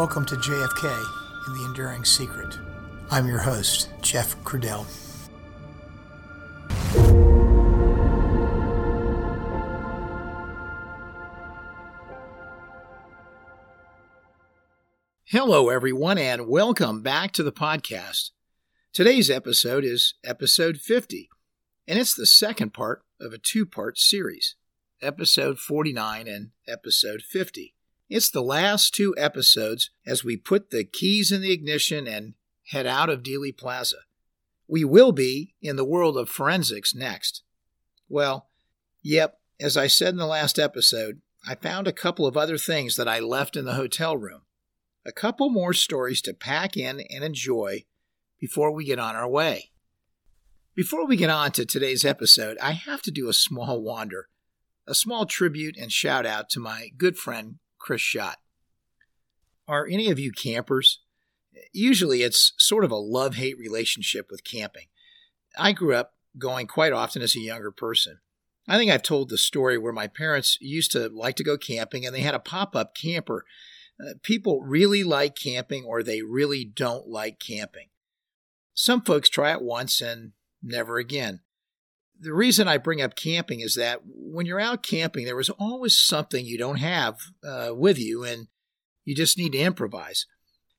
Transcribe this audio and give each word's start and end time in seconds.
Welcome 0.00 0.24
to 0.24 0.36
JFK 0.36 1.06
and 1.46 1.54
the 1.54 1.66
Enduring 1.66 2.06
Secret. 2.06 2.58
I'm 3.10 3.28
your 3.28 3.40
host, 3.40 3.90
Jeff 4.00 4.34
Crudell. 4.44 4.86
Hello, 15.26 15.68
everyone, 15.68 16.16
and 16.16 16.48
welcome 16.48 17.02
back 17.02 17.32
to 17.32 17.42
the 17.42 17.52
podcast. 17.52 18.30
Today's 18.94 19.28
episode 19.28 19.84
is 19.84 20.14
episode 20.24 20.78
50, 20.78 21.28
and 21.86 21.98
it's 21.98 22.14
the 22.14 22.24
second 22.24 22.72
part 22.72 23.02
of 23.20 23.34
a 23.34 23.38
two 23.38 23.66
part 23.66 23.98
series, 23.98 24.56
episode 25.02 25.58
49 25.58 26.26
and 26.26 26.52
episode 26.66 27.20
50. 27.20 27.74
It's 28.10 28.28
the 28.28 28.42
last 28.42 28.92
two 28.92 29.14
episodes 29.16 29.90
as 30.04 30.24
we 30.24 30.36
put 30.36 30.70
the 30.70 30.82
keys 30.82 31.30
in 31.30 31.42
the 31.42 31.52
ignition 31.52 32.08
and 32.08 32.34
head 32.66 32.84
out 32.84 33.08
of 33.08 33.22
Dealey 33.22 33.56
Plaza. 33.56 33.98
We 34.66 34.84
will 34.84 35.12
be 35.12 35.54
in 35.62 35.76
the 35.76 35.84
world 35.84 36.16
of 36.16 36.28
forensics 36.28 36.92
next. 36.92 37.44
Well, 38.08 38.48
yep, 39.00 39.38
as 39.60 39.76
I 39.76 39.86
said 39.86 40.08
in 40.08 40.16
the 40.16 40.26
last 40.26 40.58
episode, 40.58 41.20
I 41.46 41.54
found 41.54 41.86
a 41.86 41.92
couple 41.92 42.26
of 42.26 42.36
other 42.36 42.58
things 42.58 42.96
that 42.96 43.06
I 43.06 43.20
left 43.20 43.56
in 43.56 43.64
the 43.64 43.74
hotel 43.74 44.16
room. 44.16 44.40
A 45.06 45.12
couple 45.12 45.48
more 45.48 45.72
stories 45.72 46.20
to 46.22 46.34
pack 46.34 46.76
in 46.76 47.02
and 47.10 47.22
enjoy 47.22 47.84
before 48.40 48.72
we 48.72 48.84
get 48.86 48.98
on 48.98 49.14
our 49.14 49.28
way. 49.28 49.70
Before 50.74 51.06
we 51.06 51.16
get 51.16 51.30
on 51.30 51.52
to 51.52 51.64
today's 51.64 52.04
episode, 52.04 52.58
I 52.60 52.72
have 52.72 53.02
to 53.02 53.12
do 53.12 53.28
a 53.28 53.32
small 53.32 53.80
wander, 53.80 54.28
a 54.84 54.96
small 54.96 55.26
tribute 55.26 55.76
and 55.78 55.92
shout 55.92 56.26
out 56.26 56.50
to 56.50 56.60
my 56.60 56.88
good 56.98 57.16
friend 57.16 57.60
Chris 57.80 58.00
Schott. 58.00 58.38
Are 59.66 59.86
any 59.86 60.10
of 60.10 60.18
you 60.18 60.30
campers? 60.30 61.00
Usually 61.72 62.22
it's 62.22 62.52
sort 62.58 62.84
of 62.84 62.92
a 62.92 62.96
love 62.96 63.34
hate 63.34 63.58
relationship 63.58 64.28
with 64.30 64.44
camping. 64.44 64.86
I 65.58 65.72
grew 65.72 65.94
up 65.94 66.14
going 66.38 66.66
quite 66.68 66.92
often 66.92 67.22
as 67.22 67.34
a 67.34 67.40
younger 67.40 67.72
person. 67.72 68.20
I 68.68 68.76
think 68.76 68.90
I've 68.90 69.02
told 69.02 69.28
the 69.28 69.38
story 69.38 69.78
where 69.78 69.92
my 69.92 70.06
parents 70.06 70.58
used 70.60 70.92
to 70.92 71.08
like 71.08 71.34
to 71.36 71.44
go 71.44 71.56
camping 71.56 72.06
and 72.06 72.14
they 72.14 72.20
had 72.20 72.34
a 72.34 72.40
pop 72.40 72.76
up 72.76 72.94
camper. 72.94 73.44
Uh, 74.00 74.14
people 74.22 74.62
really 74.62 75.02
like 75.02 75.34
camping 75.34 75.84
or 75.84 76.02
they 76.02 76.22
really 76.22 76.64
don't 76.64 77.08
like 77.08 77.40
camping. 77.40 77.88
Some 78.74 79.02
folks 79.02 79.28
try 79.28 79.52
it 79.52 79.62
once 79.62 80.00
and 80.00 80.32
never 80.62 80.98
again 80.98 81.40
the 82.20 82.34
reason 82.34 82.68
I 82.68 82.76
bring 82.78 83.00
up 83.00 83.16
camping 83.16 83.60
is 83.60 83.74
that 83.74 84.00
when 84.04 84.46
you're 84.46 84.60
out 84.60 84.82
camping, 84.82 85.24
there 85.24 85.40
is 85.40 85.50
always 85.50 85.96
something 85.96 86.44
you 86.44 86.58
don't 86.58 86.78
have 86.78 87.18
uh, 87.42 87.70
with 87.72 87.98
you, 87.98 88.24
and 88.24 88.48
you 89.04 89.14
just 89.14 89.38
need 89.38 89.52
to 89.52 89.58
improvise. 89.58 90.26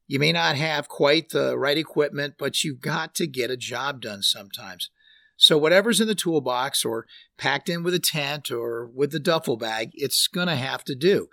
You 0.08 0.20
may 0.20 0.32
not 0.32 0.56
have 0.56 0.88
quite 0.88 1.30
the 1.30 1.58
right 1.58 1.78
equipment, 1.78 2.36
but 2.38 2.64
you've 2.64 2.82
got 2.82 3.16
to 3.16 3.28
get 3.28 3.50
a 3.50 3.58
job 3.58 4.02
done 4.02 4.22
sometimes. 4.22 4.90
So, 5.36 5.58
whatever's 5.58 6.00
in 6.00 6.08
the 6.08 6.14
toolbox 6.14 6.86
or 6.86 7.08
packed 7.38 7.70
in 7.70 7.82
with 7.82 7.96
a 7.96 8.00
tent 8.00 8.52
or 8.52 8.86
with 8.86 9.12
the 9.12 9.20
duffel 9.20 9.58
bag, 9.58 9.90
it's 9.94 10.28
going 10.28 10.48
to 10.48 10.56
have 10.56 10.84
to 10.84 10.96
do. 10.96 11.30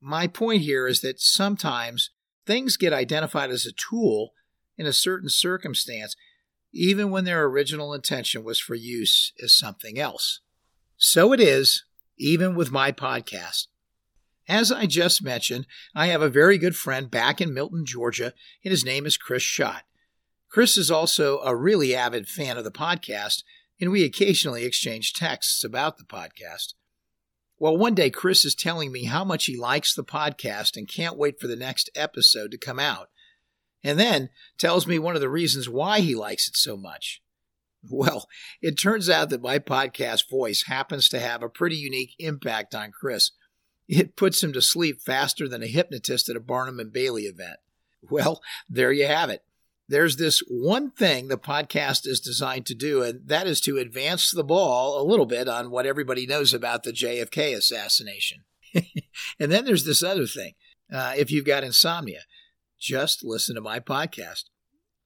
My 0.00 0.26
point 0.26 0.62
here 0.62 0.88
is 0.88 1.00
that 1.02 1.20
sometimes 1.20 2.10
things 2.44 2.76
get 2.76 2.92
identified 2.92 3.50
as 3.50 3.64
a 3.64 3.72
tool 3.72 4.32
in 4.76 4.86
a 4.86 4.92
certain 4.92 5.28
circumstance 5.28 6.16
even 6.72 7.10
when 7.10 7.24
their 7.24 7.44
original 7.44 7.92
intention 7.92 8.44
was 8.44 8.58
for 8.58 8.74
use 8.74 9.32
as 9.42 9.54
something 9.54 9.98
else. 9.98 10.40
So 10.96 11.32
it 11.32 11.40
is, 11.40 11.84
even 12.18 12.54
with 12.54 12.70
my 12.70 12.92
podcast. 12.92 13.66
As 14.48 14.72
I 14.72 14.86
just 14.86 15.22
mentioned, 15.22 15.66
I 15.94 16.06
have 16.08 16.22
a 16.22 16.28
very 16.28 16.58
good 16.58 16.76
friend 16.76 17.10
back 17.10 17.40
in 17.40 17.54
Milton, 17.54 17.84
Georgia, 17.84 18.32
and 18.64 18.70
his 18.70 18.84
name 18.84 19.06
is 19.06 19.16
Chris 19.16 19.42
Schott. 19.42 19.84
Chris 20.48 20.76
is 20.76 20.90
also 20.90 21.40
a 21.40 21.56
really 21.56 21.94
avid 21.94 22.28
fan 22.28 22.56
of 22.56 22.64
the 22.64 22.70
podcast, 22.70 23.42
and 23.80 23.90
we 23.90 24.04
occasionally 24.04 24.64
exchange 24.64 25.12
texts 25.12 25.64
about 25.64 25.96
the 25.96 26.04
podcast. 26.04 26.74
Well, 27.58 27.76
one 27.76 27.94
day 27.94 28.10
Chris 28.10 28.44
is 28.44 28.54
telling 28.54 28.90
me 28.90 29.04
how 29.04 29.24
much 29.24 29.46
he 29.46 29.56
likes 29.56 29.94
the 29.94 30.04
podcast 30.04 30.76
and 30.76 30.88
can't 30.88 31.16
wait 31.16 31.40
for 31.40 31.46
the 31.46 31.56
next 31.56 31.90
episode 31.94 32.50
to 32.50 32.58
come 32.58 32.80
out 32.80 33.08
and 33.84 33.98
then 33.98 34.30
tells 34.58 34.86
me 34.86 34.98
one 34.98 35.14
of 35.14 35.20
the 35.20 35.28
reasons 35.28 35.68
why 35.68 36.00
he 36.00 36.14
likes 36.14 36.48
it 36.48 36.56
so 36.56 36.76
much. 36.76 37.22
Well, 37.90 38.28
it 38.60 38.78
turns 38.78 39.10
out 39.10 39.30
that 39.30 39.42
my 39.42 39.58
podcast 39.58 40.30
voice 40.30 40.66
happens 40.68 41.08
to 41.08 41.18
have 41.18 41.42
a 41.42 41.48
pretty 41.48 41.74
unique 41.74 42.14
impact 42.20 42.76
on 42.76 42.92
Chris. 42.92 43.32
It 43.88 44.14
puts 44.14 44.40
him 44.40 44.52
to 44.52 44.62
sleep 44.62 45.00
faster 45.00 45.48
than 45.48 45.64
a 45.64 45.66
hypnotist 45.66 46.28
at 46.28 46.36
a 46.36 46.40
Barnum 46.40 46.78
and 46.78 46.92
Bailey 46.92 47.24
event. 47.24 47.58
Well, 48.08 48.40
there 48.68 48.92
you 48.92 49.08
have 49.08 49.30
it. 49.30 49.42
There's 49.88 50.16
this 50.16 50.42
one 50.48 50.90
thing 50.92 51.28
the 51.28 51.36
podcast 51.36 52.06
is 52.06 52.20
designed 52.20 52.66
to 52.66 52.74
do, 52.74 53.02
and 53.02 53.26
that 53.26 53.46
is 53.46 53.60
to 53.62 53.78
advance 53.78 54.30
the 54.30 54.44
ball 54.44 55.00
a 55.00 55.04
little 55.04 55.26
bit 55.26 55.48
on 55.48 55.70
what 55.70 55.86
everybody 55.86 56.26
knows 56.26 56.54
about 56.54 56.84
the 56.84 56.92
JFK 56.92 57.56
assassination. 57.56 58.44
and 58.74 59.52
then 59.52 59.64
there's 59.64 59.84
this 59.84 60.02
other 60.02 60.26
thing. 60.26 60.54
Uh, 60.92 61.14
if 61.16 61.30
you've 61.30 61.44
got 61.44 61.64
insomnia, 61.64 62.20
just 62.82 63.24
listen 63.24 63.54
to 63.54 63.60
my 63.60 63.78
podcast. 63.80 64.44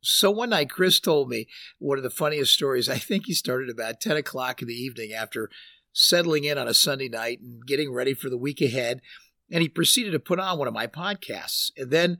So 0.02 0.30
one 0.30 0.50
night, 0.50 0.70
Chris 0.70 0.98
told 0.98 1.28
me 1.28 1.46
one 1.78 1.98
of 1.98 2.04
the 2.04 2.10
funniest 2.10 2.54
stories. 2.54 2.88
I 2.88 2.96
think 2.96 3.26
he 3.26 3.34
started 3.34 3.68
about 3.68 4.00
10 4.00 4.16
o'clock 4.16 4.62
in 4.62 4.68
the 4.68 4.74
evening 4.74 5.12
after 5.12 5.50
settling 5.92 6.44
in 6.44 6.58
on 6.58 6.68
a 6.68 6.74
Sunday 6.74 7.08
night 7.08 7.40
and 7.40 7.66
getting 7.66 7.92
ready 7.92 8.14
for 8.14 8.30
the 8.30 8.38
week 8.38 8.60
ahead. 8.60 9.00
And 9.50 9.62
he 9.62 9.68
proceeded 9.68 10.12
to 10.12 10.18
put 10.18 10.40
on 10.40 10.58
one 10.58 10.68
of 10.68 10.74
my 10.74 10.86
podcasts 10.86 11.70
and 11.76 11.90
then 11.90 12.18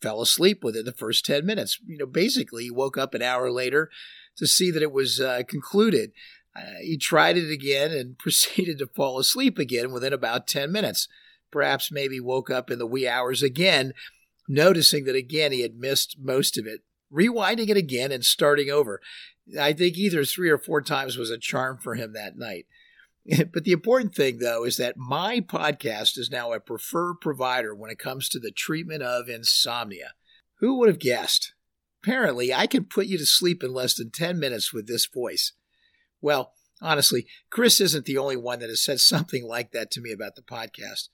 fell 0.00 0.20
asleep 0.20 0.62
within 0.62 0.84
the 0.84 0.92
first 0.92 1.24
10 1.24 1.44
minutes. 1.44 1.78
You 1.86 1.98
know, 1.98 2.06
basically, 2.06 2.64
he 2.64 2.70
woke 2.70 2.96
up 2.96 3.14
an 3.14 3.22
hour 3.22 3.50
later 3.50 3.90
to 4.36 4.46
see 4.46 4.70
that 4.70 4.82
it 4.82 4.92
was 4.92 5.20
uh, 5.20 5.42
concluded. 5.48 6.12
Uh, 6.54 6.78
he 6.80 6.96
tried 6.96 7.36
it 7.36 7.50
again 7.50 7.90
and 7.90 8.18
proceeded 8.18 8.78
to 8.78 8.86
fall 8.86 9.18
asleep 9.18 9.58
again 9.58 9.90
within 9.90 10.12
about 10.12 10.46
10 10.46 10.70
minutes. 10.70 11.08
Perhaps 11.50 11.90
maybe 11.90 12.20
woke 12.20 12.50
up 12.50 12.70
in 12.70 12.78
the 12.78 12.86
wee 12.86 13.08
hours 13.08 13.42
again 13.42 13.92
noticing 14.52 15.04
that 15.04 15.16
again 15.16 15.52
he 15.52 15.62
had 15.62 15.76
missed 15.76 16.16
most 16.20 16.58
of 16.58 16.66
it, 16.66 16.80
rewinding 17.12 17.68
it 17.68 17.76
again 17.76 18.12
and 18.12 18.24
starting 18.24 18.70
over. 18.70 19.00
I 19.58 19.72
think 19.72 19.96
either 19.96 20.24
three 20.24 20.50
or 20.50 20.58
four 20.58 20.82
times 20.82 21.16
was 21.16 21.30
a 21.30 21.38
charm 21.38 21.78
for 21.78 21.94
him 21.94 22.12
that 22.12 22.36
night. 22.36 22.66
But 23.52 23.62
the 23.62 23.72
important 23.72 24.16
thing, 24.16 24.38
though, 24.38 24.64
is 24.64 24.78
that 24.78 24.96
my 24.96 25.38
podcast 25.38 26.18
is 26.18 26.28
now 26.28 26.52
a 26.52 26.58
preferred 26.58 27.20
provider 27.20 27.72
when 27.72 27.88
it 27.88 27.98
comes 27.98 28.28
to 28.28 28.40
the 28.40 28.50
treatment 28.50 29.02
of 29.02 29.28
insomnia. 29.28 30.14
Who 30.58 30.78
would 30.78 30.88
have 30.88 30.98
guessed? 30.98 31.54
Apparently, 32.02 32.52
I 32.52 32.66
can 32.66 32.84
put 32.84 33.06
you 33.06 33.18
to 33.18 33.26
sleep 33.26 33.62
in 33.62 33.72
less 33.72 33.94
than 33.94 34.10
10 34.10 34.40
minutes 34.40 34.72
with 34.72 34.88
this 34.88 35.06
voice. 35.06 35.52
Well, 36.20 36.52
honestly, 36.80 37.26
Chris 37.48 37.80
isn't 37.80 38.06
the 38.06 38.18
only 38.18 38.36
one 38.36 38.58
that 38.58 38.70
has 38.70 38.80
said 38.80 38.98
something 38.98 39.46
like 39.46 39.70
that 39.70 39.92
to 39.92 40.00
me 40.00 40.10
about 40.10 40.34
the 40.34 40.42
podcast. 40.42 41.08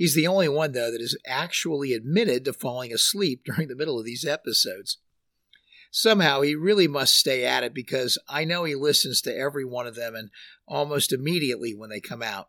He's 0.00 0.14
the 0.14 0.26
only 0.26 0.48
one, 0.48 0.72
though, 0.72 0.90
that 0.90 1.02
has 1.02 1.14
actually 1.26 1.92
admitted 1.92 2.46
to 2.46 2.54
falling 2.54 2.90
asleep 2.90 3.42
during 3.44 3.68
the 3.68 3.76
middle 3.76 3.98
of 3.98 4.06
these 4.06 4.24
episodes. 4.24 4.96
Somehow 5.90 6.40
he 6.40 6.54
really 6.54 6.88
must 6.88 7.18
stay 7.18 7.44
at 7.44 7.64
it 7.64 7.74
because 7.74 8.16
I 8.26 8.46
know 8.46 8.64
he 8.64 8.74
listens 8.74 9.20
to 9.20 9.36
every 9.36 9.66
one 9.66 9.86
of 9.86 9.96
them 9.96 10.14
and 10.14 10.30
almost 10.66 11.12
immediately 11.12 11.74
when 11.74 11.90
they 11.90 12.00
come 12.00 12.22
out. 12.22 12.48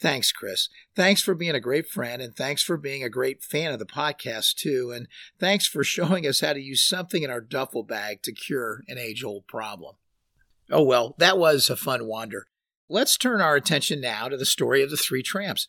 Thanks, 0.00 0.30
Chris. 0.30 0.68
Thanks 0.94 1.20
for 1.20 1.34
being 1.34 1.56
a 1.56 1.60
great 1.60 1.88
friend, 1.88 2.22
and 2.22 2.36
thanks 2.36 2.62
for 2.62 2.76
being 2.76 3.02
a 3.02 3.08
great 3.08 3.42
fan 3.42 3.72
of 3.72 3.80
the 3.80 3.84
podcast, 3.84 4.54
too. 4.54 4.92
And 4.94 5.08
thanks 5.40 5.66
for 5.66 5.82
showing 5.82 6.28
us 6.28 6.42
how 6.42 6.52
to 6.52 6.60
use 6.60 6.86
something 6.86 7.24
in 7.24 7.30
our 7.30 7.40
duffel 7.40 7.82
bag 7.82 8.22
to 8.22 8.32
cure 8.32 8.84
an 8.86 8.98
age 8.98 9.24
old 9.24 9.48
problem. 9.48 9.96
Oh, 10.70 10.84
well, 10.84 11.16
that 11.18 11.38
was 11.38 11.70
a 11.70 11.76
fun 11.76 12.06
wander. 12.06 12.46
Let's 12.88 13.18
turn 13.18 13.42
our 13.42 13.56
attention 13.56 14.00
now 14.00 14.28
to 14.28 14.36
the 14.36 14.46
story 14.46 14.82
of 14.82 14.90
the 14.90 14.96
three 14.96 15.22
tramps, 15.22 15.66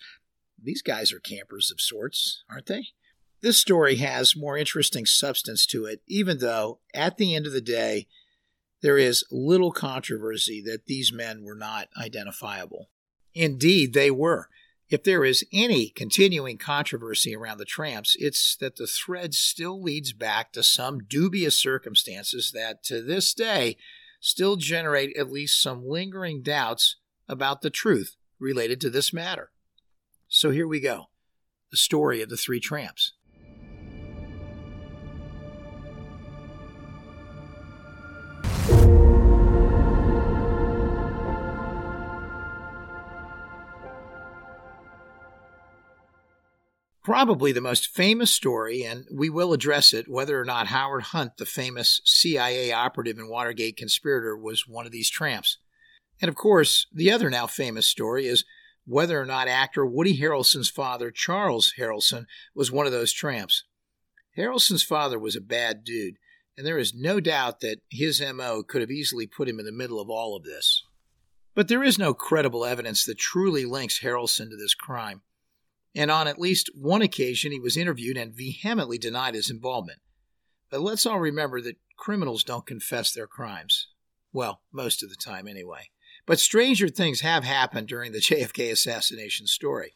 these 0.64 0.82
guys 0.82 1.12
are 1.12 1.20
campers 1.20 1.72
of 1.72 1.82
sorts, 1.82 2.44
aren't 2.50 2.68
they? 2.68 2.88
This 3.42 3.58
story 3.58 3.96
has 3.96 4.36
more 4.36 4.58
interesting 4.58 5.06
substance 5.06 5.66
to 5.68 5.86
it, 5.86 6.02
even 6.08 6.40
though, 6.40 6.80
at 6.94 7.18
the 7.18 7.36
end 7.36 7.46
of 7.48 7.54
the 7.54 7.62
day, 7.62 8.08
there 8.82 8.98
is 8.98 9.26
little 9.32 9.72
controversy 9.72 10.62
that 10.66 10.86
these 10.86 11.12
men 11.14 11.44
were 11.44 11.56
not 11.56 11.90
identifiable. 11.98 12.90
Indeed, 13.34 13.94
they 13.94 14.12
were. 14.12 14.50
If 14.90 15.04
there 15.04 15.24
is 15.24 15.46
any 15.54 15.90
continuing 15.90 16.58
controversy 16.58 17.36
around 17.36 17.60
the 17.60 17.66
tramps, 17.66 18.16
it's 18.20 18.56
that 18.58 18.78
the 18.78 18.88
thread 18.88 19.34
still 19.36 19.82
leads 19.82 20.14
back 20.14 20.52
to 20.54 20.64
some 20.64 21.00
dubious 21.00 21.56
circumstances 21.56 22.52
that, 22.54 22.84
to 22.86 23.02
this 23.02 23.34
day, 23.34 23.78
still 24.20 24.56
generate 24.56 25.16
at 25.16 25.32
least 25.32 25.62
some 25.62 25.88
lingering 25.88 26.42
doubts 26.42 26.96
about 27.28 27.62
the 27.62 27.70
truth 27.70 28.16
related 28.40 28.82
to 28.82 28.90
this 28.90 29.14
matter. 29.14 29.52
So 30.32 30.52
here 30.52 30.68
we 30.68 30.80
go 30.80 31.08
the 31.72 31.78
story 31.78 32.22
of 32.22 32.30
the 32.30 32.38
three 32.38 32.60
tramps. 32.60 33.14
Probably 47.04 47.52
the 47.52 47.60
most 47.60 47.88
famous 47.88 48.32
story, 48.32 48.84
and 48.84 49.08
we 49.12 49.32
will 49.32 49.52
address 49.52 49.94
it 49.94 50.08
whether 50.08 50.40
or 50.40 50.46
not 50.46 50.68
Howard 50.68 51.04
Hunt, 51.06 51.38
the 51.38 51.46
famous 51.46 52.02
CIA 52.06 52.72
operative 52.72 53.18
and 53.18 53.30
Watergate 53.30 53.78
conspirator, 53.78 54.38
was 54.38 54.68
one 54.68 54.86
of 54.86 54.92
these 54.92 55.10
tramps. 55.10 55.58
And 56.22 56.30
of 56.30 56.36
course, 56.36 56.86
the 56.94 57.12
other 57.12 57.32
now 57.32 57.48
famous 57.48 57.88
story 57.88 58.28
is 58.28 58.44
whether 58.90 59.22
or 59.22 59.26
not 59.26 59.48
actor 59.48 59.86
Woody 59.86 60.20
Harrelson's 60.20 60.70
father, 60.70 61.12
Charles 61.12 61.74
Harrelson, 61.78 62.26
was 62.56 62.72
one 62.72 62.86
of 62.86 62.92
those 62.92 63.14
tramps. 63.14 63.64
Harrelson's 64.38 64.84
father 64.84 65.20
was 65.20 65.36
a 65.36 65.42
bad 65.42 65.84
dude, 65.84 66.16
and 66.58 66.66
there 66.66 66.78
is 66.78 66.94
no 66.94 67.20
doubt 67.20 67.60
that 67.62 67.80
his 67.90 68.22
MO 68.22 68.64
could 68.64 68.82
have 68.82 68.92
easily 68.92 69.28
put 69.28 69.48
him 69.48 69.60
in 69.60 69.66
the 69.66 69.72
middle 69.72 70.00
of 70.00 70.10
all 70.10 70.36
of 70.36 70.44
this. 70.44 70.84
But 71.56 71.68
there 71.68 71.84
is 71.84 72.00
no 72.00 72.14
credible 72.14 72.66
evidence 72.66 73.06
that 73.06 73.18
truly 73.18 73.66
links 73.66 74.02
Harrelson 74.02 74.50
to 74.50 74.58
this 74.58 74.74
crime 74.74 75.22
and 75.96 76.12
on 76.12 76.28
at 76.28 76.40
least 76.40 76.70
one 76.76 77.02
occasion 77.02 77.52
he 77.52 77.60
was 77.60 77.78
interviewed 77.78 78.18
and 78.18 78.34
vehemently 78.34 78.98
denied 78.98 79.34
his 79.34 79.50
involvement. 79.50 80.00
But 80.70 80.82
let's 80.82 81.06
all 81.06 81.20
remember 81.20 81.62
that 81.62 81.78
criminals 81.98 82.44
don't 82.44 82.66
confess 82.66 83.12
their 83.12 83.28
crimes. 83.28 83.88
Well, 84.32 84.62
most 84.72 85.02
of 85.04 85.10
the 85.10 85.16
time, 85.16 85.48
anyway. 85.48 85.90
But 86.30 86.40
stranger 86.40 86.90
things 86.90 87.22
have 87.22 87.44
happened 87.44 87.88
during 87.88 88.12
the 88.12 88.20
JFK 88.22 88.72
assassination 88.72 89.48
story. 89.48 89.96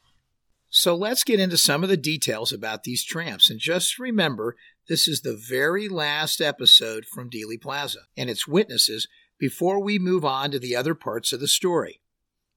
So 0.67 0.95
let's 0.95 1.23
get 1.23 1.39
into 1.39 1.57
some 1.57 1.83
of 1.83 1.89
the 1.89 1.95
details 1.95 2.51
about 2.51 2.81
these 2.81 3.03
tramps. 3.03 3.51
And 3.51 3.59
just 3.59 3.99
remember, 3.99 4.55
this 4.89 5.07
is 5.07 5.21
the 5.21 5.35
very 5.37 5.87
last 5.87 6.41
episode 6.41 7.05
from 7.05 7.29
Dealey 7.29 7.61
Plaza 7.61 7.99
and 8.17 8.31
its 8.31 8.47
witnesses 8.47 9.07
before 9.37 9.79
we 9.79 9.99
move 9.99 10.25
on 10.25 10.49
to 10.49 10.57
the 10.57 10.75
other 10.75 10.95
parts 10.95 11.33
of 11.33 11.39
the 11.39 11.47
story. 11.47 12.01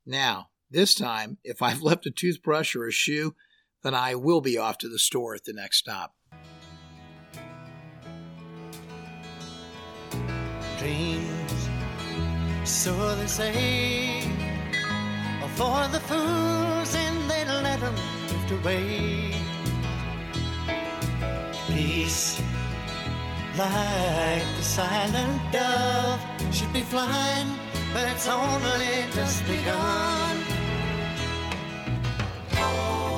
Now, 0.07 0.47
this 0.71 0.95
time, 0.95 1.37
if 1.45 1.61
I've 1.61 1.83
left 1.83 2.07
a 2.07 2.11
toothbrush 2.11 2.75
or 2.75 2.87
a 2.87 2.93
shoe, 2.93 3.35
then 3.83 3.93
I 3.93 4.15
will 4.15 4.41
be 4.41 4.57
off 4.57 4.79
to 4.79 4.89
the 4.89 4.99
store 4.99 5.35
at 5.35 5.45
the 5.45 5.53
next 5.53 5.77
stop. 5.77 6.15
So 12.67 13.15
they 13.15 13.27
say, 13.27 14.23
are 15.41 15.49
for 15.51 15.87
the 15.93 16.01
fools 16.01 16.95
and 16.97 17.31
they 17.31 17.45
let 17.45 17.79
them 17.79 17.95
drift 18.27 18.51
away. 18.51 19.35
Peace, 21.69 22.43
like 23.57 24.43
the 24.57 24.63
silent 24.63 25.41
dove, 25.53 26.21
should 26.53 26.73
be 26.73 26.83
flying, 26.83 27.49
but 27.95 28.09
it's 28.11 28.27
only 28.29 29.07
just 29.15 29.47
begun 29.47 30.37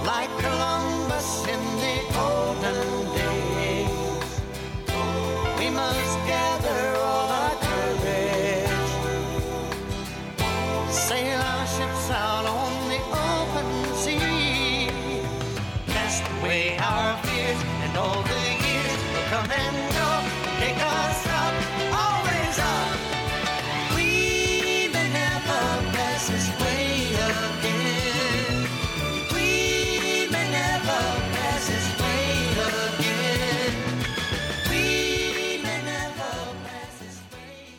like 0.04 0.30
Columbus 0.38 1.46
in 1.46 1.62
the 1.82 1.96
olden 2.18 2.97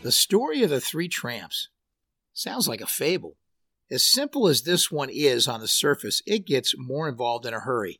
The 0.01 0.11
story 0.13 0.63
of 0.63 0.69
the 0.69 0.79
three 0.79 1.09
tramps 1.09 1.67
sounds 2.33 2.69
like 2.69 2.79
a 2.79 2.87
fable. 2.87 3.35
As 3.91 4.05
simple 4.05 4.47
as 4.47 4.61
this 4.61 4.89
one 4.89 5.09
is 5.09 5.45
on 5.47 5.59
the 5.59 5.67
surface, 5.67 6.21
it 6.25 6.45
gets 6.45 6.73
more 6.77 7.09
involved 7.09 7.45
in 7.45 7.53
a 7.53 7.59
hurry. 7.59 7.99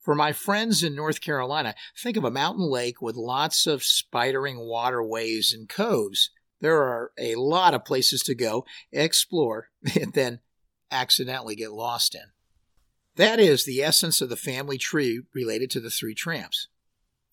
For 0.00 0.14
my 0.14 0.32
friends 0.32 0.82
in 0.82 0.94
North 0.94 1.22
Carolina, 1.22 1.74
think 1.96 2.18
of 2.18 2.24
a 2.24 2.30
mountain 2.30 2.64
lake 2.64 3.00
with 3.00 3.16
lots 3.16 3.66
of 3.66 3.80
spidering 3.80 4.66
waterways 4.66 5.54
and 5.54 5.68
coves. 5.68 6.30
There 6.60 6.82
are 6.82 7.12
a 7.18 7.36
lot 7.36 7.72
of 7.72 7.86
places 7.86 8.22
to 8.24 8.34
go, 8.34 8.66
explore, 8.92 9.68
and 9.98 10.12
then 10.12 10.40
accidentally 10.90 11.56
get 11.56 11.72
lost 11.72 12.14
in. 12.14 12.32
That 13.16 13.40
is 13.40 13.64
the 13.64 13.82
essence 13.82 14.20
of 14.20 14.28
the 14.28 14.36
family 14.36 14.76
tree 14.76 15.22
related 15.34 15.70
to 15.70 15.80
the 15.80 15.90
three 15.90 16.14
tramps. 16.14 16.68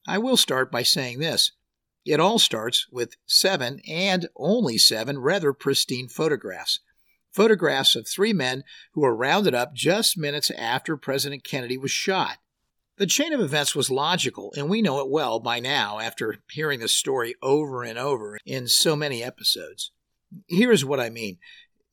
I 0.08 0.18
will 0.18 0.38
start 0.38 0.72
by 0.72 0.84
saying 0.84 1.20
this. 1.20 1.52
It 2.08 2.22
all 2.22 2.40
starts 2.40 2.88
with 2.90 3.18
seven 3.26 3.82
and 3.86 4.30
only 4.38 4.78
seven 4.78 5.20
rather 5.20 5.52
pristine 5.52 6.08
photographs. 6.08 6.80
Photographs 7.32 7.98
of 7.98 8.08
three 8.08 8.32
men 8.32 8.64
who 8.94 9.02
were 9.02 9.14
rounded 9.14 9.54
up 9.54 9.74
just 9.74 10.18
minutes 10.18 10.50
after 10.52 10.96
President 10.96 11.44
Kennedy 11.44 11.78
was 11.78 11.92
shot. 11.92 12.38
The 12.96 13.08
chain 13.08 13.34
of 13.34 13.42
events 13.42 13.76
was 13.76 13.92
logical, 13.92 14.54
and 14.56 14.70
we 14.70 14.82
know 14.82 15.02
it 15.02 15.10
well 15.10 15.42
by 15.42 15.60
now 15.60 16.00
after 16.00 16.38
hearing 16.50 16.80
the 16.80 16.88
story 16.88 17.36
over 17.42 17.84
and 17.84 18.00
over 18.00 18.40
in 18.46 18.70
so 18.70 18.96
many 18.96 19.22
episodes. 19.22 19.92
Here 20.48 20.72
is 20.72 20.86
what 20.86 21.02
I 21.02 21.10
mean. 21.10 21.38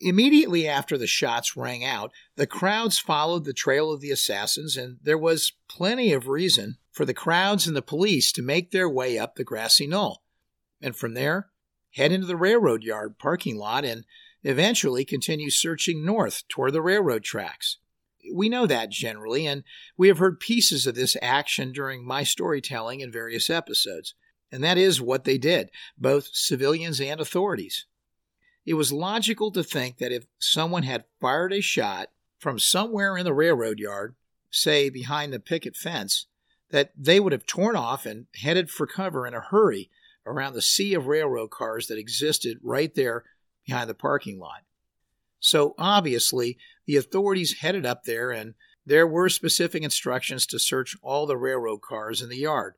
Immediately 0.01 0.69
after 0.69 0.97
the 0.97 1.09
shots 1.09 1.57
rang 1.57 1.85
out, 1.85 2.13
the 2.37 2.47
crowds 2.47 3.01
followed 3.01 3.45
the 3.45 3.53
trail 3.53 3.93
of 3.93 4.01
the 4.01 4.13
assassins, 4.13 4.77
and 4.77 4.99
there 5.03 5.19
was 5.19 5.53
plenty 5.69 6.13
of 6.13 6.29
reason 6.29 6.79
for 6.95 7.05
the 7.05 7.13
crowds 7.13 7.67
and 7.67 7.77
the 7.77 7.83
police 7.83 8.31
to 8.33 8.41
make 8.41 8.71
their 8.71 8.89
way 8.89 9.19
up 9.19 9.35
the 9.35 9.45
grassy 9.45 9.87
knoll. 9.87 10.23
And 10.81 10.95
from 10.95 11.15
there, 11.15 11.49
head 11.91 12.13
into 12.13 12.27
the 12.27 12.37
railroad 12.37 12.85
yard 12.85 13.19
parking 13.19 13.59
lot 13.59 13.85
and 13.85 14.05
eventually 14.45 15.05
continue 15.05 15.51
searching 15.51 16.05
north 16.05 16.45
toward 16.49 16.73
the 16.73 16.81
railroad 16.81 17.25
tracks. 17.25 17.79
We 18.33 18.49
know 18.49 18.67
that 18.67 18.91
generally, 18.91 19.45
and 19.47 19.65
we 19.97 20.09
have 20.09 20.19
heard 20.19 20.39
pieces 20.39 20.87
of 20.87 20.95
this 20.95 21.17
action 21.21 21.73
during 21.73 22.07
my 22.07 22.23
storytelling 22.23 23.01
in 23.01 23.11
various 23.11 23.51
episodes. 23.51 24.15
And 24.53 24.63
that 24.63 24.79
is 24.79 25.01
what 25.01 25.25
they 25.25 25.37
did, 25.37 25.71
both 25.99 26.31
civilians 26.33 27.01
and 27.01 27.21
authorities. 27.21 27.87
It 28.65 28.75
was 28.75 28.93
logical 28.93 29.51
to 29.51 29.65
think 29.65 29.99
that 29.99 30.13
if 30.13 30.27
someone 30.39 30.85
had 30.85 31.05
fired 31.21 31.53
a 31.53 31.61
shot 31.61 32.11
from 32.39 32.61
somewhere 32.61 33.17
in 33.17 33.25
the 33.25 33.35
railroad 33.35 33.81
yard, 33.81 34.15
say 34.51 34.91
behind 34.91 35.33
the 35.33 35.41
picket 35.41 35.77
fence, 35.77 36.27
that 36.75 36.91
they 36.99 37.21
would 37.21 37.31
have 37.31 37.47
torn 37.47 37.77
off 37.77 38.05
and 38.05 38.27
headed 38.35 38.69
for 38.69 38.85
cover 38.85 39.29
in 39.29 39.33
a 39.33 39.39
hurry 39.39 39.93
around 40.27 40.55
the 40.55 40.61
sea 40.61 40.93
of 40.93 41.07
railroad 41.07 41.49
cars 41.49 41.87
that 41.87 42.01
existed 42.01 42.59
right 42.65 42.97
there 42.97 43.23
behind 43.65 43.89
the 43.89 43.95
parking 43.95 44.41
lot. 44.41 44.65
So 45.39 45.77
obviously, 45.79 46.59
the 46.85 46.97
authorities 46.97 47.61
headed 47.61 47.87
up 47.87 48.03
there, 48.03 48.33
and 48.33 48.55
there 48.85 49.07
were 49.07 49.29
specific 49.29 49.85
instructions 49.85 50.47
to 50.47 50.59
search 50.59 50.97
all 51.01 51.27
the 51.27 51.37
railroad 51.37 51.81
cars 51.81 52.21
in 52.21 52.29
the 52.29 52.39
yard, 52.39 52.75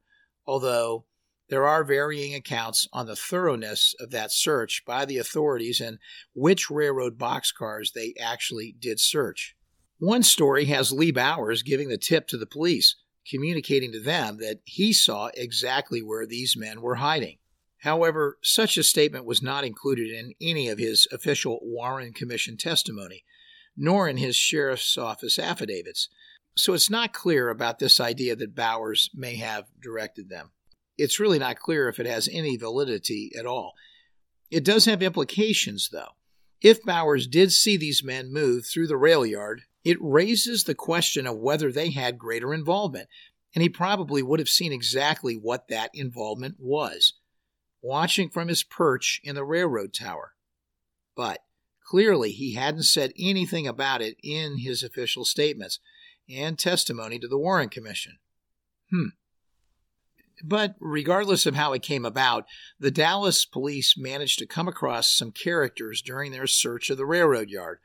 although 0.46 1.06
there 1.48 1.66
are 1.66 1.82
varying 1.82 2.34
accounts 2.34 2.86
on 2.92 3.06
the 3.06 3.16
thoroughness 3.16 3.94
of 3.98 4.10
that 4.10 4.30
search 4.30 4.84
by 4.86 5.06
the 5.06 5.16
authorities 5.16 5.80
and 5.80 5.98
which 6.34 6.68
railroad 6.68 7.16
boxcars 7.16 7.94
they 7.94 8.12
actually 8.20 8.76
did 8.78 9.00
search. 9.00 9.56
One 9.98 10.22
story 10.22 10.66
has 10.66 10.92
Lee 10.92 11.12
Bowers 11.12 11.62
giving 11.62 11.88
the 11.88 11.96
tip 11.96 12.28
to 12.28 12.36
the 12.36 12.44
police, 12.44 12.96
communicating 13.30 13.92
to 13.92 14.00
them 14.00 14.38
that 14.38 14.60
he 14.64 14.92
saw 14.92 15.30
exactly 15.34 16.02
where 16.02 16.26
these 16.26 16.56
men 16.56 16.80
were 16.80 16.96
hiding. 16.96 17.38
However, 17.80 18.38
such 18.42 18.76
a 18.76 18.82
statement 18.82 19.24
was 19.24 19.42
not 19.42 19.64
included 19.64 20.10
in 20.10 20.34
any 20.40 20.68
of 20.68 20.78
his 20.78 21.06
official 21.12 21.58
Warren 21.62 22.12
Commission 22.12 22.56
testimony, 22.56 23.24
nor 23.76 24.08
in 24.08 24.16
his 24.16 24.36
sheriff's 24.36 24.96
office 24.96 25.38
affidavits, 25.38 26.08
so 26.56 26.72
it's 26.72 26.88
not 26.88 27.12
clear 27.12 27.50
about 27.50 27.78
this 27.78 28.00
idea 28.00 28.34
that 28.34 28.54
Bowers 28.54 29.10
may 29.14 29.36
have 29.36 29.66
directed 29.80 30.30
them. 30.30 30.52
It's 30.96 31.20
really 31.20 31.38
not 31.38 31.58
clear 31.58 31.88
if 31.88 32.00
it 32.00 32.06
has 32.06 32.28
any 32.32 32.56
validity 32.56 33.30
at 33.38 33.44
all. 33.44 33.74
It 34.50 34.64
does 34.64 34.86
have 34.86 35.02
implications, 35.02 35.90
though. 35.92 36.12
If 36.62 36.82
Bowers 36.82 37.26
did 37.26 37.52
see 37.52 37.76
these 37.76 38.02
men 38.02 38.32
move 38.32 38.64
through 38.64 38.86
the 38.86 38.96
rail 38.96 39.26
yard, 39.26 39.62
it 39.86 39.98
raises 40.00 40.64
the 40.64 40.74
question 40.74 41.28
of 41.28 41.38
whether 41.38 41.70
they 41.70 41.92
had 41.92 42.18
greater 42.18 42.52
involvement, 42.52 43.08
and 43.54 43.62
he 43.62 43.68
probably 43.68 44.20
would 44.20 44.40
have 44.40 44.48
seen 44.48 44.72
exactly 44.72 45.36
what 45.36 45.68
that 45.68 45.92
involvement 45.94 46.56
was, 46.58 47.12
watching 47.80 48.28
from 48.28 48.48
his 48.48 48.64
perch 48.64 49.20
in 49.22 49.36
the 49.36 49.44
railroad 49.44 49.94
tower. 49.94 50.32
But 51.14 51.38
clearly 51.88 52.32
he 52.32 52.54
hadn't 52.54 52.82
said 52.82 53.12
anything 53.16 53.68
about 53.68 54.02
it 54.02 54.16
in 54.24 54.58
his 54.58 54.82
official 54.82 55.24
statements 55.24 55.78
and 56.28 56.58
testimony 56.58 57.20
to 57.20 57.28
the 57.28 57.38
Warren 57.38 57.68
Commission. 57.68 58.18
Hmm. 58.90 59.10
But 60.42 60.74
regardless 60.80 61.46
of 61.46 61.54
how 61.54 61.72
it 61.74 61.82
came 61.82 62.04
about, 62.04 62.44
the 62.80 62.90
Dallas 62.90 63.44
police 63.44 63.96
managed 63.96 64.40
to 64.40 64.46
come 64.46 64.66
across 64.66 65.14
some 65.14 65.30
characters 65.30 66.02
during 66.02 66.32
their 66.32 66.48
search 66.48 66.90
of 66.90 66.98
the 66.98 67.06
railroad 67.06 67.50
yard. 67.50 67.78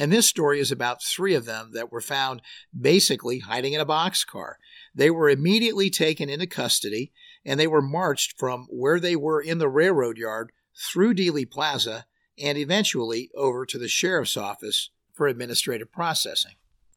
And 0.00 0.10
this 0.10 0.26
story 0.26 0.60
is 0.60 0.72
about 0.72 1.02
three 1.02 1.34
of 1.34 1.44
them 1.44 1.72
that 1.74 1.92
were 1.92 2.00
found 2.00 2.40
basically 2.78 3.40
hiding 3.40 3.74
in 3.74 3.82
a 3.82 3.86
boxcar. 3.86 4.54
They 4.94 5.10
were 5.10 5.28
immediately 5.28 5.90
taken 5.90 6.30
into 6.30 6.46
custody 6.46 7.12
and 7.44 7.60
they 7.60 7.66
were 7.66 7.82
marched 7.82 8.38
from 8.38 8.66
where 8.70 8.98
they 8.98 9.14
were 9.14 9.42
in 9.42 9.58
the 9.58 9.68
railroad 9.68 10.16
yard 10.16 10.52
through 10.74 11.16
Dealey 11.16 11.48
Plaza 11.48 12.06
and 12.38 12.56
eventually 12.56 13.30
over 13.34 13.66
to 13.66 13.76
the 13.76 13.88
sheriff's 13.88 14.38
office 14.38 14.88
for 15.12 15.26
administrative 15.26 15.92
processing. 15.92 16.54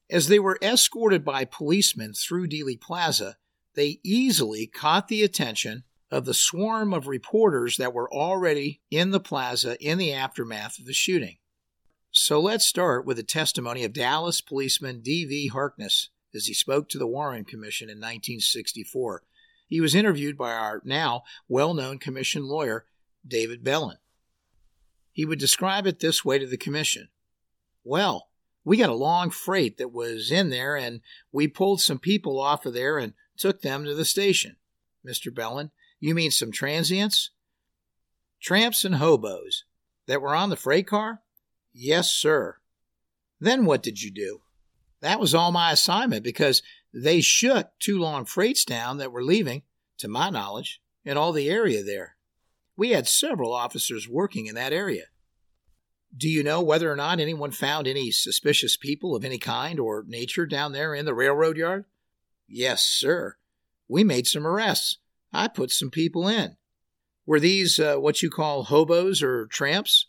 As 0.10 0.30
they 0.30 0.40
were 0.40 0.58
escorted 0.62 1.26
by 1.26 1.44
policemen 1.44 2.14
through 2.14 2.48
Dealey 2.48 2.80
Plaza, 2.80 3.36
they 3.76 4.00
easily 4.04 4.66
caught 4.66 5.10
the 5.10 5.24
attention 5.24 5.84
of 6.10 6.24
the 6.24 6.34
swarm 6.34 6.94
of 6.94 7.08
reporters 7.08 7.76
that 7.76 7.94
were 7.94 8.12
already 8.14 8.80
in 8.90 9.12
the 9.12 9.20
plaza 9.20 9.76
in 9.86 9.98
the 9.98 10.14
aftermath 10.14 10.80
of 10.80 10.86
the 10.86 10.94
shooting. 10.94 11.36
So 12.16 12.40
let's 12.40 12.68
start 12.68 13.08
with 13.08 13.18
the 13.18 13.24
testimony 13.24 13.84
of 13.84 13.92
Dallas 13.92 14.40
policeman 14.40 15.02
D.V. 15.02 15.48
Harkness 15.48 16.10
as 16.36 16.46
he 16.46 16.54
spoke 16.54 16.88
to 16.90 17.00
the 17.00 17.08
Warren 17.08 17.44
Commission 17.44 17.90
in 17.90 17.98
1964. 17.98 19.24
He 19.68 19.82
was 19.82 19.96
interviewed 19.96 20.38
by 20.38 20.52
our 20.52 20.80
now 20.86 21.24
well 21.50 21.74
known 21.74 21.98
commission 21.98 22.48
lawyer, 22.48 22.86
David 23.28 23.64
Belin. 23.64 23.98
He 25.12 25.26
would 25.26 25.40
describe 25.40 25.88
it 25.88 26.02
this 26.02 26.24
way 26.24 26.38
to 26.38 26.46
the 26.46 26.56
commission 26.56 27.10
Well, 27.84 28.30
we 28.64 28.78
got 28.78 28.92
a 28.92 28.96
long 28.96 29.32
freight 29.32 29.80
that 29.80 29.92
was 29.92 30.32
in 30.32 30.52
there, 30.52 30.78
and 30.78 31.02
we 31.32 31.48
pulled 31.48 31.82
some 31.82 31.98
people 31.98 32.40
off 32.40 32.68
of 32.68 32.76
there 32.76 33.00
and 33.00 33.16
took 33.38 33.64
them 33.64 33.86
to 33.86 33.96
the 33.96 34.06
station. 34.06 34.58
Mr. 35.04 35.34
Belin, 35.34 35.72
you 36.00 36.14
mean 36.14 36.30
some 36.30 36.52
transients? 36.52 37.32
Tramps 38.40 38.86
and 38.86 38.96
hobos 38.96 39.64
that 40.06 40.22
were 40.22 40.36
on 40.36 40.52
the 40.52 40.56
freight 40.56 40.86
car? 40.86 41.24
Yes, 41.74 42.12
sir. 42.12 42.58
Then 43.40 43.66
what 43.66 43.84
did 43.84 44.02
you 44.02 44.12
do? 44.12 44.42
That 45.02 45.20
was 45.20 45.36
all 45.36 45.52
my 45.52 45.72
assignment 45.72 46.24
because 46.24 46.62
they 46.94 47.20
shook 47.20 47.72
two 47.80 48.00
long 48.00 48.26
freights 48.26 48.64
down 48.64 48.98
that 48.98 49.12
were 49.12 49.24
leaving, 49.24 49.64
to 49.98 50.08
my 50.08 50.30
knowledge, 50.30 50.82
in 51.04 51.18
all 51.18 51.34
the 51.34 51.50
area 51.50 51.84
there. 51.84 52.16
We 52.78 52.92
had 52.92 53.08
several 53.08 53.54
officers 53.54 54.08
working 54.08 54.46
in 54.46 54.56
that 54.56 54.74
area. 54.74 55.06
Do 56.16 56.30
you 56.30 56.44
know 56.44 56.62
whether 56.62 56.92
or 56.92 56.96
not 56.96 57.20
anyone 57.20 57.52
found 57.52 57.88
any 57.88 58.12
suspicious 58.12 58.78
people 58.78 59.16
of 59.16 59.26
any 59.26 59.40
kind 59.40 59.80
or 59.80 60.06
nature 60.08 60.46
down 60.46 60.72
there 60.72 60.94
in 60.94 61.06
the 61.06 61.14
railroad 61.14 61.58
yard? 61.58 61.86
Yes, 62.48 62.84
sir. 62.84 63.36
We 63.88 64.04
made 64.04 64.28
some 64.28 64.46
arrests. 64.46 65.00
I 65.34 65.48
put 65.48 65.72
some 65.72 65.90
people 65.90 66.28
in. 66.28 66.56
Were 67.26 67.40
these 67.40 67.80
uh, 67.80 67.96
what 67.96 68.22
you 68.22 68.30
call 68.30 68.66
hobos 68.66 69.24
or 69.24 69.48
tramps? 69.48 70.08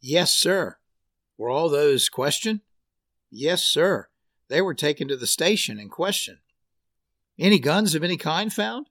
Yes, 0.00 0.32
sir. 0.32 0.76
Were 1.42 1.50
all 1.50 1.68
those 1.68 2.08
questioned? 2.08 2.60
Yes, 3.28 3.64
sir. 3.64 4.06
They 4.48 4.60
were 4.60 4.74
taken 4.74 5.08
to 5.08 5.16
the 5.16 5.26
station 5.26 5.76
and 5.76 5.90
questioned. 5.90 6.38
Any 7.36 7.58
guns 7.58 7.96
of 7.96 8.04
any 8.04 8.16
kind 8.16 8.52
found? 8.52 8.86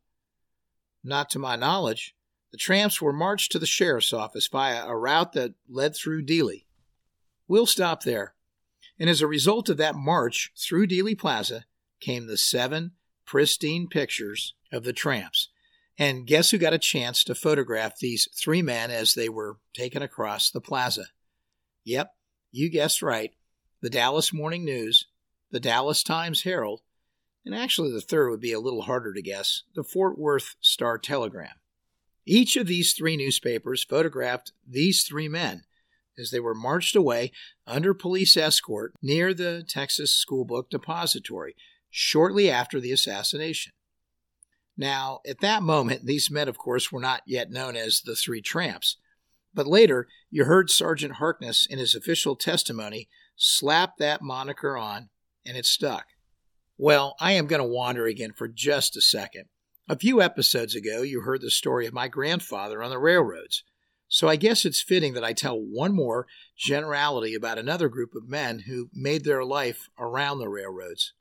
Not 1.02 1.30
to 1.30 1.40
my 1.40 1.56
knowledge. 1.56 2.14
The 2.52 2.58
tramps 2.58 3.02
were 3.02 3.14
marched 3.14 3.54
to 3.54 3.60
the 3.60 3.66
sheriff's 3.66 4.12
office 4.12 4.50
via 4.52 4.86
a 4.86 4.98
route 4.98 5.32
that 5.32 5.54
led 5.70 5.96
through 5.96 6.26
Dealey. 6.26 6.66
We'll 7.48 7.66
stop 7.66 8.04
there. 8.04 8.36
And 9.00 9.10
as 9.10 9.22
a 9.22 9.28
result 9.28 9.70
of 9.70 9.78
that 9.78 9.96
march 9.96 10.52
through 10.58 10.88
Dealey 10.88 11.18
Plaza 11.18 11.64
came 12.02 12.28
the 12.28 12.38
seven 12.38 12.92
pristine 13.26 13.88
pictures 13.88 14.56
of 14.74 14.84
the 14.84 14.92
tramps. 14.92 15.48
And 15.98 16.28
guess 16.28 16.52
who 16.52 16.58
got 16.58 16.74
a 16.74 16.78
chance 16.78 17.24
to 17.24 17.34
photograph 17.34 17.98
these 17.98 18.28
three 18.38 18.62
men 18.62 18.92
as 18.92 19.14
they 19.14 19.30
were 19.30 19.60
taken 19.74 20.02
across 20.02 20.52
the 20.52 20.60
plaza? 20.60 21.06
Yep, 21.86 22.12
you 22.52 22.70
guessed 22.70 23.02
right. 23.02 23.34
The 23.82 23.90
Dallas 23.90 24.32
Morning 24.32 24.64
News, 24.64 25.08
the 25.50 25.60
Dallas 25.60 26.04
Times 26.04 26.44
Herald, 26.44 26.82
and 27.46 27.56
actually 27.56 27.92
the 27.92 28.02
third 28.02 28.30
would 28.30 28.40
be 28.40 28.54
a 28.54 28.60
little 28.60 28.84
harder 28.84 29.14
to 29.14 29.22
guess 29.22 29.64
the 29.74 29.84
Fort 29.84 30.20
Worth 30.20 30.56
Star 30.62 30.98
Telegram. 30.98 31.56
Each 32.26 32.56
of 32.56 32.68
these 32.68 32.94
three 32.94 33.18
newspapers 33.18 33.84
photographed 33.84 34.52
these 34.68 35.04
three 35.04 35.28
men 35.28 35.64
as 36.18 36.30
they 36.30 36.40
were 36.40 36.54
marched 36.54 36.96
away 36.96 37.32
under 37.66 37.94
police 37.94 38.38
escort 38.38 38.94
near 39.02 39.34
the 39.34 39.64
Texas 39.68 40.14
School 40.14 40.46
Book 40.46 40.70
Depository 40.70 41.56
shortly 41.90 42.50
after 42.50 42.80
the 42.80 42.92
assassination. 42.92 43.74
Now, 44.78 45.20
at 45.28 45.42
that 45.42 45.64
moment, 45.64 46.06
these 46.06 46.32
men, 46.32 46.48
of 46.48 46.58
course, 46.58 46.92
were 46.92 47.02
not 47.02 47.22
yet 47.26 47.50
known 47.50 47.76
as 47.76 48.02
the 48.02 48.16
Three 48.16 48.42
Tramps, 48.42 48.98
but 49.54 49.68
later 49.68 50.08
you 50.30 50.46
heard 50.46 50.70
Sergeant 50.70 51.14
Harkness 51.14 51.68
in 51.70 51.80
his 51.80 51.96
official 51.96 52.36
testimony 52.36 53.10
slap 53.36 53.98
that 53.98 54.22
moniker 54.22 54.78
on, 54.78 55.10
and 55.46 55.58
it 55.58 55.66
stuck. 55.66 56.06
Well, 56.78 57.16
I 57.20 57.34
am 57.34 57.48
going 57.48 57.62
to 57.62 57.68
wander 57.68 58.06
again 58.06 58.34
for 58.34 58.48
just 58.48 58.96
a 58.96 59.02
second 59.02 59.46
a 59.92 59.98
few 59.98 60.22
episodes 60.22 60.74
ago, 60.74 61.02
you 61.02 61.20
heard 61.22 61.42
the 61.42 61.52
story 61.52 61.86
of 61.86 61.94
my 61.94 62.08
grandfather 62.08 62.82
on 62.82 62.92
the 62.92 62.98
railroads, 62.98 63.66
so 64.08 64.30
I 64.30 64.38
guess 64.38 64.64
it's 64.64 64.82
fitting 64.82 65.14
that 65.16 65.24
I 65.24 65.34
tell 65.34 65.58
one 65.58 65.94
more 65.94 66.28
generality 66.58 67.36
about 67.36 67.58
another 67.58 67.90
group 67.90 68.16
of 68.16 68.30
men 68.30 68.60
who 68.68 68.90
made 68.94 69.26
their 69.26 69.44
life 69.44 69.90
around 70.00 70.40
the 70.40 70.48
railroads. 70.48 71.14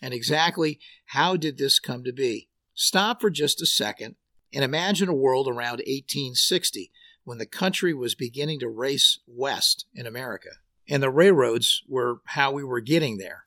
And 0.00 0.14
exactly 0.14 0.80
how 1.06 1.36
did 1.36 1.58
this 1.58 1.78
come 1.78 2.02
to 2.04 2.12
be? 2.12 2.48
Stop 2.74 3.20
for 3.20 3.28
just 3.28 3.60
a 3.60 3.66
second 3.66 4.16
and 4.54 4.64
imagine 4.64 5.10
a 5.10 5.14
world 5.14 5.46
around 5.46 5.80
1860 5.80 6.90
when 7.30 7.38
the 7.38 7.46
country 7.46 7.94
was 7.94 8.14
beginning 8.14 8.58
to 8.60 8.68
race 8.68 9.20
west 9.26 9.86
in 9.94 10.04
America, 10.04 10.50
and 10.86 11.02
the 11.02 11.08
railroads 11.08 11.82
were 11.88 12.20
how 12.26 12.52
we 12.52 12.62
were 12.62 12.80
getting 12.80 13.16
there 13.16 13.46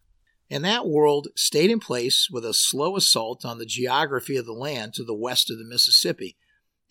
and 0.54 0.64
that 0.64 0.88
world 0.88 1.30
stayed 1.36 1.72
in 1.72 1.80
place 1.80 2.30
with 2.30 2.46
a 2.46 2.54
slow 2.54 2.96
assault 2.96 3.44
on 3.44 3.58
the 3.58 3.66
geography 3.66 4.36
of 4.36 4.46
the 4.46 4.54
land 4.54 4.94
to 4.94 5.04
the 5.04 5.16
west 5.16 5.50
of 5.50 5.58
the 5.58 5.66
Mississippi, 5.66 6.38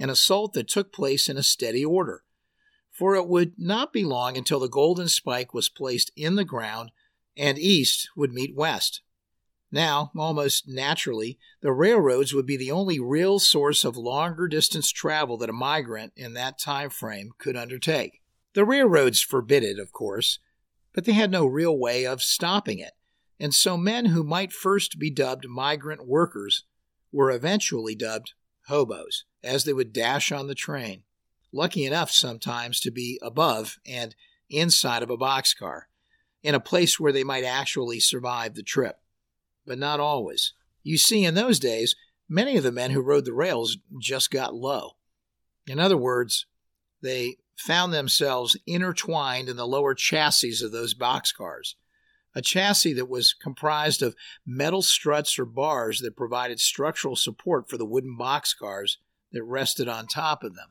an 0.00 0.10
assault 0.10 0.52
that 0.54 0.66
took 0.66 0.92
place 0.92 1.28
in 1.28 1.36
a 1.36 1.44
steady 1.44 1.84
order. 1.84 2.24
For 2.90 3.14
it 3.14 3.28
would 3.28 3.52
not 3.56 3.92
be 3.92 4.02
long 4.02 4.36
until 4.36 4.58
the 4.58 4.68
golden 4.68 5.08
spike 5.08 5.54
was 5.54 5.68
placed 5.68 6.10
in 6.16 6.34
the 6.34 6.44
ground 6.44 6.90
and 7.36 7.56
east 7.56 8.08
would 8.16 8.32
meet 8.32 8.56
west. 8.56 9.00
Now, 9.72 10.12
almost 10.14 10.68
naturally, 10.68 11.38
the 11.62 11.72
railroads 11.72 12.34
would 12.34 12.46
be 12.46 12.56
the 12.56 12.70
only 12.70 13.00
real 13.00 13.38
source 13.38 13.84
of 13.84 13.96
longer 13.96 14.46
distance 14.46 14.90
travel 14.90 15.38
that 15.38 15.50
a 15.50 15.54
migrant 15.54 16.12
in 16.14 16.34
that 16.34 16.58
time 16.58 16.90
frame 16.90 17.30
could 17.38 17.56
undertake. 17.56 18.20
The 18.52 18.64
railroads 18.64 19.22
forbid 19.22 19.64
it, 19.64 19.78
of 19.78 19.90
course, 19.92 20.38
but 20.92 21.06
they 21.06 21.12
had 21.12 21.30
no 21.30 21.46
real 21.46 21.76
way 21.76 22.06
of 22.06 22.22
stopping 22.22 22.78
it 22.78 22.92
and 23.42 23.52
so 23.52 23.76
men 23.76 24.06
who 24.06 24.22
might 24.22 24.52
first 24.52 25.00
be 25.00 25.10
dubbed 25.10 25.48
migrant 25.48 26.06
workers 26.06 26.62
were 27.10 27.32
eventually 27.32 27.96
dubbed 27.96 28.34
hobos, 28.68 29.24
as 29.42 29.64
they 29.64 29.72
would 29.72 29.92
dash 29.92 30.30
on 30.30 30.46
the 30.46 30.54
train, 30.54 31.02
lucky 31.50 31.84
enough 31.84 32.12
sometimes 32.12 32.78
to 32.78 32.92
be 32.92 33.18
above 33.20 33.80
and 33.84 34.14
inside 34.48 35.02
of 35.02 35.10
a 35.10 35.16
boxcar, 35.16 35.82
in 36.44 36.54
a 36.54 36.60
place 36.60 37.00
where 37.00 37.10
they 37.10 37.24
might 37.24 37.42
actually 37.42 37.98
survive 37.98 38.54
the 38.54 38.62
trip. 38.62 39.00
But 39.66 39.78
not 39.78 40.00
always. 40.00 40.52
You 40.82 40.98
see, 40.98 41.24
in 41.24 41.34
those 41.34 41.58
days, 41.58 41.94
many 42.28 42.56
of 42.56 42.64
the 42.64 42.72
men 42.72 42.90
who 42.90 43.00
rode 43.00 43.24
the 43.24 43.32
rails 43.32 43.78
just 44.00 44.30
got 44.30 44.54
low. 44.54 44.96
In 45.66 45.78
other 45.78 45.96
words, 45.96 46.46
they 47.02 47.36
found 47.56 47.92
themselves 47.92 48.56
intertwined 48.66 49.48
in 49.48 49.56
the 49.56 49.66
lower 49.66 49.94
chassis 49.94 50.64
of 50.64 50.72
those 50.72 50.94
boxcars 50.94 51.74
a 52.34 52.42
chassis 52.42 52.92
that 52.94 53.08
was 53.08 53.34
comprised 53.34 54.02
of 54.02 54.16
metal 54.46 54.82
struts 54.82 55.38
or 55.38 55.44
bars 55.44 56.00
that 56.00 56.16
provided 56.16 56.60
structural 56.60 57.16
support 57.16 57.68
for 57.68 57.76
the 57.76 57.84
wooden 57.84 58.16
boxcars 58.18 58.96
that 59.32 59.42
rested 59.44 59.88
on 59.88 60.06
top 60.06 60.42
of 60.42 60.54
them. 60.54 60.68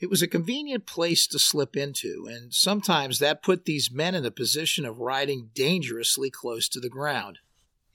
It 0.00 0.10
was 0.10 0.22
a 0.22 0.28
convenient 0.28 0.84
place 0.86 1.26
to 1.28 1.38
slip 1.38 1.76
into, 1.76 2.26
and 2.28 2.52
sometimes 2.52 3.18
that 3.18 3.42
put 3.42 3.66
these 3.66 3.92
men 3.92 4.14
in 4.14 4.26
a 4.26 4.32
position 4.32 4.84
of 4.84 4.98
riding 4.98 5.50
dangerously 5.54 6.28
close 6.28 6.68
to 6.70 6.80
the 6.80 6.88
ground, 6.88 7.38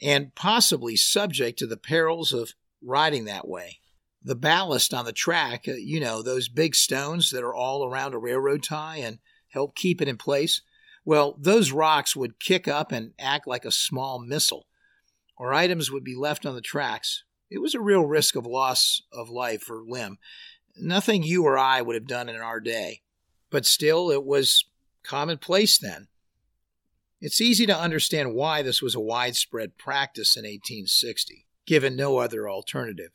and 0.02 0.36
possibly 0.36 0.96
subject 0.96 1.60
to 1.60 1.68
the 1.68 1.78
perils 1.78 2.34
of 2.34 2.54
riding 2.82 3.26
that 3.26 3.48
way. 3.48 3.80
The 4.24 4.36
ballast 4.36 4.94
on 4.94 5.06
the 5.06 5.14
track, 5.14 5.66
uh, 5.68 5.74
you 5.74 6.00
know, 6.00 6.22
those 6.22 6.50
big 6.50 6.76
stones 6.76 7.32
that 7.32 7.44
are 7.44 7.54
all 7.54 7.86
around 7.86 8.14
a 8.14 8.20
railroad 8.20 8.64
tie 8.64 8.98
and 8.98 9.20
help 9.50 9.76
keep 9.76 10.02
it 10.02 10.08
in 10.08 10.18
place, 10.18 10.62
well, 11.06 11.38
those 11.40 11.72
rocks 11.72 12.16
would 12.16 12.40
kick 12.40 12.68
up 12.68 12.92
and 12.92 13.14
act 13.18 13.48
like 13.48 13.64
a 13.64 13.72
small 13.72 14.20
missile, 14.20 14.68
or 15.38 15.54
items 15.54 15.90
would 15.90 16.04
be 16.04 16.16
left 16.16 16.46
on 16.46 16.54
the 16.54 16.62
tracks. 16.62 17.24
It 17.50 17.60
was 17.60 17.74
a 17.74 17.80
real 17.80 18.06
risk 18.06 18.36
of 18.36 18.46
loss 18.46 19.02
of 19.12 19.30
life 19.30 19.70
or 19.70 19.84
limb. 19.88 20.18
Nothing 20.76 21.24
you 21.24 21.46
or 21.46 21.58
I 21.58 21.82
would 21.82 21.96
have 21.96 22.08
done 22.08 22.28
in 22.28 22.36
our 22.36 22.60
day. 22.60 23.02
But 23.50 23.66
still, 23.66 24.12
it 24.12 24.26
was 24.26 24.66
commonplace 25.04 25.78
then. 25.78 26.08
It's 27.20 27.42
easy 27.42 27.66
to 27.66 27.78
understand 27.78 28.34
why 28.34 28.62
this 28.62 28.82
was 28.82 28.96
a 28.96 29.00
widespread 29.00 29.78
practice 29.78 30.38
in 30.38 30.44
1860, 30.44 31.48
given 31.66 31.96
no 31.96 32.18
other 32.18 32.50
alternative. 32.50 33.12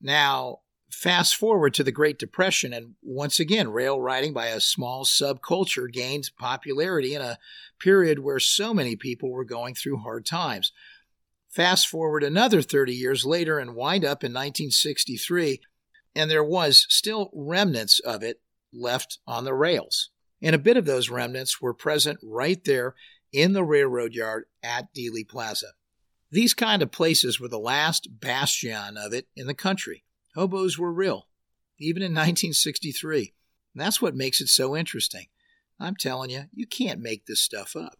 Now, 0.00 0.60
Fast 0.94 1.36
forward 1.36 1.74
to 1.74 1.84
the 1.84 1.92
Great 1.92 2.18
Depression, 2.18 2.72
and 2.72 2.94
once 3.02 3.40
again, 3.40 3.72
rail 3.72 4.00
riding 4.00 4.32
by 4.32 4.46
a 4.46 4.60
small 4.60 5.04
subculture 5.04 5.92
gained 5.92 6.30
popularity 6.38 7.14
in 7.14 7.20
a 7.20 7.38
period 7.78 8.20
where 8.20 8.38
so 8.38 8.72
many 8.72 8.94
people 8.94 9.30
were 9.30 9.44
going 9.44 9.74
through 9.74 9.98
hard 9.98 10.24
times. 10.24 10.72
Fast 11.48 11.88
forward 11.88 12.22
another 12.22 12.62
30 12.62 12.94
years 12.94 13.26
later 13.26 13.58
and 13.58 13.74
wind 13.74 14.04
up 14.04 14.22
in 14.22 14.32
1963, 14.32 15.60
and 16.14 16.30
there 16.30 16.44
was 16.44 16.86
still 16.88 17.30
remnants 17.34 17.98
of 17.98 18.22
it 18.22 18.40
left 18.72 19.18
on 19.26 19.44
the 19.44 19.54
rails. 19.54 20.10
And 20.40 20.54
a 20.54 20.58
bit 20.58 20.76
of 20.76 20.84
those 20.84 21.10
remnants 21.10 21.60
were 21.60 21.74
present 21.74 22.18
right 22.22 22.62
there 22.64 22.94
in 23.34 23.52
the 23.52 23.64
railroad 23.64 24.14
yard 24.14 24.44
at 24.62 24.94
Dealey 24.94 25.28
Plaza. 25.28 25.72
These 26.30 26.54
kind 26.54 26.82
of 26.82 26.92
places 26.92 27.40
were 27.40 27.48
the 27.48 27.58
last 27.58 28.20
bastion 28.20 28.96
of 28.96 29.12
it 29.12 29.26
in 29.34 29.48
the 29.48 29.54
country. 29.54 30.04
Hobos 30.36 30.78
were 30.78 30.92
real, 30.92 31.26
even 31.78 32.00
in 32.00 32.12
1963. 32.12 33.34
That's 33.74 34.00
what 34.00 34.14
makes 34.14 34.40
it 34.40 34.48
so 34.48 34.76
interesting. 34.76 35.26
I'm 35.80 35.96
telling 35.96 36.30
you, 36.30 36.44
you 36.54 36.66
can't 36.66 37.00
make 37.00 37.26
this 37.26 37.40
stuff 37.40 37.74
up. 37.74 37.98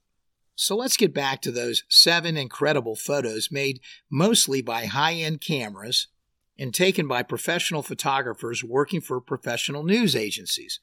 So 0.54 0.76
let's 0.76 0.96
get 0.96 1.12
back 1.12 1.42
to 1.42 1.50
those 1.50 1.82
seven 1.88 2.36
incredible 2.36 2.94
photos 2.94 3.50
made 3.50 3.80
mostly 4.08 4.62
by 4.62 4.86
high 4.86 5.14
end 5.14 5.40
cameras 5.40 6.06
and 6.56 6.72
taken 6.72 7.08
by 7.08 7.24
professional 7.24 7.82
photographers 7.82 8.62
working 8.62 9.00
for 9.00 9.20
professional 9.20 9.82
news 9.82 10.14
agencies. 10.14 10.78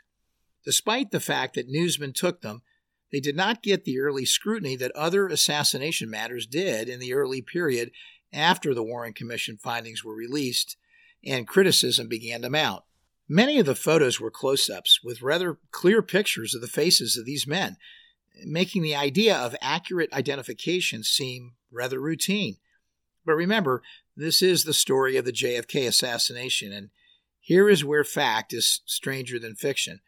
Despite 0.66 1.12
the 1.12 1.22
fact 1.22 1.56
that 1.56 1.70
newsmen 1.70 2.12
took 2.12 2.42
them, 2.42 2.64
they 3.12 3.20
did 3.20 3.36
not 3.36 3.62
get 3.62 3.86
the 3.86 4.00
early 4.00 4.26
scrutiny 4.26 4.76
that 4.78 4.92
other 4.92 5.28
assassination 5.28 6.10
matters 6.10 6.46
did 6.46 6.88
in 6.88 7.00
the 7.00 7.14
early 7.14 7.42
period 7.42 7.92
after 8.34 8.74
the 8.74 8.84
Warren 8.84 9.14
Commission 9.14 9.58
findings 9.58 10.04
were 10.04 10.16
released 10.16 10.78
and 11.26 11.48
criticism 11.48 12.08
began 12.08 12.42
to 12.42 12.50
mount. 12.50 12.84
Many 13.28 13.60
of 13.60 13.66
the 13.66 13.76
photos 13.76 14.20
were 14.20 14.32
close 14.32 14.70
ups 14.70 15.00
with 15.04 15.22
rather 15.22 15.60
clear 15.72 16.02
pictures 16.02 16.54
of 16.54 16.62
the 16.62 16.68
faces 16.68 17.16
of 17.18 17.26
these 17.26 17.48
men, 17.48 17.78
making 18.46 18.82
the 18.82 18.96
idea 18.96 19.36
of 19.36 19.56
accurate 19.62 20.12
identification 20.14 21.04
seem 21.04 21.54
rather 21.72 22.00
routine. 22.00 22.58
But 23.26 23.36
remember, 23.36 23.84
this 24.18 24.42
is 24.42 24.64
the 24.64 24.74
story 24.74 25.16
of 25.16 25.26
the 25.26 25.32
JFK 25.32 25.88
assassination, 25.88 26.74
and 26.74 26.90
here 27.40 27.70
is 27.70 27.86
where 27.86 28.04
fact 28.04 28.54
is 28.54 28.82
stranger 28.86 29.40
than 29.40 29.56
fiction. 29.56 30.02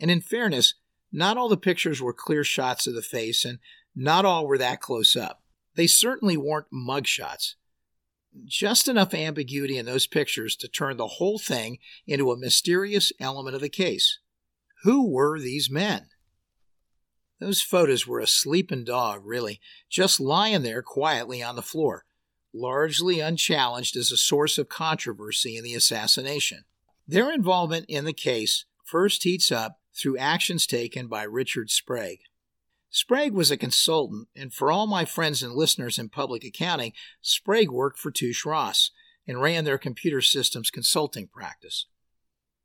And 0.00 0.10
in 0.10 0.20
fairness, 0.20 0.74
not 1.16 1.38
all 1.38 1.48
the 1.48 1.56
pictures 1.56 2.02
were 2.02 2.12
clear 2.12 2.44
shots 2.44 2.86
of 2.86 2.94
the 2.94 3.00
face, 3.00 3.46
and 3.46 3.58
not 3.94 4.26
all 4.26 4.46
were 4.46 4.58
that 4.58 4.82
close 4.82 5.16
up. 5.16 5.40
They 5.74 5.86
certainly 5.86 6.36
weren't 6.36 6.66
mug 6.70 7.06
shots. 7.06 7.56
Just 8.44 8.86
enough 8.86 9.14
ambiguity 9.14 9.78
in 9.78 9.86
those 9.86 10.06
pictures 10.06 10.54
to 10.56 10.68
turn 10.68 10.98
the 10.98 11.06
whole 11.06 11.38
thing 11.38 11.78
into 12.06 12.30
a 12.30 12.36
mysterious 12.36 13.14
element 13.18 13.54
of 13.54 13.62
the 13.62 13.70
case. 13.70 14.18
Who 14.82 15.10
were 15.10 15.40
these 15.40 15.70
men? 15.70 16.08
Those 17.40 17.62
photos 17.62 18.06
were 18.06 18.20
a 18.20 18.26
sleeping 18.26 18.84
dog, 18.84 19.22
really, 19.24 19.58
just 19.88 20.20
lying 20.20 20.64
there 20.64 20.82
quietly 20.82 21.42
on 21.42 21.56
the 21.56 21.62
floor, 21.62 22.04
largely 22.52 23.20
unchallenged 23.20 23.96
as 23.96 24.12
a 24.12 24.18
source 24.18 24.58
of 24.58 24.68
controversy 24.68 25.56
in 25.56 25.64
the 25.64 25.74
assassination. 25.74 26.64
Their 27.08 27.32
involvement 27.32 27.86
in 27.88 28.04
the 28.04 28.12
case 28.12 28.66
first 28.84 29.22
heats 29.22 29.50
up 29.50 29.80
through 29.96 30.18
actions 30.18 30.66
taken 30.66 31.06
by 31.06 31.22
Richard 31.22 31.70
Sprague. 31.70 32.20
Sprague 32.90 33.32
was 33.32 33.50
a 33.50 33.56
consultant, 33.56 34.28
and 34.36 34.52
for 34.52 34.70
all 34.70 34.86
my 34.86 35.04
friends 35.04 35.42
and 35.42 35.52
listeners 35.52 35.98
in 35.98 36.08
public 36.08 36.44
accounting, 36.44 36.92
Sprague 37.20 37.70
worked 37.70 37.98
for 37.98 38.10
Touche 38.10 38.44
Ross 38.46 38.90
and 39.26 39.40
ran 39.40 39.64
their 39.64 39.78
computer 39.78 40.20
systems 40.20 40.70
consulting 40.70 41.26
practice. 41.26 41.86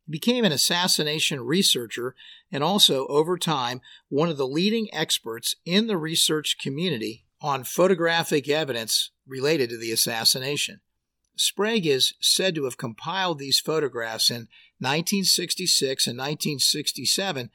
He 0.06 0.12
became 0.12 0.46
an 0.46 0.52
assassination 0.52 1.42
researcher 1.42 2.16
and 2.52 2.64
also, 2.64 3.08
over 3.08 3.38
time, 3.38 3.82
one 4.10 4.30
of 4.30 4.38
the 4.38 4.48
leading 4.48 4.88
experts 4.94 5.56
in 5.66 5.88
the 5.88 5.98
research 5.98 6.58
community 6.62 7.26
on 7.42 7.64
photographic 7.64 8.48
evidence 8.48 9.12
related 9.26 9.70
to 9.70 9.78
the 9.78 9.92
assassination. 9.92 10.82
Sprague 11.36 11.88
is 11.88 12.14
said 12.20 12.54
to 12.56 12.66
have 12.66 12.78
compiled 12.78 13.40
these 13.40 13.60
photographs 13.60 14.30
in 14.30 14.48
1966 14.82 16.08
and 16.08 16.18
1967 16.18 17.50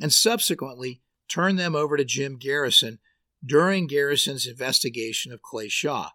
and 0.00 0.12
subsequently 0.12 1.00
turned 1.28 1.58
them 1.58 1.74
over 1.74 1.96
to 1.96 2.04
Jim 2.04 2.36
Garrison 2.36 2.98
during 3.44 3.86
Garrison's 3.86 4.46
investigation 4.46 5.32
of 5.32 5.42
Clay 5.42 5.68
Shaw. 5.68 6.10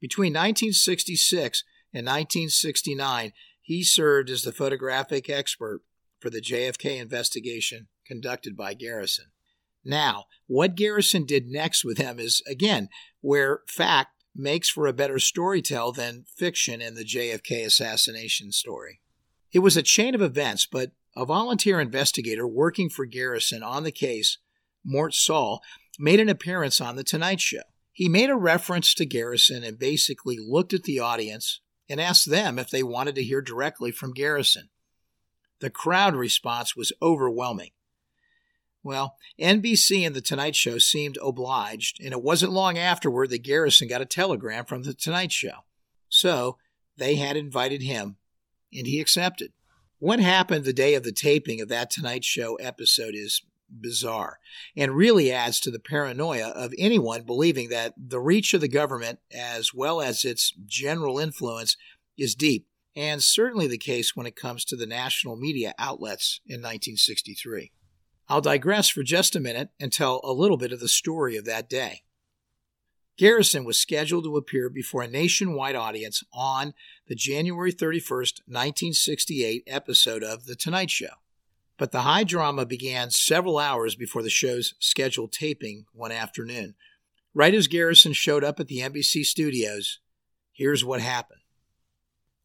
Between 0.00 0.32
1966 0.32 1.64
and 1.92 2.06
1969, 2.06 3.32
he 3.60 3.82
served 3.82 4.30
as 4.30 4.42
the 4.42 4.52
photographic 4.52 5.28
expert 5.28 5.82
for 6.20 6.30
the 6.30 6.40
JFK 6.40 7.00
investigation 7.00 7.88
conducted 8.06 8.56
by 8.56 8.74
Garrison. 8.74 9.26
Now, 9.84 10.26
what 10.46 10.76
Garrison 10.76 11.24
did 11.24 11.48
next 11.48 11.84
with 11.84 11.98
him 11.98 12.20
is, 12.20 12.40
again, 12.48 12.88
where 13.20 13.62
fact 13.66 14.10
makes 14.34 14.68
for 14.68 14.86
a 14.86 14.92
better 14.92 15.16
storytell 15.16 15.94
than 15.94 16.24
fiction 16.36 16.80
in 16.80 16.94
the 16.94 17.04
JFK 17.04 17.66
assassination 17.66 18.52
story. 18.52 19.00
It 19.52 19.60
was 19.60 19.76
a 19.76 19.82
chain 19.82 20.14
of 20.14 20.22
events, 20.22 20.66
but 20.66 20.92
a 21.14 21.26
volunteer 21.26 21.80
investigator 21.80 22.46
working 22.46 22.88
for 22.88 23.04
Garrison 23.04 23.62
on 23.62 23.84
the 23.84 23.92
case, 23.92 24.38
Mort 24.84 25.14
Sahl, 25.14 25.62
made 25.98 26.20
an 26.20 26.28
appearance 26.28 26.80
on 26.80 26.96
The 26.96 27.04
Tonight 27.04 27.40
Show. 27.40 27.62
He 27.92 28.08
made 28.08 28.30
a 28.30 28.36
reference 28.36 28.94
to 28.94 29.04
Garrison 29.04 29.62
and 29.62 29.78
basically 29.78 30.38
looked 30.38 30.72
at 30.72 30.84
the 30.84 30.98
audience 30.98 31.60
and 31.88 32.00
asked 32.00 32.30
them 32.30 32.58
if 32.58 32.70
they 32.70 32.82
wanted 32.82 33.14
to 33.16 33.22
hear 33.22 33.42
directly 33.42 33.92
from 33.92 34.14
Garrison. 34.14 34.70
The 35.60 35.68
crowd 35.68 36.16
response 36.16 36.74
was 36.74 36.92
overwhelming. 37.02 37.70
Well, 38.82 39.16
NBC 39.38 40.04
and 40.04 40.16
The 40.16 40.22
Tonight 40.22 40.56
Show 40.56 40.78
seemed 40.78 41.18
obliged, 41.22 42.02
and 42.02 42.12
it 42.12 42.22
wasn't 42.22 42.52
long 42.52 42.78
afterward 42.78 43.30
that 43.30 43.44
Garrison 43.44 43.86
got 43.86 44.00
a 44.00 44.06
telegram 44.06 44.64
from 44.64 44.82
The 44.82 44.94
Tonight 44.94 45.30
Show. 45.30 45.64
So 46.08 46.56
they 46.96 47.16
had 47.16 47.36
invited 47.36 47.82
him, 47.82 48.16
and 48.72 48.86
he 48.86 49.00
accepted. 49.00 49.52
What 49.98 50.20
happened 50.20 50.64
the 50.64 50.72
day 50.72 50.94
of 50.94 51.04
the 51.04 51.12
taping 51.12 51.60
of 51.60 51.68
that 51.68 51.90
Tonight 51.90 52.24
Show 52.24 52.56
episode 52.56 53.14
is 53.14 53.42
bizarre 53.70 54.38
and 54.76 54.96
really 54.96 55.32
adds 55.32 55.60
to 55.60 55.70
the 55.70 55.78
paranoia 55.78 56.48
of 56.48 56.74
anyone 56.76 57.22
believing 57.22 57.68
that 57.70 57.94
the 57.96 58.20
reach 58.20 58.52
of 58.54 58.60
the 58.60 58.68
government, 58.68 59.20
as 59.32 59.72
well 59.72 60.00
as 60.00 60.24
its 60.24 60.52
general 60.66 61.18
influence, 61.18 61.76
is 62.18 62.34
deep, 62.34 62.66
and 62.94 63.22
certainly 63.22 63.66
the 63.66 63.78
case 63.78 64.14
when 64.14 64.26
it 64.26 64.36
comes 64.36 64.64
to 64.64 64.76
the 64.76 64.86
national 64.86 65.36
media 65.36 65.74
outlets 65.78 66.40
in 66.46 66.56
1963. 66.56 67.72
I'll 68.28 68.40
digress 68.40 68.88
for 68.88 69.02
just 69.02 69.36
a 69.36 69.40
minute 69.40 69.70
and 69.80 69.92
tell 69.92 70.20
a 70.24 70.32
little 70.32 70.56
bit 70.56 70.72
of 70.72 70.80
the 70.80 70.88
story 70.88 71.36
of 71.36 71.44
that 71.44 71.68
day. 71.68 72.02
Garrison 73.18 73.64
was 73.64 73.78
scheduled 73.78 74.24
to 74.24 74.36
appear 74.36 74.70
before 74.70 75.02
a 75.02 75.08
nationwide 75.08 75.76
audience 75.76 76.22
on 76.32 76.72
the 77.08 77.14
January 77.14 77.72
31st, 77.72 78.40
1968 78.46 79.64
episode 79.66 80.22
of 80.22 80.46
The 80.46 80.54
Tonight 80.54 80.90
Show. 80.90 81.14
But 81.76 81.92
the 81.92 82.02
high 82.02 82.24
drama 82.24 82.64
began 82.64 83.10
several 83.10 83.58
hours 83.58 83.94
before 83.94 84.22
the 84.22 84.30
show's 84.30 84.74
scheduled 84.78 85.32
taping 85.32 85.84
one 85.92 86.12
afternoon. 86.12 86.74
Right 87.34 87.54
as 87.54 87.66
Garrison 87.66 88.12
showed 88.12 88.44
up 88.44 88.60
at 88.60 88.68
the 88.68 88.78
NBC 88.78 89.24
studios, 89.24 89.98
here's 90.52 90.84
what 90.84 91.00
happened. 91.00 91.40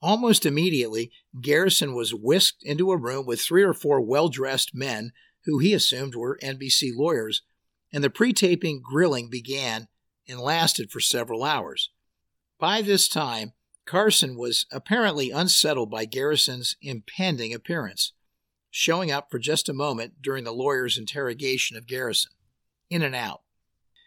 Almost 0.02 0.46
immediately, 0.46 1.12
Garrison 1.42 1.96
was 1.96 2.14
whisked 2.14 2.64
into 2.64 2.92
a 2.92 2.98
room 2.98 3.26
with 3.26 3.42
three 3.42 3.64
or 3.64 3.74
four 3.74 4.02
well 4.02 4.30
dressed 4.30 4.76
men 4.76 5.12
who 5.46 5.60
he 5.60 5.74
assumed 5.74 6.14
were 6.14 6.40
NBC 6.44 6.92
lawyers, 6.96 7.42
and 7.92 8.04
the 8.04 8.10
pre 8.10 8.34
taping 8.34 8.82
grilling 8.82 9.30
began 9.30 9.88
and 10.28 10.40
lasted 10.40 10.92
for 10.92 11.00
several 11.00 11.44
hours. 11.44 11.92
By 12.60 12.82
this 12.82 13.08
time, 13.08 13.54
Carson 13.86 14.38
was 14.38 14.66
apparently 14.72 15.32
unsettled 15.32 15.90
by 15.90 16.06
Garrison's 16.06 16.76
impending 16.82 17.54
appearance, 17.54 18.14
showing 18.70 19.12
up 19.12 19.32
for 19.32 19.40
just 19.40 19.70
a 19.70 19.74
moment 19.74 20.22
during 20.22 20.44
the 20.44 20.52
lawyer's 20.52 20.98
interrogation 20.98 21.78
of 21.78 21.88
Garrison. 21.88 22.32
In 22.90 23.02
and 23.02 23.16
out. 23.16 23.42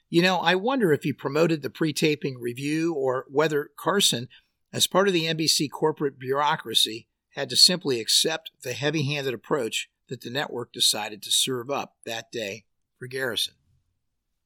You 0.08 0.22
know, 0.22 0.38
I 0.38 0.54
wonder 0.54 0.92
if 0.92 1.02
he 1.02 1.12
promoted 1.12 1.62
the 1.62 1.70
pre 1.70 1.92
taping 1.92 2.40
review 2.40 2.94
or 2.94 3.26
whether 3.28 3.70
Carson, 3.76 4.28
as 4.72 4.86
part 4.86 5.06
of 5.06 5.14
the 5.14 5.26
NBC 5.26 5.70
corporate 5.70 6.18
bureaucracy, 6.18 7.06
had 7.34 7.48
to 7.50 7.56
simply 7.56 8.00
accept 8.00 8.50
the 8.62 8.72
heavy 8.72 9.04
handed 9.04 9.34
approach 9.34 9.88
that 10.08 10.22
the 10.22 10.30
network 10.30 10.72
decided 10.72 11.22
to 11.22 11.30
serve 11.30 11.70
up 11.70 11.96
that 12.04 12.32
day 12.32 12.64
for 12.98 13.06
Garrison. 13.06 13.54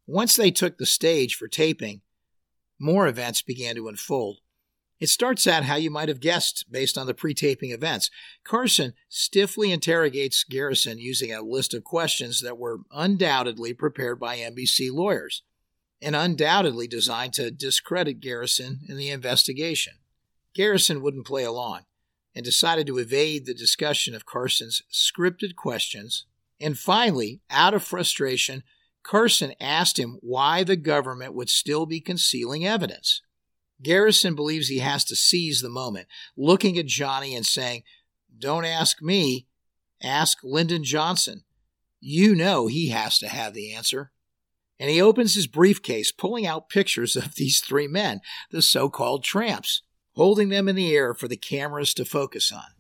Once 0.07 0.37
they 0.37 0.51
took 0.51 0.79
the 0.79 0.87
stage 0.87 1.35
for 1.35 1.49
taping, 1.49 2.01
more 2.79 3.07
events 3.07 3.43
began 3.43 3.75
to 3.75 3.89
unfold. 3.89 4.39
It 5.01 5.09
starts 5.09 5.47
out 5.47 5.65
how 5.65 5.77
you 5.77 5.91
might 5.91 6.09
have 6.09 6.21
guessed 6.21 6.67
based 6.71 6.97
on 6.97 7.07
the 7.07 7.15
pre 7.15 7.35
taping 7.35 7.71
events. 7.71 8.11
Carson 8.45 8.95
stiffly 9.09 9.73
interrogates 9.73 10.45
Garrison 10.45 10.99
using 10.99 11.33
a 11.33 11.43
list 11.43 11.75
of 11.75 11.85
questions 11.85 12.41
that 12.41 12.59
were 12.59 12.81
undoubtedly 12.93 13.75
prepared 13.75 14.21
by 14.21 14.39
NBC 14.39 14.93
lawyers 14.93 15.43
and 16.01 16.15
undoubtedly 16.15 16.87
designed 16.87 17.33
to 17.35 17.51
discredit 17.51 18.21
Garrison 18.21 18.81
in 18.89 18.97
the 18.97 19.11
investigation. 19.11 19.95
Garrison 20.55 21.03
wouldn't 21.03 21.27
play 21.27 21.45
along. 21.45 21.83
and 22.37 22.45
decided 22.45 22.85
to 22.85 22.99
evade 22.99 23.47
the 23.47 23.55
discussion 23.55 24.13
of 24.13 24.27
Carson's 24.27 24.83
scripted 24.93 25.55
questions. 25.55 26.27
And 26.61 26.77
finally, 26.77 27.41
out 27.49 27.75
of 27.75 27.85
frustration, 27.85 28.65
Carson 29.05 29.53
asked 29.61 29.99
him 29.99 30.19
why 30.23 30.65
the 30.65 30.77
government 30.77 31.35
would 31.35 31.51
still 31.51 31.87
be 31.87 32.01
concealing 32.01 32.67
evidence. 32.67 33.23
Garrison 33.83 34.35
believes 34.35 34.69
he 34.69 34.79
has 34.79 35.05
to 35.05 35.15
seize 35.15 35.61
the 35.61 35.69
moment, 35.69 36.09
looking 36.37 36.79
at 36.79 36.87
Johnny 36.87 37.37
and 37.37 37.45
saying, 37.45 37.83
Don't 38.37 38.65
ask 38.65 39.03
me, 39.03 39.47
ask 40.03 40.39
Lyndon 40.43 40.85
Johnson. 40.85 41.45
You 42.01 42.35
know 42.35 42.67
he 42.67 42.89
has 42.89 43.19
to 43.19 43.29
have 43.29 43.55
the 43.55 43.73
answer. 43.73 44.11
And 44.81 44.91
he 44.91 45.01
opens 45.01 45.35
his 45.35 45.47
briefcase, 45.47 46.11
pulling 46.11 46.47
out 46.47 46.69
pictures 46.69 47.15
of 47.15 47.35
these 47.37 47.61
three 47.61 47.87
men, 47.87 48.21
the 48.51 48.63
so 48.63 48.89
called 48.89 49.23
tramps, 49.23 49.83
holding 50.15 50.49
them 50.49 50.69
in 50.69 50.77
the 50.77 50.95
air 50.95 51.15
for 51.15 51.29
the 51.29 51.37
cameras 51.37 51.95
to 51.95 52.05
focus 52.05 52.51
on. 52.51 52.74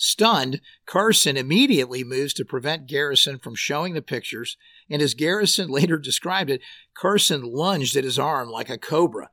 Stunned, 0.00 0.60
Carson 0.86 1.36
immediately 1.36 2.04
moves 2.04 2.32
to 2.34 2.44
prevent 2.44 2.86
Garrison 2.86 3.36
from 3.40 3.56
showing 3.56 3.94
the 3.94 4.00
pictures, 4.00 4.56
and 4.88 5.02
as 5.02 5.12
Garrison 5.12 5.68
later 5.68 5.98
described 5.98 6.50
it, 6.50 6.62
Carson 6.94 7.42
lunged 7.42 7.96
at 7.96 8.04
his 8.04 8.18
arm 8.18 8.48
like 8.48 8.70
a 8.70 8.78
cobra, 8.78 9.28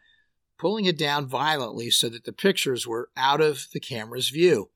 pulling 0.57 0.85
it 0.85 0.97
down 0.97 1.27
violently 1.27 1.91
so 1.91 2.09
that 2.09 2.23
the 2.23 2.33
pictures 2.33 2.87
were 2.87 3.09
out 3.15 3.41
of 3.41 3.67
the 3.73 3.79
camera's 3.79 4.29
view. 4.29 4.71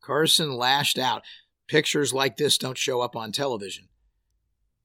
Carson 0.00 0.54
lashed 0.54 0.98
out. 0.98 1.22
Pictures 1.68 2.14
like 2.14 2.38
this 2.38 2.56
don't 2.56 2.78
show 2.78 3.02
up 3.02 3.14
on 3.14 3.30
television. 3.30 3.88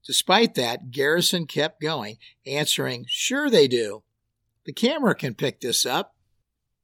Despite 0.06 0.54
that, 0.54 0.90
Garrison 0.90 1.46
kept 1.46 1.80
going, 1.80 2.18
answering, 2.46 3.06
Sure 3.08 3.48
they 3.48 3.66
do. 3.66 4.02
The 4.66 4.74
camera 4.74 5.14
can 5.14 5.34
pick 5.34 5.60
this 5.60 5.86
up. 5.86 6.15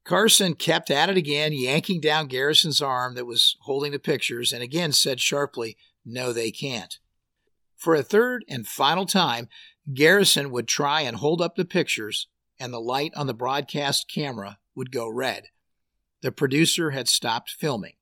Carson 0.04 0.54
kept 0.54 0.90
at 0.90 1.08
it 1.08 1.16
again, 1.16 1.52
yanking 1.52 2.00
down 2.00 2.26
Garrison's 2.26 2.82
arm 2.82 3.14
that 3.14 3.26
was 3.26 3.56
holding 3.60 3.92
the 3.92 3.98
pictures, 3.98 4.52
and 4.52 4.62
again 4.62 4.92
said 4.92 5.20
sharply, 5.20 5.76
No, 6.04 6.32
they 6.32 6.50
can't. 6.50 6.98
For 7.76 7.94
a 7.94 8.02
third 8.02 8.44
and 8.48 8.66
final 8.66 9.06
time, 9.06 9.48
Garrison 9.92 10.50
would 10.50 10.66
try 10.66 11.02
and 11.02 11.16
hold 11.16 11.40
up 11.40 11.54
the 11.54 11.64
pictures, 11.64 12.26
and 12.58 12.72
the 12.72 12.80
light 12.80 13.12
on 13.14 13.26
the 13.26 13.34
broadcast 13.34 14.10
camera 14.12 14.58
would 14.74 14.90
go 14.90 15.08
red. 15.08 15.46
The 16.20 16.32
producer 16.32 16.90
had 16.90 17.08
stopped 17.08 17.50
filming. 17.50 17.94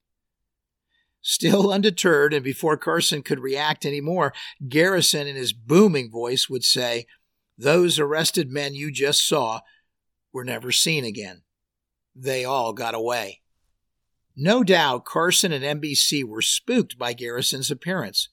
Still 1.21 1.71
undeterred, 1.73 2.33
and 2.33 2.43
before 2.43 2.79
Carson 2.79 3.23
could 3.23 3.41
react 3.41 3.85
any 3.85 4.01
more, 4.01 4.33
Garrison, 4.67 5.27
in 5.27 5.37
his 5.37 5.53
booming 5.53 6.11
voice, 6.11 6.49
would 6.49 6.65
say, 6.65 7.07
Those 7.59 7.99
arrested 7.99 8.51
men 8.51 8.75
you 8.75 8.91
just 8.91 9.27
saw 9.27 9.61
were 10.33 10.45
never 10.45 10.73
seen 10.73 11.05
again 11.05 11.43
they 12.15 12.45
all 12.45 12.73
got 12.73 12.95
away. 12.95 13.41
No 14.37 14.63
doubt 14.63 15.05
Carson 15.05 15.53
and 15.53 15.83
NBC 15.83 16.25
were 16.25 16.43
spooked 16.43 16.99
by 16.99 17.13
Garrison's 17.13 17.71
appearance. 17.71 18.29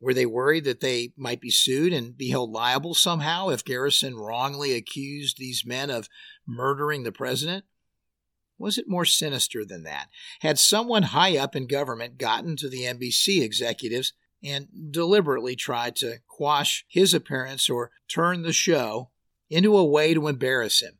Were 0.00 0.14
they 0.14 0.26
worried 0.26 0.64
that 0.64 0.80
they 0.80 1.12
might 1.16 1.40
be 1.40 1.50
sued 1.50 1.92
and 1.92 2.16
be 2.16 2.30
held 2.30 2.50
liable 2.50 2.94
somehow 2.94 3.50
if 3.50 3.64
Garrison 3.64 4.16
wrongly 4.16 4.72
accused 4.72 5.38
these 5.38 5.64
men 5.64 5.90
of 5.90 6.08
murdering 6.46 7.04
the 7.04 7.12
president? 7.12 7.64
Was 8.58 8.78
it 8.78 8.88
more 8.88 9.04
sinister 9.04 9.64
than 9.64 9.84
that? 9.84 10.08
Had 10.40 10.58
someone 10.58 11.04
high 11.04 11.36
up 11.36 11.54
in 11.54 11.66
government 11.66 12.18
gotten 12.18 12.56
to 12.56 12.68
the 12.68 12.82
NBC 12.82 13.42
executives 13.42 14.12
and 14.42 14.68
deliberately 14.90 15.54
tried 15.54 15.96
to 15.96 16.18
quash 16.26 16.84
his 16.88 17.14
appearance 17.14 17.68
or 17.70 17.90
turn 18.08 18.42
the 18.42 18.52
show 18.52 19.10
into 19.50 19.76
a 19.76 19.84
way 19.84 20.14
to 20.14 20.28
embarrass 20.28 20.80
him? 20.80 20.98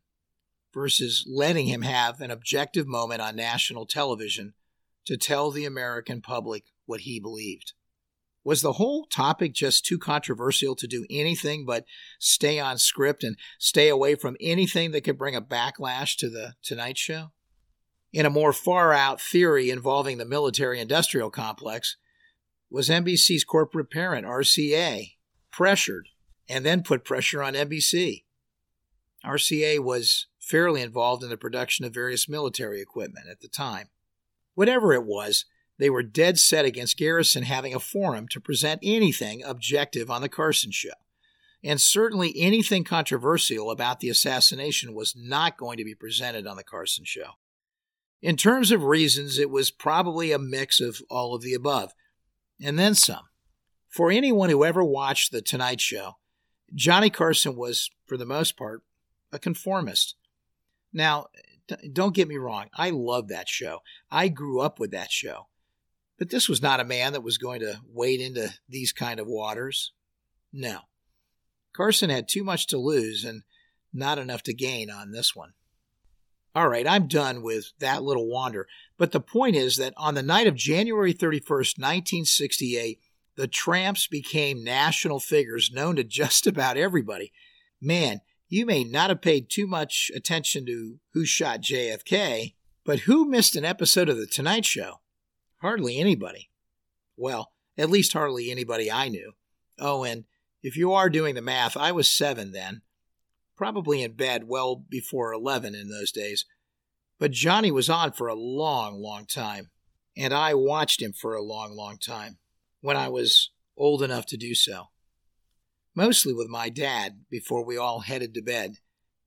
Versus 0.73 1.25
letting 1.27 1.67
him 1.67 1.83
have 1.83 2.19
an 2.19 2.31
objective 2.31 2.87
moment 2.87 3.21
on 3.21 3.35
national 3.35 3.85
television 3.85 4.53
to 5.05 5.17
tell 5.17 5.51
the 5.51 5.65
American 5.65 6.21
public 6.21 6.63
what 6.85 7.01
he 7.01 7.19
believed. 7.19 7.73
Was 8.43 8.61
the 8.61 8.73
whole 8.73 9.05
topic 9.05 9.53
just 9.53 9.85
too 9.85 9.97
controversial 9.97 10.75
to 10.75 10.87
do 10.87 11.05
anything 11.09 11.65
but 11.65 11.85
stay 12.19 12.59
on 12.59 12.77
script 12.77 13.23
and 13.23 13.37
stay 13.57 13.87
away 13.87 14.15
from 14.15 14.35
anything 14.41 14.91
that 14.91 15.03
could 15.03 15.17
bring 15.17 15.35
a 15.35 15.41
backlash 15.41 16.17
to 16.17 16.29
the 16.29 16.53
Tonight 16.61 16.97
Show? 16.97 17.31
In 18.11 18.25
a 18.25 18.29
more 18.29 18.53
far 18.53 18.91
out 18.91 19.21
theory 19.21 19.69
involving 19.69 20.17
the 20.17 20.25
military 20.25 20.79
industrial 20.79 21.29
complex, 21.29 21.95
was 22.69 22.89
NBC's 22.89 23.43
corporate 23.43 23.89
parent, 23.89 24.25
RCA, 24.25 25.13
pressured 25.51 26.09
and 26.49 26.65
then 26.65 26.83
put 26.83 27.05
pressure 27.05 27.41
on 27.41 27.53
NBC? 27.53 28.23
RCA 29.25 29.79
was 29.79 30.27
fairly 30.53 30.83
involved 30.83 31.23
in 31.23 31.31
the 31.31 31.35
production 31.35 31.83
of 31.83 31.95
various 31.95 32.29
military 32.29 32.79
equipment 32.79 33.25
at 33.27 33.39
the 33.39 33.47
time. 33.47 33.89
Whatever 34.53 34.93
it 34.93 35.03
was, 35.03 35.45
they 35.79 35.89
were 35.89 36.03
dead 36.03 36.37
set 36.37 36.63
against 36.63 36.95
Garrison 36.95 37.41
having 37.41 37.73
a 37.73 37.79
forum 37.79 38.27
to 38.27 38.39
present 38.39 38.79
anything 38.83 39.41
objective 39.43 40.11
on 40.11 40.21
The 40.21 40.29
Carson 40.29 40.69
Show. 40.69 40.91
And 41.63 41.81
certainly 41.81 42.35
anything 42.37 42.83
controversial 42.83 43.71
about 43.71 43.99
the 43.99 44.09
assassination 44.09 44.93
was 44.93 45.15
not 45.17 45.57
going 45.57 45.77
to 45.77 45.83
be 45.83 45.95
presented 45.95 46.45
on 46.45 46.55
The 46.55 46.63
Carson 46.63 47.03
Show. 47.03 47.31
In 48.21 48.37
terms 48.37 48.69
of 48.69 48.83
reasons, 48.83 49.39
it 49.39 49.49
was 49.49 49.71
probably 49.71 50.31
a 50.31 50.37
mix 50.37 50.79
of 50.79 51.01
all 51.09 51.33
of 51.33 51.41
the 51.41 51.55
above, 51.55 51.93
and 52.61 52.77
then 52.77 52.93
some. 52.93 53.23
For 53.89 54.11
anyone 54.11 54.51
who 54.51 54.63
ever 54.63 54.83
watched 54.83 55.31
The 55.31 55.41
Tonight 55.41 55.81
Show, 55.81 56.17
Johnny 56.75 57.09
Carson 57.09 57.55
was, 57.55 57.89
for 58.05 58.17
the 58.17 58.25
most 58.27 58.55
part, 58.55 58.83
a 59.31 59.39
conformist. 59.39 60.15
Now, 60.93 61.27
don't 61.91 62.15
get 62.15 62.27
me 62.27 62.37
wrong, 62.37 62.67
I 62.73 62.91
love 62.91 63.29
that 63.29 63.49
show. 63.49 63.79
I 64.11 64.27
grew 64.27 64.61
up 64.61 64.79
with 64.79 64.91
that 64.91 65.11
show. 65.11 65.47
But 66.17 66.29
this 66.29 66.47
was 66.47 66.61
not 66.61 66.79
a 66.79 66.85
man 66.85 67.13
that 67.13 67.23
was 67.23 67.37
going 67.37 67.61
to 67.61 67.79
wade 67.91 68.21
into 68.21 68.53
these 68.69 68.93
kind 68.93 69.19
of 69.19 69.27
waters. 69.27 69.91
No. 70.51 70.81
Carson 71.73 72.09
had 72.09 72.27
too 72.27 72.43
much 72.43 72.67
to 72.67 72.77
lose 72.77 73.23
and 73.23 73.43
not 73.91 74.19
enough 74.19 74.43
to 74.43 74.53
gain 74.53 74.89
on 74.89 75.11
this 75.11 75.35
one. 75.35 75.53
All 76.55 76.69
right, 76.69 76.87
I'm 76.87 77.07
done 77.07 77.41
with 77.41 77.73
that 77.79 78.03
little 78.03 78.27
wander. 78.27 78.67
But 78.97 79.11
the 79.11 79.19
point 79.19 79.55
is 79.55 79.77
that 79.77 79.93
on 79.97 80.13
the 80.13 80.21
night 80.21 80.45
of 80.45 80.55
January 80.55 81.13
31st, 81.13 81.79
1968, 81.79 82.99
the 83.35 83.47
Tramps 83.47 84.05
became 84.05 84.63
national 84.63 85.19
figures 85.19 85.71
known 85.73 85.95
to 85.95 86.03
just 86.03 86.45
about 86.45 86.77
everybody. 86.77 87.31
Man, 87.81 88.21
you 88.53 88.67
may 88.67 88.83
not 88.83 89.09
have 89.09 89.19
paid 89.19 89.49
too 89.49 89.65
much 89.65 90.11
attention 90.13 90.63
to 90.63 90.99
who 91.13 91.25
shot 91.25 91.59
JFK, 91.61 92.53
but 92.85 92.99
who 92.99 93.27
missed 93.27 93.55
an 93.55 93.65
episode 93.65 94.09
of 94.09 94.17
The 94.17 94.27
Tonight 94.27 94.63
Show? 94.63 94.99
Hardly 95.61 95.97
anybody. 95.97 96.51
Well, 97.17 97.51
at 97.79 97.89
least 97.89 98.13
hardly 98.13 98.51
anybody 98.51 98.91
I 98.91 99.09
knew. 99.09 99.31
Oh, 99.79 100.03
and 100.03 100.25
if 100.61 100.77
you 100.77 100.93
are 100.93 101.09
doing 101.09 101.33
the 101.33 101.41
math, 101.41 101.75
I 101.75 101.91
was 101.93 102.07
seven 102.07 102.51
then, 102.51 102.83
probably 103.57 104.03
in 104.03 104.11
bed 104.11 104.43
well 104.47 104.75
before 104.75 105.33
11 105.33 105.73
in 105.73 105.89
those 105.89 106.11
days. 106.11 106.45
But 107.17 107.31
Johnny 107.31 107.71
was 107.71 107.89
on 107.89 108.11
for 108.11 108.27
a 108.27 108.35
long, 108.35 109.01
long 109.01 109.25
time, 109.25 109.71
and 110.15 110.31
I 110.31 110.53
watched 110.53 111.01
him 111.01 111.11
for 111.11 111.33
a 111.33 111.41
long, 111.41 111.75
long 111.75 111.97
time 111.97 112.37
when 112.81 112.97
I 112.97 113.09
was 113.09 113.49
old 113.75 114.03
enough 114.03 114.27
to 114.27 114.37
do 114.37 114.53
so 114.53 114.89
mostly 115.95 116.33
with 116.33 116.47
my 116.47 116.69
dad 116.69 117.21
before 117.29 117.63
we 117.63 117.77
all 117.77 118.01
headed 118.01 118.33
to 118.33 118.41
bed. 118.41 118.77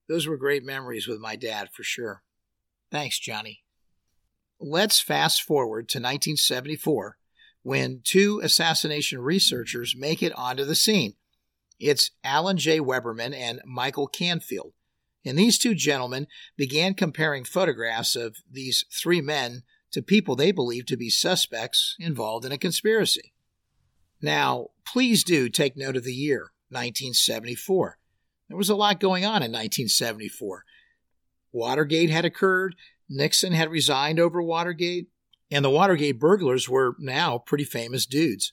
Those 0.08 0.26
were 0.26 0.36
great 0.36 0.64
memories 0.64 1.06
with 1.06 1.18
my 1.18 1.36
dad 1.36 1.68
for 1.72 1.82
sure. 1.82 2.22
Thanks, 2.90 3.18
Johnny. 3.18 3.62
Let's 4.60 5.00
fast 5.00 5.42
forward 5.42 5.88
to 5.90 5.98
1974 5.98 7.18
when 7.62 8.00
two 8.04 8.40
assassination 8.42 9.20
researchers 9.20 9.94
make 9.96 10.22
it 10.22 10.32
onto 10.36 10.64
the 10.64 10.74
scene. 10.74 11.14
It's 11.78 12.12
Alan 12.24 12.56
J. 12.56 12.80
Weberman 12.80 13.34
and 13.34 13.60
Michael 13.64 14.06
Canfield. 14.06 14.72
And 15.24 15.36
these 15.36 15.58
two 15.58 15.74
gentlemen 15.74 16.28
began 16.56 16.94
comparing 16.94 17.44
photographs 17.44 18.14
of 18.14 18.36
these 18.50 18.84
three 18.92 19.20
men 19.20 19.62
to 19.90 20.00
people 20.00 20.36
they 20.36 20.52
believed 20.52 20.88
to 20.88 20.96
be 20.96 21.10
suspects 21.10 21.96
involved 21.98 22.44
in 22.44 22.52
a 22.52 22.58
conspiracy. 22.58 23.34
Now, 24.22 24.68
please 24.86 25.24
do 25.24 25.48
take 25.48 25.76
note 25.76 25.96
of 25.96 26.04
the 26.04 26.14
year. 26.14 26.52
1974. 26.70 27.98
There 28.48 28.56
was 28.56 28.68
a 28.68 28.76
lot 28.76 29.00
going 29.00 29.24
on 29.24 29.42
in 29.42 29.52
1974. 29.52 30.64
Watergate 31.52 32.10
had 32.10 32.24
occurred, 32.24 32.76
Nixon 33.08 33.52
had 33.52 33.70
resigned 33.70 34.20
over 34.20 34.42
Watergate, 34.42 35.08
and 35.50 35.64
the 35.64 35.70
Watergate 35.70 36.18
burglars 36.18 36.68
were 36.68 36.96
now 36.98 37.38
pretty 37.38 37.64
famous 37.64 38.06
dudes, 38.06 38.52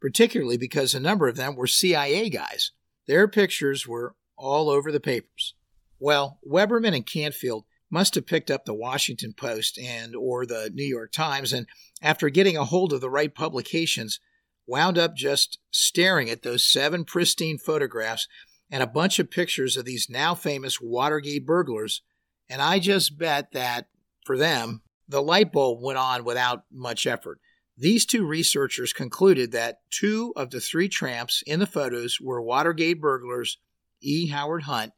particularly 0.00 0.56
because 0.56 0.94
a 0.94 1.00
number 1.00 1.28
of 1.28 1.36
them 1.36 1.54
were 1.54 1.66
CIA 1.66 2.30
guys. 2.30 2.72
Their 3.06 3.28
pictures 3.28 3.86
were 3.86 4.14
all 4.36 4.70
over 4.70 4.90
the 4.90 5.00
papers. 5.00 5.54
Well, 5.98 6.38
Weberman 6.48 6.94
and 6.94 7.04
Canfield 7.04 7.64
must 7.90 8.14
have 8.14 8.26
picked 8.26 8.50
up 8.50 8.64
the 8.64 8.74
Washington 8.74 9.34
Post 9.36 9.78
and 9.78 10.14
or 10.14 10.46
the 10.46 10.70
New 10.72 10.84
York 10.84 11.12
Times 11.12 11.52
and 11.52 11.66
after 12.00 12.30
getting 12.30 12.56
a 12.56 12.64
hold 12.64 12.92
of 12.92 13.00
the 13.00 13.10
right 13.10 13.34
publications 13.34 14.20
wound 14.66 14.98
up 14.98 15.16
just 15.16 15.58
staring 15.70 16.30
at 16.30 16.42
those 16.42 16.66
seven 16.66 17.04
pristine 17.04 17.58
photographs 17.58 18.28
and 18.70 18.82
a 18.82 18.86
bunch 18.86 19.18
of 19.18 19.30
pictures 19.30 19.76
of 19.76 19.84
these 19.84 20.08
now 20.08 20.34
famous 20.34 20.80
Watergate 20.80 21.44
burglars, 21.44 22.02
and 22.48 22.62
I 22.62 22.78
just 22.78 23.18
bet 23.18 23.52
that, 23.52 23.88
for 24.24 24.36
them, 24.36 24.82
the 25.08 25.22
light 25.22 25.52
bulb 25.52 25.82
went 25.82 25.98
on 25.98 26.24
without 26.24 26.64
much 26.70 27.06
effort. 27.06 27.40
These 27.76 28.06
two 28.06 28.26
researchers 28.26 28.92
concluded 28.92 29.52
that 29.52 29.78
two 29.90 30.32
of 30.36 30.50
the 30.50 30.60
three 30.60 30.88
tramps 30.88 31.42
in 31.46 31.60
the 31.60 31.66
photos 31.66 32.20
were 32.20 32.42
Watergate 32.42 33.00
burglars 33.00 33.58
E. 34.00 34.28
Howard 34.28 34.64
Hunt 34.64 34.92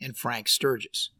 and 0.00 0.16
Frank 0.16 0.48
Sturgis. 0.48 1.10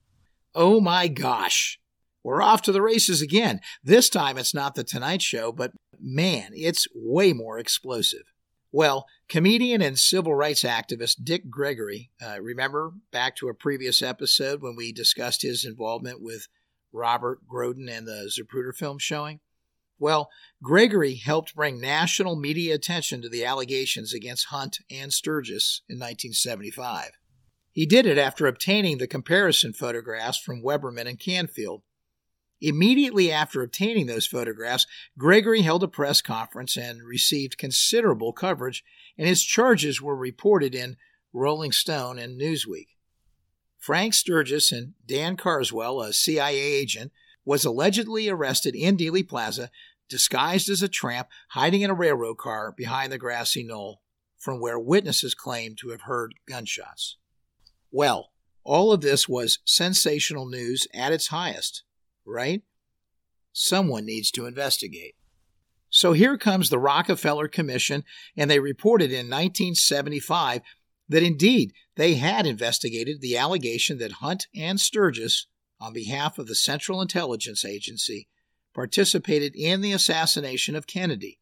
Oh 0.55 0.81
my 0.81 1.09
gosh! 1.09 1.79
We're 2.24 2.42
off 2.42 2.62
to 2.62 2.72
the 2.72 2.82
races 2.82 3.20
again. 3.20 3.60
This 3.84 4.08
time 4.08 4.38
it's 4.38 4.54
not 4.54 4.74
the 4.74 4.82
Tonight 4.82 5.20
Show, 5.20 5.52
but 5.52 5.72
man, 6.00 6.52
it's 6.54 6.88
way 6.94 7.34
more 7.34 7.58
explosive. 7.58 8.32
Well, 8.72 9.06
comedian 9.28 9.82
and 9.82 9.98
civil 9.98 10.34
rights 10.34 10.62
activist 10.62 11.22
Dick 11.22 11.48
Gregory, 11.50 12.10
uh, 12.20 12.40
remember 12.40 12.94
back 13.12 13.37
to 13.37 13.48
a 13.48 13.54
previous 13.54 14.02
episode 14.02 14.62
when 14.62 14.74
we 14.74 14.90
discussed 14.90 15.42
his 15.42 15.64
involvement 15.64 16.20
with 16.20 16.48
Robert 16.92 17.40
Groden 17.46 17.88
and 17.88 18.06
the 18.06 18.30
Zapruder 18.32 18.74
film 18.74 18.98
showing? 18.98 19.40
Well, 19.98 20.30
Gregory 20.62 21.16
helped 21.16 21.54
bring 21.54 21.78
national 21.78 22.37
media 22.37 22.74
attention 22.74 23.22
to 23.22 23.28
the 23.28 23.44
allegations 23.44 24.12
against 24.12 24.46
Hunt 24.46 24.78
and 24.90 25.12
Sturgis 25.12 25.82
in 25.88 25.96
1975. 25.96 27.12
He 27.70 27.87
did 27.87 28.06
it 28.06 28.18
after 28.18 28.46
obtaining 28.46 28.98
the 28.98 29.06
comparison 29.06 29.72
photographs 29.72 30.38
from 30.38 30.62
Weberman 30.62 31.06
and 31.06 31.18
Canfield. 31.18 31.82
Immediately 32.66 33.31
after 33.31 33.61
obtaining 33.61 34.07
those 34.07 34.27
photographs, 34.27 34.87
Gregory 35.18 35.61
held 35.61 35.83
a 35.83 35.88
press 35.88 36.22
conference 36.22 36.79
and 36.79 37.03
received 37.03 37.59
considerable 37.59 38.33
coverage, 38.33 38.83
and 39.18 39.29
his 39.29 39.44
charges 39.44 40.00
were 40.00 40.16
reported 40.16 40.74
in 40.74 40.96
Rolling 41.35 41.72
Stone 41.72 42.18
and 42.18 42.40
Newsweek. 42.40 42.96
Frank 43.77 44.14
Sturgis 44.14 44.72
and 44.72 44.94
Dan 45.05 45.37
Carswell, 45.37 46.00
a 46.00 46.14
CIA 46.14 46.57
agent, 46.57 47.12
was 47.44 47.66
allegedly 47.66 48.31
arrested 48.31 48.74
in 48.74 48.96
Dealey 48.96 49.29
Plaza, 49.29 49.70
disguised 50.09 50.70
as 50.70 50.83
a 50.83 50.88
tramp, 50.88 51.29
hiding 51.50 51.83
in 51.83 51.90
a 51.90 51.94
railroad 51.94 52.38
car 52.38 52.72
behind 52.72 53.12
the 53.12 53.18
grassy 53.18 53.62
knoll, 53.62 54.00
from 54.38 54.59
where 54.59 54.79
witnesses 54.79 55.35
claimed 55.35 55.77
to 55.77 55.90
have 55.90 56.03
heard 56.03 56.33
gunshots. 56.48 57.18
Well, 57.90 58.33
all 58.62 58.90
of 58.90 59.03
this 59.03 59.29
was 59.29 59.59
sensational 59.66 60.48
news 60.48 60.88
at 60.94 61.12
its 61.12 61.27
highest, 61.27 61.83
right? 62.26 62.62
Someone 63.52 64.04
needs 64.04 64.30
to 64.32 64.46
investigate. 64.46 65.14
So 65.90 66.12
here 66.12 66.37
comes 66.37 66.70
the 66.70 66.78
Rockefeller 66.78 67.46
Commission, 67.46 68.04
and 68.37 68.50
they 68.50 68.58
reported 68.58 69.10
in 69.12 69.30
1975 69.30 70.62
that 71.08 71.22
indeed 71.22 71.72
they 71.96 72.14
had 72.14 72.46
investigated 72.46 73.20
the 73.20 73.37
allegation 73.37 73.98
that 73.98 74.12
Hunt 74.12 74.46
and 74.54 74.80
Sturgis 74.80 75.46
on 75.80 75.92
behalf 75.92 76.38
of 76.38 76.46
the 76.46 76.54
Central 76.54 77.00
Intelligence 77.00 77.64
Agency, 77.64 78.28
participated 78.74 79.54
in 79.54 79.80
the 79.80 79.92
assassination 79.92 80.74
of 80.74 80.87
Kennedy. 80.87 81.38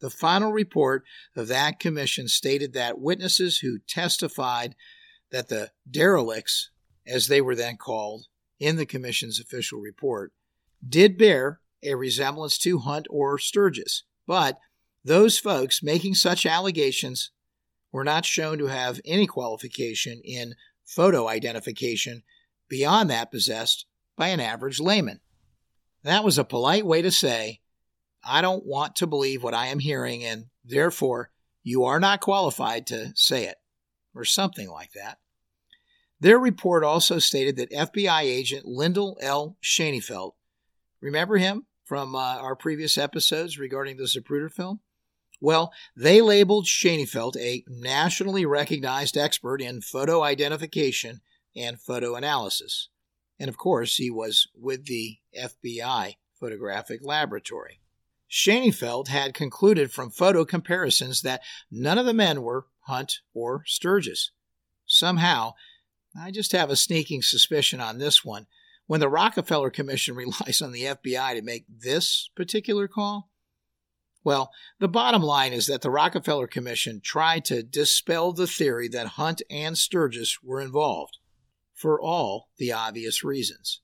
The 0.00 0.10
final 0.10 0.52
report 0.52 1.04
of 1.36 1.48
that 1.48 1.80
commission 1.80 2.28
stated 2.28 2.72
that 2.72 3.00
witnesses 3.00 3.58
who 3.58 3.78
testified 3.78 4.74
that 5.30 5.48
the 5.48 5.72
derelicts, 5.90 6.70
as 7.06 7.28
they 7.28 7.40
were 7.40 7.56
then 7.56 7.76
called 7.76 8.26
in 8.58 8.76
the 8.76 8.86
commission's 8.86 9.40
official 9.40 9.80
report, 9.80 10.32
did 10.86 11.18
bear 11.18 11.60
a 11.82 11.94
resemblance 11.94 12.58
to 12.58 12.78
Hunt 12.78 13.06
or 13.10 13.38
Sturgis, 13.38 14.04
but 14.26 14.58
those 15.04 15.38
folks 15.38 15.82
making 15.82 16.14
such 16.14 16.46
allegations 16.46 17.30
were 17.92 18.04
not 18.04 18.24
shown 18.24 18.58
to 18.58 18.66
have 18.66 19.00
any 19.04 19.26
qualification 19.26 20.20
in 20.24 20.54
photo 20.84 21.28
identification 21.28 22.22
beyond 22.68 23.10
that 23.10 23.30
possessed 23.30 23.86
by 24.16 24.28
an 24.28 24.40
average 24.40 24.80
layman. 24.80 25.20
That 26.02 26.24
was 26.24 26.38
a 26.38 26.44
polite 26.44 26.86
way 26.86 27.02
to 27.02 27.10
say, 27.10 27.60
I 28.22 28.40
don't 28.40 28.64
want 28.64 28.96
to 28.96 29.06
believe 29.06 29.42
what 29.42 29.54
I 29.54 29.66
am 29.66 29.78
hearing, 29.78 30.24
and 30.24 30.46
therefore 30.64 31.30
you 31.62 31.84
are 31.84 32.00
not 32.00 32.20
qualified 32.20 32.86
to 32.88 33.12
say 33.14 33.44
it, 33.46 33.56
or 34.14 34.24
something 34.24 34.68
like 34.68 34.92
that. 34.92 35.18
Their 36.24 36.38
report 36.38 36.84
also 36.84 37.18
stated 37.18 37.56
that 37.56 37.70
FBI 37.70 38.22
agent 38.22 38.64
Lyndal 38.64 39.18
L. 39.20 39.58
Shaneyfelt, 39.62 40.32
remember 41.02 41.36
him 41.36 41.66
from 41.84 42.14
uh, 42.14 42.18
our 42.18 42.56
previous 42.56 42.96
episodes 42.96 43.58
regarding 43.58 43.98
the 43.98 44.04
Zapruder 44.04 44.50
film? 44.50 44.80
Well, 45.38 45.70
they 45.94 46.22
labeled 46.22 46.64
Shaneyfelt 46.64 47.36
a 47.36 47.62
nationally 47.68 48.46
recognized 48.46 49.18
expert 49.18 49.60
in 49.60 49.82
photo 49.82 50.22
identification 50.22 51.20
and 51.54 51.78
photo 51.78 52.14
analysis. 52.14 52.88
And 53.38 53.50
of 53.50 53.58
course, 53.58 53.96
he 53.96 54.10
was 54.10 54.48
with 54.54 54.86
the 54.86 55.18
FBI 55.38 56.14
Photographic 56.40 57.00
Laboratory. 57.04 57.80
Shaneyfelt 58.30 59.08
had 59.08 59.34
concluded 59.34 59.92
from 59.92 60.08
photo 60.08 60.46
comparisons 60.46 61.20
that 61.20 61.42
none 61.70 61.98
of 61.98 62.06
the 62.06 62.14
men 62.14 62.40
were 62.40 62.64
Hunt 62.86 63.20
or 63.34 63.62
Sturgis. 63.66 64.30
Somehow, 64.86 65.52
I 66.18 66.30
just 66.30 66.52
have 66.52 66.70
a 66.70 66.76
sneaking 66.76 67.22
suspicion 67.22 67.80
on 67.80 67.98
this 67.98 68.24
one. 68.24 68.46
When 68.86 69.00
the 69.00 69.08
Rockefeller 69.08 69.70
Commission 69.70 70.14
relies 70.16 70.62
on 70.62 70.72
the 70.72 70.84
FBI 70.84 71.34
to 71.34 71.42
make 71.42 71.64
this 71.68 72.30
particular 72.34 72.88
call, 72.88 73.30
well, 74.22 74.52
the 74.78 74.88
bottom 74.88 75.22
line 75.22 75.52
is 75.52 75.66
that 75.66 75.82
the 75.82 75.90
Rockefeller 75.90 76.46
Commission 76.46 77.00
tried 77.02 77.44
to 77.46 77.62
dispel 77.62 78.32
the 78.32 78.46
theory 78.46 78.88
that 78.88 79.06
Hunt 79.08 79.42
and 79.50 79.76
Sturgis 79.76 80.42
were 80.42 80.62
involved 80.62 81.18
for 81.74 82.00
all 82.00 82.48
the 82.56 82.72
obvious 82.72 83.22
reasons. 83.22 83.80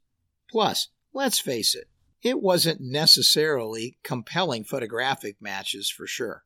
Plus, 0.51 0.89
let's 1.13 1.39
face 1.39 1.75
it, 1.75 1.89
it 2.23 2.41
wasn't 2.41 2.81
necessarily 2.81 3.99
compelling 4.03 4.65
photographic 4.65 5.37
matches 5.41 5.91
for 5.91 6.07
sure. 6.07 6.45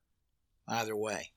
Either 0.66 0.97
way. 0.97 1.34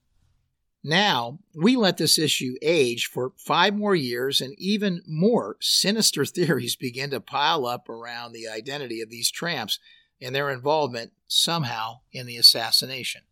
Now, 0.87 1.39
we 1.53 1.75
let 1.75 1.97
this 1.97 2.17
issue 2.17 2.55
age 2.61 3.07
for 3.07 3.33
five 3.35 3.75
more 3.75 3.93
years, 3.93 4.39
and 4.39 4.55
even 4.57 5.01
more 5.05 5.57
sinister 5.59 6.23
theories 6.25 6.77
begin 6.77 7.09
to 7.09 7.19
pile 7.19 7.65
up 7.65 7.89
around 7.89 8.31
the 8.31 8.47
identity 8.47 9.01
of 9.01 9.09
these 9.09 9.29
tramps 9.29 9.79
and 10.21 10.33
their 10.33 10.49
involvement 10.49 11.11
somehow 11.27 11.99
in 12.13 12.25
the 12.25 12.37
assassination. 12.37 13.23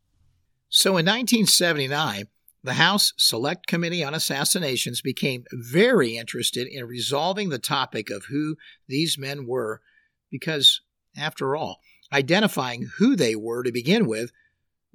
So 0.68 0.98
in 0.98 1.06
1979, 1.06 2.28
the 2.62 2.74
House 2.74 3.14
Select 3.16 3.68
Committee 3.68 4.04
on 4.04 4.14
Assassinations 4.14 5.00
became 5.00 5.46
very 5.54 6.18
interested 6.18 6.68
in 6.68 6.84
resolving 6.84 7.48
the 7.48 7.58
topic 7.58 8.10
of 8.10 8.26
who 8.26 8.58
these 8.90 9.18
men 9.18 9.48
were 9.48 9.80
because, 10.30 10.82
after 11.16 11.56
all, 11.56 11.80
identifying 12.12 12.90
who 12.98 13.16
they 13.16 13.34
were 13.34 13.64
to 13.64 13.72
begin 13.72 14.08
with 14.08 14.34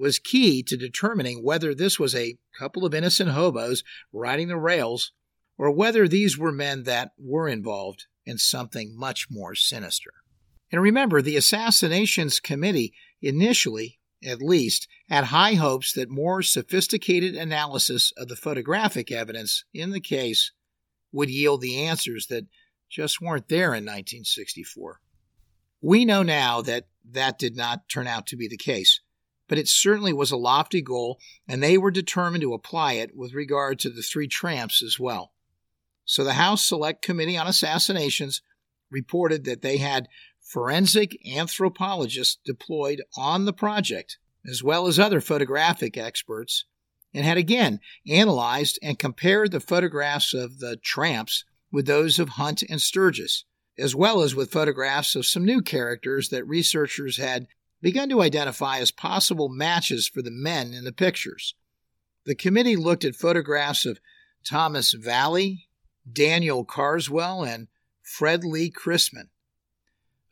was 0.00 0.18
key 0.18 0.62
to 0.64 0.76
determining 0.76 1.44
whether 1.44 1.74
this 1.74 1.98
was 1.98 2.14
a 2.14 2.38
couple 2.58 2.84
of 2.84 2.94
innocent 2.94 3.30
hobos 3.30 3.84
riding 4.12 4.48
the 4.48 4.56
rails 4.56 5.12
or 5.58 5.70
whether 5.70 6.08
these 6.08 6.38
were 6.38 6.52
men 6.52 6.84
that 6.84 7.12
were 7.18 7.48
involved 7.48 8.06
in 8.24 8.38
something 8.38 8.96
much 8.96 9.28
more 9.30 9.54
sinister. 9.54 10.10
And 10.72 10.80
remember, 10.80 11.20
the 11.20 11.36
Assassinations 11.36 12.40
Committee 12.40 12.94
initially 13.20 14.00
at 14.24 14.42
least, 14.42 14.86
had 15.08 15.24
high 15.24 15.54
hopes 15.54 15.92
that 15.92 16.10
more 16.10 16.42
sophisticated 16.42 17.34
analysis 17.34 18.12
of 18.16 18.28
the 18.28 18.36
photographic 18.36 19.10
evidence 19.10 19.64
in 19.72 19.90
the 19.90 20.00
case 20.00 20.52
would 21.12 21.30
yield 21.30 21.60
the 21.60 21.82
answers 21.82 22.26
that 22.26 22.46
just 22.88 23.20
weren't 23.20 23.48
there 23.48 23.68
in 23.68 23.84
1964. 23.84 25.00
We 25.80 26.04
know 26.04 26.22
now 26.22 26.60
that 26.62 26.86
that 27.10 27.38
did 27.38 27.56
not 27.56 27.88
turn 27.88 28.06
out 28.06 28.26
to 28.26 28.36
be 28.36 28.46
the 28.46 28.58
case, 28.58 29.00
but 29.50 29.58
it 29.58 29.66
certainly 29.66 30.12
was 30.12 30.30
a 30.30 30.36
lofty 30.36 30.80
goal, 30.80 31.18
and 31.48 31.60
they 31.60 31.76
were 31.76 31.90
determined 31.90 32.40
to 32.40 32.54
apply 32.54 32.92
it 32.92 33.16
with 33.16 33.34
regard 33.34 33.80
to 33.80 33.90
the 33.90 34.00
three 34.00 34.28
tramps 34.28 34.80
as 34.80 35.00
well. 35.00 35.32
So 36.04 36.22
the 36.22 36.34
House 36.34 36.64
Select 36.64 37.02
Committee 37.02 37.36
on 37.36 37.48
Assassinations 37.48 38.42
reported 38.92 39.44
that 39.46 39.60
they 39.60 39.78
had 39.78 40.06
forensic 40.40 41.18
anthropologists 41.26 42.38
deployed 42.44 43.02
on 43.16 43.44
the 43.44 43.52
project, 43.52 44.18
as 44.48 44.62
well 44.62 44.86
as 44.86 45.00
other 45.00 45.20
photographic 45.20 45.98
experts, 45.98 46.64
and 47.12 47.24
had 47.24 47.36
again 47.36 47.80
analyzed 48.08 48.78
and 48.84 49.00
compared 49.00 49.50
the 49.50 49.58
photographs 49.58 50.32
of 50.32 50.60
the 50.60 50.76
tramps 50.76 51.44
with 51.72 51.86
those 51.86 52.20
of 52.20 52.28
Hunt 52.30 52.62
and 52.70 52.80
Sturgis, 52.80 53.44
as 53.76 53.96
well 53.96 54.22
as 54.22 54.32
with 54.32 54.52
photographs 54.52 55.16
of 55.16 55.26
some 55.26 55.44
new 55.44 55.60
characters 55.60 56.28
that 56.28 56.46
researchers 56.46 57.16
had 57.16 57.48
begun 57.80 58.08
to 58.08 58.22
identify 58.22 58.78
as 58.78 58.90
possible 58.90 59.48
matches 59.48 60.08
for 60.08 60.22
the 60.22 60.30
men 60.30 60.72
in 60.72 60.84
the 60.84 60.92
pictures. 60.92 61.54
The 62.24 62.34
committee 62.34 62.76
looked 62.76 63.04
at 63.04 63.16
photographs 63.16 63.86
of 63.86 64.00
Thomas 64.44 64.92
Vallee, 64.92 65.68
Daniel 66.10 66.64
Carswell, 66.64 67.42
and 67.42 67.68
Fred 68.02 68.44
Lee 68.44 68.70
Crisman. 68.70 69.28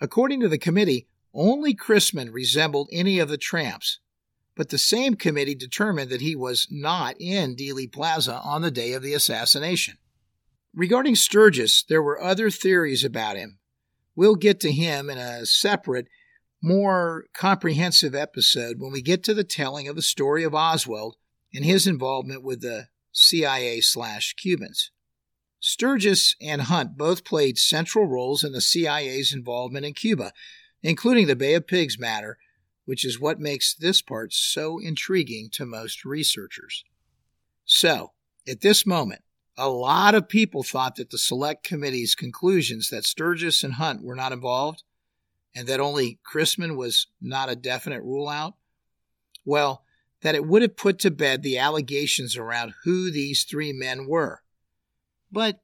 According 0.01 0.41
to 0.41 0.49
the 0.49 0.59
committee, 0.59 1.09
only 1.33 1.75
Crisman 1.75 2.33
resembled 2.33 2.89
any 2.93 3.19
of 3.19 3.29
the 3.29 3.39
tramps, 3.39 4.01
but 4.55 4.71
the 4.71 4.79
same 4.79 5.15
committee 5.15 5.55
determined 5.55 6.11
that 6.11 6.21
he 6.21 6.35
was 6.35 6.67
not 6.71 7.17
in 7.21 7.57
Dealey 7.57 7.91
Plaza 7.91 8.41
on 8.45 8.63
the 8.63 8.71
day 8.71 8.93
of 8.93 9.03
the 9.03 9.15
assassination. 9.15 9.99
Regarding 10.75 11.15
Sturgis, 11.15 11.83
there 11.83 12.03
were 12.03 12.21
other 12.21 12.51
theories 12.51 13.05
about 13.05 13.37
him, 13.37 13.59
We'll 14.19 14.35
get 14.35 14.59
to 14.63 14.73
him 14.73 15.11
in 15.11 15.17
a 15.17 15.47
separate, 15.47 16.09
more 16.63 17.27
comprehensive 17.35 18.15
episode 18.15 18.77
when 18.79 18.91
we 18.91 19.03
get 19.03 19.23
to 19.25 19.35
the 19.35 19.45
telling 19.45 19.89
of 19.89 19.97
the 19.97 20.03
story 20.03 20.45
of 20.45 20.55
Oswald 20.55 21.17
and 21.55 21.65
his 21.65 21.87
involvement 21.87 22.43
with 22.43 22.61
the 22.61 22.89
CIA 23.13 23.81
slash 23.81 24.35
Cubans. 24.35 24.91
Sturgis 25.61 26.37
and 26.41 26.63
Hunt 26.63 26.97
both 26.97 27.25
played 27.25 27.59
central 27.59 28.07
roles 28.07 28.45
in 28.45 28.53
the 28.53 28.61
CIA's 28.61 29.33
involvement 29.33 29.85
in 29.85 29.95
Cuba, 29.95 30.33
including 30.83 31.27
the 31.27 31.37
Bay 31.37 31.55
of 31.55 31.67
Pigs 31.67 31.99
matter, 31.99 32.39
which 32.85 33.05
is 33.05 33.21
what 33.21 33.41
makes 33.41 33.75
this 33.75 34.01
part 34.01 34.33
so 34.33 34.79
intriguing 34.79 35.49
to 35.53 35.67
most 35.67 36.05
researchers. 36.05 36.85
So, 37.65 38.13
at 38.49 38.61
this 38.61 38.87
moment, 38.87 39.23
a 39.57 39.69
lot 39.69 40.15
of 40.15 40.29
people 40.29 40.63
thought 40.63 40.97
that 40.97 41.11
the 41.11 41.19
Select 41.19 41.65
Committee's 41.65 42.15
conclusions 42.15 42.91
that 42.91 43.05
Sturgis 43.05 43.65
and 43.65 43.75
Hunt 43.75 44.03
were 44.03 44.15
not 44.15 44.33
involved 44.33 44.85
and 45.55 45.67
that 45.69 45.81
only 45.81 46.19
Crisman 46.31 46.77
was 46.77 47.07
not 47.21 47.51
a 47.51 47.57
definite 47.57 48.03
rule 48.03 48.29
out, 48.29 48.55
well, 49.45 49.85
that 50.23 50.35
it 50.35 50.47
would 50.47 50.63
have 50.63 50.77
put 50.77 50.99
to 51.01 51.11
bed 51.11 51.43
the 51.43 51.59
allegations 51.59 52.37
around 52.37 52.75
who 52.85 53.11
these 53.11 53.45
three 53.45 53.73
men 53.73 54.07
were. 54.07 54.43
But 55.31 55.61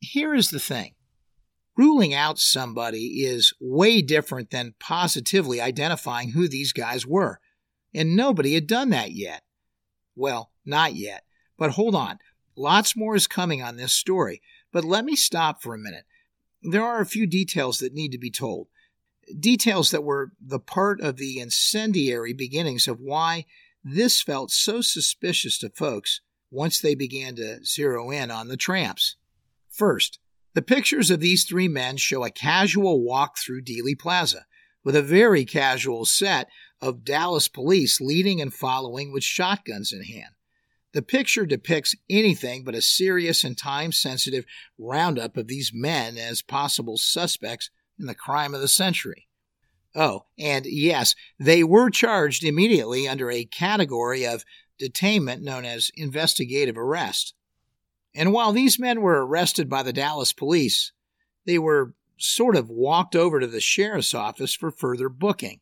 here 0.00 0.34
is 0.34 0.50
the 0.50 0.58
thing 0.58 0.94
ruling 1.76 2.14
out 2.14 2.38
somebody 2.38 3.24
is 3.24 3.52
way 3.60 4.00
different 4.00 4.50
than 4.50 4.74
positively 4.78 5.60
identifying 5.60 6.30
who 6.30 6.48
these 6.48 6.72
guys 6.72 7.06
were. 7.06 7.40
And 7.92 8.16
nobody 8.16 8.54
had 8.54 8.66
done 8.66 8.90
that 8.90 9.12
yet. 9.12 9.42
Well, 10.16 10.50
not 10.64 10.94
yet. 10.94 11.24
But 11.58 11.72
hold 11.72 11.94
on. 11.94 12.18
Lots 12.56 12.96
more 12.96 13.16
is 13.16 13.26
coming 13.26 13.62
on 13.62 13.76
this 13.76 13.92
story. 13.92 14.40
But 14.72 14.84
let 14.84 15.04
me 15.04 15.16
stop 15.16 15.62
for 15.62 15.74
a 15.74 15.78
minute. 15.78 16.04
There 16.62 16.84
are 16.84 17.00
a 17.00 17.06
few 17.06 17.26
details 17.26 17.78
that 17.78 17.92
need 17.92 18.12
to 18.12 18.18
be 18.18 18.30
told. 18.30 18.68
Details 19.38 19.90
that 19.90 20.04
were 20.04 20.32
the 20.40 20.58
part 20.58 21.00
of 21.00 21.16
the 21.16 21.38
incendiary 21.38 22.32
beginnings 22.32 22.88
of 22.88 23.00
why 23.00 23.46
this 23.82 24.22
felt 24.22 24.50
so 24.50 24.80
suspicious 24.80 25.58
to 25.58 25.70
folks 25.70 26.20
once 26.50 26.80
they 26.80 26.94
began 26.94 27.36
to 27.36 27.64
zero 27.64 28.10
in 28.10 28.30
on 28.30 28.48
the 28.48 28.56
tramps. 28.56 29.16
First, 29.68 30.18
the 30.54 30.62
pictures 30.62 31.10
of 31.10 31.20
these 31.20 31.44
three 31.44 31.68
men 31.68 31.96
show 31.96 32.24
a 32.24 32.30
casual 32.30 33.02
walk 33.02 33.38
through 33.38 33.62
Dealey 33.62 33.98
Plaza, 33.98 34.46
with 34.84 34.94
a 34.94 35.02
very 35.02 35.44
casual 35.44 36.04
set 36.04 36.48
of 36.80 37.04
Dallas 37.04 37.48
police 37.48 38.00
leading 38.00 38.40
and 38.40 38.54
following 38.54 39.12
with 39.12 39.24
shotguns 39.24 39.92
in 39.92 40.04
hand. 40.04 40.34
The 40.92 41.02
picture 41.02 41.44
depicts 41.44 41.96
anything 42.08 42.62
but 42.62 42.76
a 42.76 42.80
serious 42.82 43.42
and 43.42 43.58
time 43.58 43.90
sensitive 43.90 44.44
roundup 44.78 45.36
of 45.36 45.48
these 45.48 45.72
men 45.74 46.16
as 46.16 46.40
possible 46.40 46.98
suspects 46.98 47.70
in 47.98 48.06
the 48.06 48.14
crime 48.14 48.54
of 48.54 48.60
the 48.60 48.68
century. 48.68 49.28
Oh, 49.94 50.24
and 50.38 50.66
yes, 50.66 51.14
they 51.38 51.62
were 51.62 51.88
charged 51.88 52.42
immediately 52.42 53.06
under 53.06 53.30
a 53.30 53.44
category 53.44 54.26
of 54.26 54.44
detainment 54.80 55.40
known 55.40 55.64
as 55.64 55.90
investigative 55.94 56.76
arrest. 56.76 57.34
And 58.14 58.32
while 58.32 58.52
these 58.52 58.78
men 58.78 59.00
were 59.00 59.24
arrested 59.24 59.68
by 59.68 59.82
the 59.82 59.92
Dallas 59.92 60.32
police, 60.32 60.92
they 61.46 61.58
were 61.58 61.94
sort 62.16 62.56
of 62.56 62.70
walked 62.70 63.14
over 63.14 63.40
to 63.40 63.46
the 63.46 63.60
sheriff's 63.60 64.14
office 64.14 64.54
for 64.54 64.70
further 64.70 65.08
booking. 65.08 65.60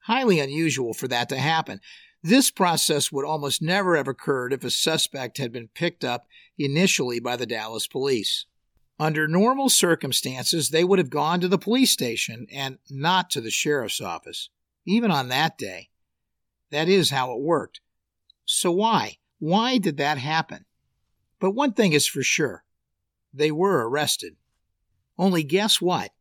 Highly 0.00 0.40
unusual 0.40 0.94
for 0.94 1.08
that 1.08 1.28
to 1.30 1.36
happen. 1.36 1.80
This 2.22 2.50
process 2.50 3.12
would 3.12 3.24
almost 3.24 3.62
never 3.62 3.96
have 3.96 4.08
occurred 4.08 4.52
if 4.52 4.64
a 4.64 4.70
suspect 4.70 5.38
had 5.38 5.52
been 5.52 5.68
picked 5.68 6.04
up 6.04 6.26
initially 6.58 7.20
by 7.20 7.36
the 7.36 7.46
Dallas 7.46 7.86
police. 7.86 8.46
Under 8.98 9.28
normal 9.28 9.68
circumstances, 9.68 10.70
they 10.70 10.82
would 10.82 10.98
have 10.98 11.10
gone 11.10 11.40
to 11.40 11.48
the 11.48 11.58
police 11.58 11.90
station 11.90 12.46
and 12.50 12.78
not 12.88 13.28
to 13.30 13.42
the 13.42 13.50
sheriff's 13.50 14.00
office, 14.00 14.48
even 14.86 15.10
on 15.10 15.28
that 15.28 15.58
day. 15.58 15.90
That 16.70 16.88
is 16.88 17.10
how 17.10 17.32
it 17.34 17.42
worked. 17.42 17.80
So 18.46 18.72
why? 18.72 19.18
Why 19.38 19.76
did 19.76 19.98
that 19.98 20.16
happen? 20.16 20.64
But 21.38 21.50
one 21.50 21.74
thing 21.74 21.92
is 21.92 22.06
for 22.06 22.22
sure 22.22 22.64
they 23.34 23.50
were 23.50 23.86
arrested. 23.86 24.36
Only 25.18 25.42
guess 25.42 25.80
what? 25.80 26.12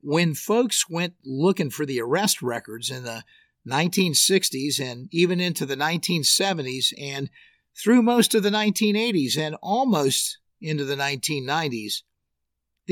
When 0.00 0.34
folks 0.34 0.88
went 0.88 1.14
looking 1.24 1.70
for 1.70 1.84
the 1.84 2.00
arrest 2.00 2.40
records 2.40 2.90
in 2.90 3.02
the 3.02 3.24
1960s 3.66 4.80
and 4.80 5.08
even 5.12 5.40
into 5.40 5.66
the 5.66 5.76
1970s 5.76 6.92
and 6.98 7.30
through 7.76 8.02
most 8.02 8.34
of 8.34 8.42
the 8.42 8.50
1980s 8.50 9.36
and 9.36 9.56
almost 9.60 10.38
into 10.60 10.84
the 10.84 10.96
1990s, 10.96 12.02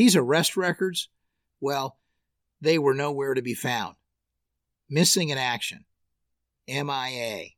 these 0.00 0.16
arrest 0.16 0.56
records, 0.56 1.10
well, 1.60 1.98
they 2.58 2.78
were 2.78 2.94
nowhere 2.94 3.34
to 3.34 3.42
be 3.42 3.52
found. 3.52 3.96
Missing 4.88 5.28
in 5.28 5.36
action. 5.36 5.84
MIA. 6.66 7.48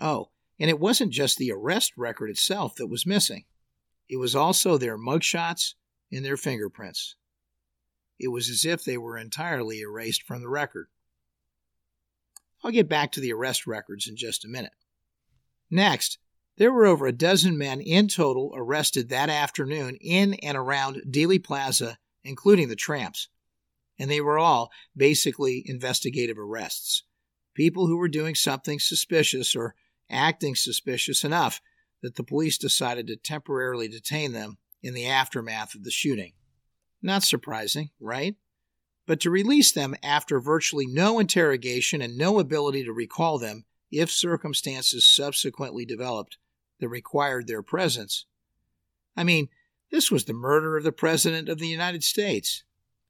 Oh, 0.00 0.30
and 0.58 0.68
it 0.68 0.80
wasn't 0.80 1.12
just 1.12 1.38
the 1.38 1.52
arrest 1.52 1.92
record 1.96 2.28
itself 2.28 2.74
that 2.74 2.88
was 2.88 3.06
missing, 3.06 3.44
it 4.08 4.16
was 4.16 4.34
also 4.34 4.76
their 4.76 4.98
mugshots 4.98 5.74
and 6.10 6.24
their 6.24 6.36
fingerprints. 6.36 7.14
It 8.18 8.26
was 8.26 8.50
as 8.50 8.64
if 8.64 8.82
they 8.82 8.98
were 8.98 9.16
entirely 9.16 9.78
erased 9.78 10.24
from 10.24 10.42
the 10.42 10.48
record. 10.48 10.88
I'll 12.64 12.72
get 12.72 12.88
back 12.88 13.12
to 13.12 13.20
the 13.20 13.32
arrest 13.32 13.64
records 13.64 14.08
in 14.08 14.16
just 14.16 14.44
a 14.44 14.48
minute. 14.48 14.74
Next, 15.70 16.18
there 16.58 16.72
were 16.72 16.86
over 16.86 17.06
a 17.06 17.12
dozen 17.12 17.56
men 17.56 17.80
in 17.80 18.08
total 18.08 18.52
arrested 18.54 19.08
that 19.08 19.30
afternoon 19.30 19.96
in 20.00 20.34
and 20.34 20.56
around 20.56 21.02
Dealey 21.08 21.42
Plaza, 21.42 21.98
including 22.24 22.68
the 22.68 22.76
tramps. 22.76 23.28
And 23.98 24.10
they 24.10 24.20
were 24.20 24.38
all 24.38 24.70
basically 24.96 25.62
investigative 25.66 26.38
arrests. 26.38 27.04
People 27.54 27.86
who 27.86 27.96
were 27.96 28.08
doing 28.08 28.34
something 28.34 28.78
suspicious 28.78 29.56
or 29.56 29.74
acting 30.10 30.54
suspicious 30.54 31.24
enough 31.24 31.60
that 32.02 32.16
the 32.16 32.24
police 32.24 32.58
decided 32.58 33.06
to 33.06 33.16
temporarily 33.16 33.88
detain 33.88 34.32
them 34.32 34.58
in 34.82 34.94
the 34.94 35.06
aftermath 35.06 35.74
of 35.74 35.84
the 35.84 35.90
shooting. 35.90 36.32
Not 37.00 37.22
surprising, 37.22 37.90
right? 38.00 38.36
But 39.06 39.20
to 39.20 39.30
release 39.30 39.72
them 39.72 39.94
after 40.02 40.40
virtually 40.40 40.86
no 40.86 41.18
interrogation 41.18 42.02
and 42.02 42.16
no 42.16 42.38
ability 42.38 42.84
to 42.84 42.92
recall 42.92 43.38
them 43.38 43.64
if 43.90 44.10
circumstances 44.10 45.08
subsequently 45.08 45.84
developed 45.84 46.38
that 46.82 46.88
required 46.88 47.46
their 47.46 47.62
presence. 47.62 48.26
I 49.16 49.22
mean, 49.22 49.48
this 49.92 50.10
was 50.10 50.24
the 50.24 50.32
murder 50.32 50.76
of 50.76 50.82
the 50.82 50.90
President 50.90 51.48
of 51.48 51.60
the 51.60 51.68
United 51.68 52.02
States. 52.02 52.64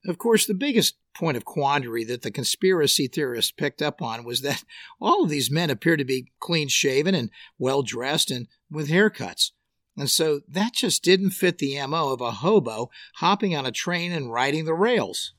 Of 0.07 0.19
course, 0.19 0.45
the 0.45 0.53
biggest 0.53 0.97
point 1.15 1.39
of 1.39 1.47
quandary 1.47 2.05
that 2.05 2.21
the 2.21 2.31
conspiracy 2.31 3.07
theorists 3.07 3.51
picked 3.51 3.81
up 3.81 4.03
on 4.03 4.25
was 4.25 4.43
that 4.43 4.63
all 5.01 5.25
of 5.25 5.31
these 5.31 5.51
men 5.51 5.71
appeared 5.71 6.01
to 6.01 6.05
be 6.05 6.33
clean 6.39 6.69
shaven 6.69 7.15
and 7.15 7.31
well 7.59 7.83
dressed 7.83 8.31
and 8.31 8.47
with 8.71 8.91
haircuts. 8.91 9.53
And 9.97 10.11
so 10.11 10.41
that 10.49 10.75
just 10.75 11.03
didn't 11.03 11.31
fit 11.31 11.57
the 11.59 11.85
MO 11.87 12.13
of 12.13 12.21
a 12.21 12.31
hobo 12.31 12.91
hopping 13.17 13.57
on 13.57 13.65
a 13.65 13.73
train 13.73 14.13
and 14.13 14.31
riding 14.31 14.67
the 14.67 14.75
rails. 14.75 15.33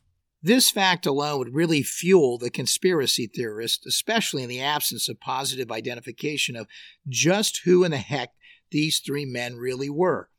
This 0.45 0.69
fact 0.69 1.06
alone 1.06 1.39
would 1.39 1.56
really 1.56 1.84
fuel 1.84 2.38
the 2.38 2.49
conspiracy 2.49 3.27
theorists, 3.27 3.86
especially 3.86 4.43
in 4.43 4.49
the 4.49 4.60
absence 4.60 5.08
of 5.08 5.21
positive 5.21 5.71
identification 5.71 6.58
of 6.58 6.67
just 7.08 7.62
who 7.63 7.86
in 7.86 7.91
the 7.91 7.97
heck 7.97 8.32
these 8.69 8.99
three 8.99 9.23
men 9.23 9.56
really 9.56 9.89
were. 9.89 10.29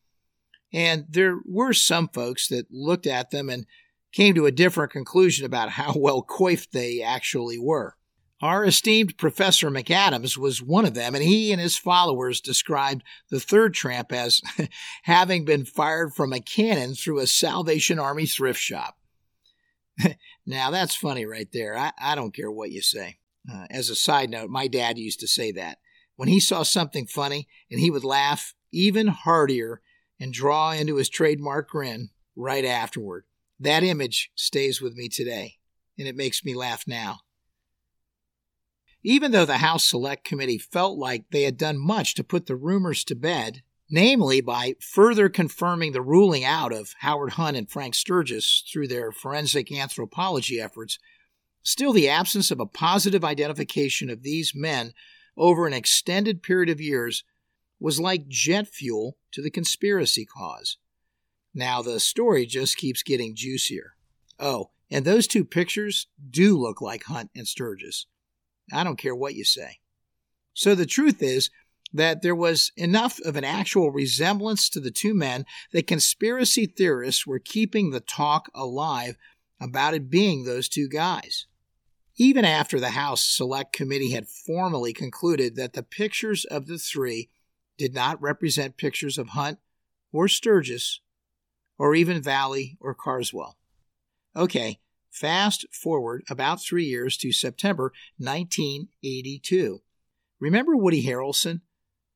And 0.74 1.06
there 1.08 1.38
were 1.46 1.72
some 1.72 2.08
folks 2.08 2.48
that 2.48 2.66
looked 2.70 3.06
at 3.06 3.30
them 3.30 3.48
and 3.48 3.64
came 4.12 4.34
to 4.34 4.44
a 4.44 4.52
different 4.52 4.92
conclusion 4.92 5.46
about 5.46 5.70
how 5.70 5.94
well 5.96 6.22
coiffed 6.22 6.72
they 6.72 7.00
actually 7.00 7.58
were. 7.58 7.96
Our 8.42 8.66
esteemed 8.66 9.16
Professor 9.16 9.70
McAdams 9.70 10.36
was 10.36 10.60
one 10.60 10.84
of 10.84 10.92
them, 10.92 11.14
and 11.14 11.24
he 11.24 11.50
and 11.50 11.60
his 11.60 11.78
followers 11.78 12.42
described 12.42 13.02
the 13.30 13.40
third 13.40 13.72
tramp 13.72 14.12
as 14.12 14.42
having 15.04 15.46
been 15.46 15.64
fired 15.64 16.12
from 16.12 16.34
a 16.34 16.40
cannon 16.40 16.94
through 16.94 17.20
a 17.20 17.26
Salvation 17.26 17.98
Army 17.98 18.26
thrift 18.26 18.60
shop. 18.60 18.98
now, 20.46 20.70
that's 20.70 20.94
funny 20.94 21.26
right 21.26 21.48
there. 21.52 21.76
I, 21.76 21.92
I 22.00 22.14
don't 22.14 22.34
care 22.34 22.50
what 22.50 22.70
you 22.70 22.82
say. 22.82 23.18
Uh, 23.50 23.66
as 23.70 23.90
a 23.90 23.94
side 23.94 24.30
note, 24.30 24.50
my 24.50 24.66
dad 24.66 24.98
used 24.98 25.20
to 25.20 25.28
say 25.28 25.52
that. 25.52 25.78
When 26.16 26.28
he 26.28 26.40
saw 26.40 26.62
something 26.62 27.06
funny, 27.06 27.48
and 27.70 27.80
he 27.80 27.90
would 27.90 28.04
laugh 28.04 28.54
even 28.72 29.08
heartier 29.08 29.80
and 30.20 30.32
draw 30.32 30.72
into 30.72 30.96
his 30.96 31.08
trademark 31.08 31.68
grin 31.68 32.10
right 32.36 32.64
afterward. 32.64 33.24
That 33.58 33.82
image 33.82 34.30
stays 34.34 34.80
with 34.80 34.94
me 34.94 35.08
today, 35.08 35.58
and 35.98 36.06
it 36.08 36.16
makes 36.16 36.44
me 36.44 36.54
laugh 36.54 36.84
now. 36.86 37.20
Even 39.02 39.32
though 39.32 39.44
the 39.44 39.58
House 39.58 39.84
Select 39.84 40.24
Committee 40.24 40.58
felt 40.58 40.98
like 40.98 41.24
they 41.30 41.42
had 41.42 41.58
done 41.58 41.78
much 41.78 42.14
to 42.14 42.24
put 42.24 42.46
the 42.46 42.56
rumors 42.56 43.04
to 43.04 43.14
bed, 43.14 43.62
namely 43.90 44.40
by 44.40 44.74
further 44.80 45.28
confirming 45.28 45.92
the 45.92 46.02
ruling 46.02 46.44
out 46.44 46.72
of 46.72 46.94
Howard 47.00 47.32
Hunt 47.32 47.56
and 47.56 47.70
Frank 47.70 47.94
Sturgis 47.94 48.64
through 48.72 48.88
their 48.88 49.12
forensic 49.12 49.70
anthropology 49.70 50.60
efforts, 50.60 50.98
still 51.62 51.92
the 51.92 52.08
absence 52.08 52.50
of 52.50 52.60
a 52.60 52.66
positive 52.66 53.24
identification 53.24 54.10
of 54.10 54.22
these 54.22 54.52
men 54.54 54.92
over 55.36 55.66
an 55.66 55.72
extended 55.72 56.42
period 56.42 56.70
of 56.70 56.80
years 56.80 57.24
was 57.80 58.00
like 58.00 58.28
jet 58.28 58.68
fuel 58.68 59.16
to 59.32 59.42
the 59.42 59.50
conspiracy 59.50 60.24
cause. 60.24 60.78
Now, 61.52 61.82
the 61.82 62.00
story 62.00 62.46
just 62.46 62.76
keeps 62.76 63.02
getting 63.02 63.36
juicier. 63.36 63.94
Oh, 64.38 64.70
and 64.90 65.04
those 65.04 65.26
two 65.26 65.44
pictures 65.44 66.08
do 66.30 66.58
look 66.58 66.80
like 66.80 67.04
Hunt 67.04 67.30
and 67.34 67.46
Sturgis. 67.46 68.06
I 68.72 68.84
don't 68.84 68.98
care 68.98 69.14
what 69.14 69.34
you 69.34 69.44
say. 69.44 69.78
So 70.52 70.74
the 70.74 70.86
truth 70.86 71.22
is 71.22 71.50
that 71.94 72.22
there 72.22 72.34
was 72.34 72.72
enough 72.76 73.20
of 73.20 73.36
an 73.36 73.44
actual 73.44 73.92
resemblance 73.92 74.68
to 74.68 74.80
the 74.80 74.90
two 74.90 75.14
men 75.14 75.46
that 75.72 75.86
conspiracy 75.86 76.66
theorists 76.66 77.24
were 77.24 77.38
keeping 77.38 77.90
the 77.90 78.00
talk 78.00 78.50
alive 78.52 79.16
about 79.60 79.94
it 79.94 80.10
being 80.10 80.44
those 80.44 80.68
two 80.68 80.88
guys. 80.88 81.46
Even 82.16 82.44
after 82.44 82.80
the 82.80 82.90
House 82.90 83.24
Select 83.24 83.72
Committee 83.72 84.10
had 84.10 84.28
formally 84.28 84.92
concluded 84.92 85.54
that 85.54 85.72
the 85.72 85.84
pictures 85.84 86.44
of 86.44 86.66
the 86.66 86.78
three 86.78 87.30
did 87.78 87.94
not 87.94 88.20
represent 88.20 88.76
pictures 88.76 89.16
of 89.16 89.28
Hunt 89.28 89.58
or 90.12 90.26
Sturgis 90.28 91.00
or 91.78 91.94
even 91.94 92.22
Vallee 92.22 92.76
or 92.80 92.94
Carswell. 92.94 93.56
Okay, 94.36 94.80
fast 95.10 95.64
forward 95.72 96.24
about 96.28 96.60
three 96.60 96.84
years 96.84 97.16
to 97.18 97.32
September 97.32 97.92
1982. 98.18 99.80
Remember 100.40 100.76
Woody 100.76 101.04
Harrelson? 101.04 101.60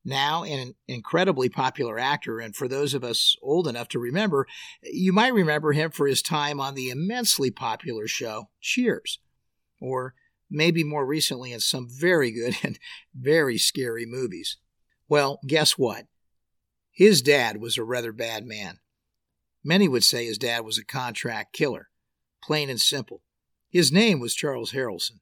Now 0.05 0.43
an 0.43 0.75
incredibly 0.87 1.49
popular 1.49 1.99
actor, 1.99 2.39
and 2.39 2.55
for 2.55 2.67
those 2.67 2.93
of 2.93 3.03
us 3.03 3.35
old 3.41 3.67
enough 3.67 3.89
to 3.89 3.99
remember, 3.99 4.47
you 4.81 5.11
might 5.11 5.33
remember 5.33 5.73
him 5.73 5.91
for 5.91 6.07
his 6.07 6.21
time 6.21 6.59
on 6.59 6.73
the 6.73 6.89
immensely 6.89 7.51
popular 7.51 8.07
show 8.07 8.49
Cheers, 8.61 9.19
or 9.81 10.13
maybe 10.49 10.83
more 10.83 11.05
recently 11.05 11.51
in 11.51 11.59
some 11.59 11.87
very 11.89 12.31
good 12.31 12.57
and 12.63 12.79
very 13.13 13.57
scary 13.57 14.05
movies. 14.05 14.57
Well, 15.07 15.39
guess 15.45 15.77
what? 15.77 16.05
His 16.91 17.21
dad 17.21 17.61
was 17.61 17.77
a 17.77 17.83
rather 17.83 18.11
bad 18.11 18.45
man. 18.45 18.79
Many 19.63 19.87
would 19.87 20.03
say 20.03 20.25
his 20.25 20.37
dad 20.37 20.61
was 20.61 20.77
a 20.77 20.85
contract 20.85 21.53
killer, 21.53 21.89
plain 22.41 22.69
and 22.69 22.79
simple. 22.79 23.21
His 23.69 23.91
name 23.91 24.19
was 24.19 24.33
Charles 24.33 24.71
Harrelson. 24.71 25.19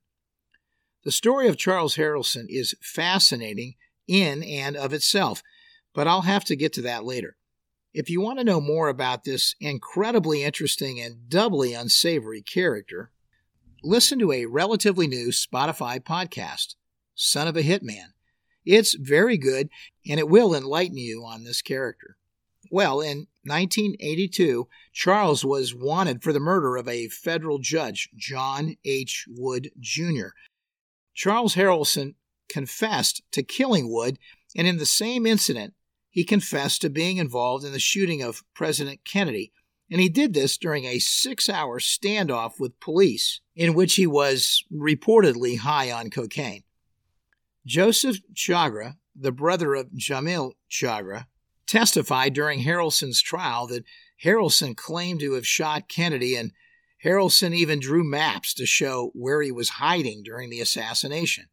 The 1.03 1.11
story 1.11 1.47
of 1.47 1.57
Charles 1.57 1.95
Harrelson 1.95 2.45
is 2.49 2.75
fascinating 2.82 3.75
in 4.07 4.43
and 4.43 4.75
of 4.75 4.93
itself, 4.93 5.43
but 5.93 6.07
I'll 6.07 6.21
have 6.21 6.45
to 6.45 6.55
get 6.55 6.73
to 6.73 6.81
that 6.83 7.03
later. 7.03 7.37
If 7.93 8.09
you 8.09 8.21
want 8.21 8.37
to 8.39 8.45
know 8.45 8.61
more 8.61 8.89
about 8.89 9.23
this 9.23 9.55
incredibly 9.59 10.43
interesting 10.43 11.01
and 11.01 11.29
doubly 11.29 11.73
unsavory 11.73 12.41
character, 12.41 13.11
listen 13.83 14.19
to 14.19 14.31
a 14.31 14.45
relatively 14.45 15.07
new 15.07 15.29
Spotify 15.29 15.99
podcast, 15.99 16.75
Son 17.15 17.47
of 17.47 17.57
a 17.57 17.63
Hitman. 17.63 18.13
It's 18.65 18.93
very 18.93 19.37
good 19.37 19.69
and 20.07 20.19
it 20.19 20.29
will 20.29 20.53
enlighten 20.53 20.97
you 20.97 21.23
on 21.25 21.43
this 21.43 21.61
character. 21.61 22.17
Well, 22.69 22.99
in 22.99 23.27
1982, 23.45 24.67
Charles 24.91 25.45
was 25.45 25.73
wanted 25.73 26.21
for 26.21 26.33
the 26.33 26.39
murder 26.39 26.75
of 26.75 26.87
a 26.87 27.07
federal 27.07 27.59
judge, 27.59 28.09
John 28.15 28.75
H. 28.83 29.25
Wood 29.29 29.71
Jr. 29.79 30.29
Charles 31.13 31.55
Harrelson 31.55 32.15
confessed 32.49 33.21
to 33.31 33.43
killing 33.43 33.91
Wood, 33.91 34.17
and 34.55 34.67
in 34.67 34.77
the 34.77 34.85
same 34.85 35.25
incident, 35.25 35.73
he 36.09 36.23
confessed 36.23 36.81
to 36.81 36.89
being 36.89 37.17
involved 37.17 37.63
in 37.63 37.73
the 37.73 37.79
shooting 37.79 38.21
of 38.21 38.43
President 38.53 39.01
Kennedy. 39.03 39.51
And 39.91 40.01
he 40.01 40.09
did 40.09 40.33
this 40.33 40.57
during 40.57 40.85
a 40.85 40.99
six 40.99 41.47
hour 41.47 41.79
standoff 41.79 42.59
with 42.59 42.79
police, 42.79 43.41
in 43.55 43.73
which 43.73 43.95
he 43.95 44.07
was 44.07 44.63
reportedly 44.73 45.59
high 45.59 45.91
on 45.91 46.09
cocaine. 46.09 46.63
Joseph 47.65 48.17
Chagra, 48.33 48.95
the 49.15 49.31
brother 49.31 49.75
of 49.75 49.91
Jamil 49.91 50.53
Chagra, 50.69 51.27
testified 51.67 52.33
during 52.33 52.63
Harrelson's 52.63 53.21
trial 53.21 53.67
that 53.67 53.83
Harrelson 54.23 54.75
claimed 54.75 55.19
to 55.19 55.33
have 55.33 55.45
shot 55.45 55.87
Kennedy, 55.87 56.35
and 56.35 56.51
Harrelson 57.03 57.53
even 57.53 57.79
drew 57.79 58.03
maps 58.03 58.53
to 58.55 58.65
show 58.65 59.11
where 59.13 59.41
he 59.41 59.51
was 59.51 59.69
hiding 59.69 60.23
during 60.23 60.49
the 60.49 60.61
assassination. 60.61 61.45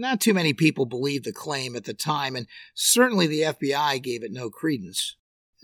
Not 0.00 0.18
too 0.18 0.32
many 0.32 0.54
people 0.54 0.86
believed 0.86 1.26
the 1.26 1.32
claim 1.32 1.76
at 1.76 1.84
the 1.84 1.92
time, 1.92 2.34
and 2.34 2.46
certainly 2.72 3.26
the 3.26 3.42
FBI 3.42 4.02
gave 4.02 4.22
it 4.22 4.32
no 4.32 4.48
credence. 4.48 5.16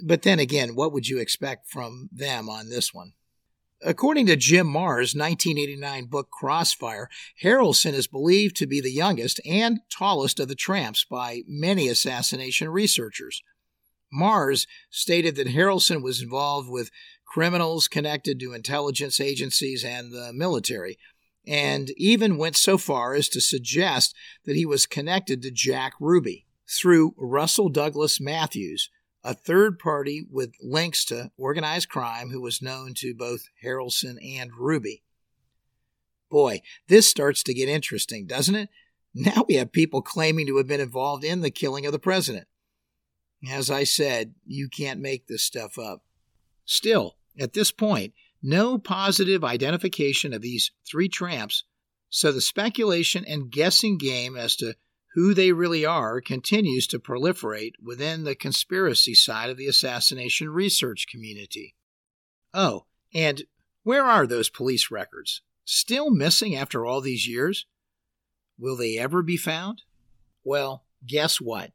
But 0.05 0.23
then 0.23 0.39
again, 0.39 0.75
what 0.75 0.93
would 0.93 1.09
you 1.09 1.19
expect 1.19 1.71
from 1.71 2.11
them 2.13 2.51
on 2.51 2.69
this 2.69 2.93
one? 2.93 3.15
According 3.83 4.27
to 4.27 4.37
Jim 4.37 4.67
Marrs' 4.67 5.17
1989 5.17 6.05
book 6.05 6.29
Crossfire, 6.31 7.09
Harrelson 7.43 7.95
is 7.95 8.07
believed 8.07 8.57
to 8.57 8.67
be 8.67 8.79
the 8.79 8.93
youngest 8.93 9.41
and 9.47 9.81
tallest 9.89 10.39
of 10.39 10.49
the 10.49 10.55
tramps 10.55 11.03
by 11.03 11.41
many 11.49 11.89
assassination 11.89 12.69
researchers. 12.69 13.43
Marrs 14.13 14.67
stated 14.91 15.37
that 15.37 15.49
Harrelson 15.49 16.03
was 16.03 16.21
involved 16.21 16.69
with 16.69 16.91
criminals 17.25 17.89
connected 17.89 18.39
to 18.41 18.53
intelligence 18.53 19.19
agencies 19.19 19.83
and 19.83 20.13
the 20.13 20.31
military, 20.35 20.99
and 21.47 21.91
even 21.97 22.39
went 22.39 22.57
so 22.57 22.77
far 22.77 23.15
as 23.15 23.29
to 23.29 23.41
suggest 23.41 24.15
that 24.45 24.57
he 24.57 24.67
was 24.67 24.87
connected 24.87 25.43
to 25.43 25.51
Jack 25.51 25.93
Ruby 26.01 26.47
through 26.69 27.15
Russell 27.17 27.69
Douglas 27.69 28.21
Matthews, 28.21 28.91
a 29.23 29.35
third 29.35 29.79
party 29.79 30.27
with 30.31 30.55
links 30.61 31.05
to 31.07 31.31
organized 31.37 31.89
crime 31.89 32.31
who 32.31 32.41
was 32.41 32.63
known 32.63 32.95
to 32.95 33.15
both 33.15 33.49
Harrelson 33.65 34.17
and 34.23 34.51
Ruby. 34.59 35.03
Boy, 36.31 36.63
this 36.89 37.09
starts 37.09 37.43
to 37.45 37.55
get 37.55 37.69
interesting, 37.69 38.27
doesn't 38.27 38.55
it? 38.55 38.69
Now 39.15 39.45
we 39.49 39.55
have 39.55 39.73
people 39.73 40.03
claiming 40.03 40.47
to 40.49 40.57
have 40.59 40.67
been 40.67 40.81
involved 40.81 41.25
in 41.25 41.41
the 41.41 41.51
killing 41.51 41.87
of 41.87 41.93
the 41.93 41.99
president. 41.99 42.47
As 43.51 43.71
I 43.71 43.85
said, 43.85 44.35
you 44.45 44.69
can't 44.69 45.01
make 45.01 45.27
this 45.27 45.43
stuff 45.43 45.79
up. 45.79 46.03
Still, 46.65 47.17
at 47.39 47.53
this 47.53 47.71
point, 47.71 48.13
no 48.43 48.79
positive 48.79 49.45
identification 49.45 50.33
of 50.33 50.43
these 50.43 50.71
three 50.89 51.09
tramps, 51.09 51.65
so 52.09 52.33
the 52.33 52.41
speculation 52.41 53.25
and 53.25 53.51
guessing 53.51 53.99
game 53.99 54.37
as 54.37 54.57
to 54.57 54.75
who 55.15 55.33
they 55.33 55.53
really 55.53 55.85
are 55.85 56.21
continues 56.21 56.87
to 56.87 56.99
proliferate 56.99 57.73
within 57.83 58.25
the 58.25 58.35
conspiracy 58.35 59.15
side 59.15 59.49
of 59.49 59.57
the 59.57 59.67
assassination 59.67 60.51
research 60.51 61.07
community. 61.11 61.75
Oh, 62.53 62.85
and 63.15 63.43
where 63.83 64.05
are 64.05 64.27
those 64.27 64.51
police 64.51 64.91
records? 64.91 65.43
Still 65.65 66.11
missing 66.11 66.55
after 66.55 66.85
all 66.85 67.01
these 67.01 67.27
years? 67.27 67.67
Will 68.59 68.77
they 68.77 68.99
ever 68.99 69.23
be 69.23 69.37
found? 69.37 69.83
Well, 70.45 70.85
guess 71.07 71.41
what? 71.41 71.73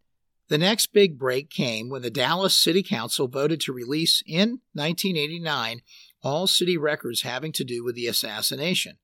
The 0.47 0.57
next 0.57 0.87
big 0.87 1.17
break 1.17 1.49
came 1.49 1.89
when 1.89 2.01
the 2.01 2.09
Dallas 2.09 2.53
City 2.53 2.83
Council 2.83 3.27
voted 3.27 3.61
to 3.61 3.73
release 3.73 4.21
in 4.27 4.59
1989 4.73 5.81
all 6.23 6.47
city 6.47 6.77
records 6.77 7.21
having 7.21 7.51
to 7.53 7.63
do 7.63 7.83
with 7.83 7.95
the 7.95 8.07
assassination. 8.07 8.97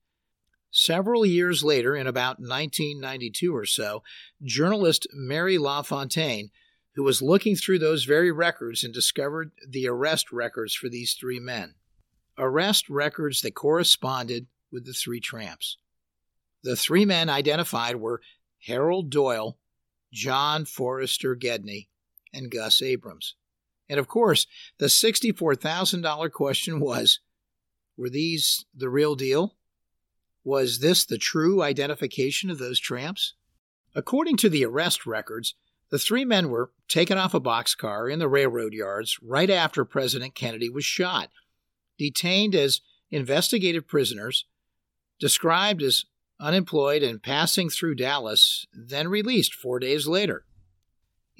Several 0.70 1.24
years 1.24 1.64
later, 1.64 1.96
in 1.96 2.06
about 2.06 2.40
1992 2.40 3.54
or 3.54 3.64
so, 3.64 4.02
journalist 4.42 5.06
Mary 5.12 5.56
LaFontaine, 5.56 6.50
who 6.94 7.02
was 7.02 7.22
looking 7.22 7.56
through 7.56 7.78
those 7.78 8.04
very 8.04 8.30
records 8.30 8.84
and 8.84 8.92
discovered 8.92 9.52
the 9.66 9.88
arrest 9.88 10.30
records 10.30 10.74
for 10.74 10.88
these 10.88 11.14
three 11.14 11.40
men. 11.40 11.74
Arrest 12.36 12.88
records 12.88 13.40
that 13.40 13.54
corresponded 13.54 14.46
with 14.70 14.84
the 14.84 14.92
three 14.92 15.20
tramps. 15.20 15.78
The 16.62 16.76
three 16.76 17.04
men 17.04 17.30
identified 17.30 17.96
were 17.96 18.20
Harold 18.66 19.10
Doyle, 19.10 19.58
John 20.12 20.64
Forrester 20.64 21.34
Gedney, 21.34 21.88
and 22.32 22.50
Gus 22.50 22.82
Abrams. 22.82 23.36
And 23.88 23.98
of 23.98 24.08
course, 24.08 24.46
the 24.78 24.86
$64,000 24.86 26.32
question 26.32 26.80
was 26.80 27.20
were 27.96 28.10
these 28.10 28.64
the 28.74 28.88
real 28.88 29.14
deal? 29.14 29.56
Was 30.44 30.78
this 30.78 31.04
the 31.04 31.18
true 31.18 31.62
identification 31.62 32.48
of 32.48 32.58
those 32.58 32.78
tramps? 32.78 33.34
According 33.94 34.36
to 34.38 34.48
the 34.48 34.64
arrest 34.64 35.06
records, 35.06 35.54
the 35.90 35.98
three 35.98 36.24
men 36.24 36.50
were 36.50 36.70
taken 36.86 37.18
off 37.18 37.34
a 37.34 37.40
boxcar 37.40 38.12
in 38.12 38.18
the 38.18 38.28
railroad 38.28 38.72
yards 38.72 39.18
right 39.22 39.50
after 39.50 39.84
President 39.84 40.34
Kennedy 40.34 40.68
was 40.68 40.84
shot, 40.84 41.30
detained 41.98 42.54
as 42.54 42.80
investigative 43.10 43.88
prisoners, 43.88 44.44
described 45.18 45.82
as 45.82 46.04
unemployed 46.38 47.02
and 47.02 47.22
passing 47.22 47.68
through 47.68 47.96
Dallas, 47.96 48.66
then 48.72 49.08
released 49.08 49.54
four 49.54 49.78
days 49.78 50.06
later. 50.06 50.44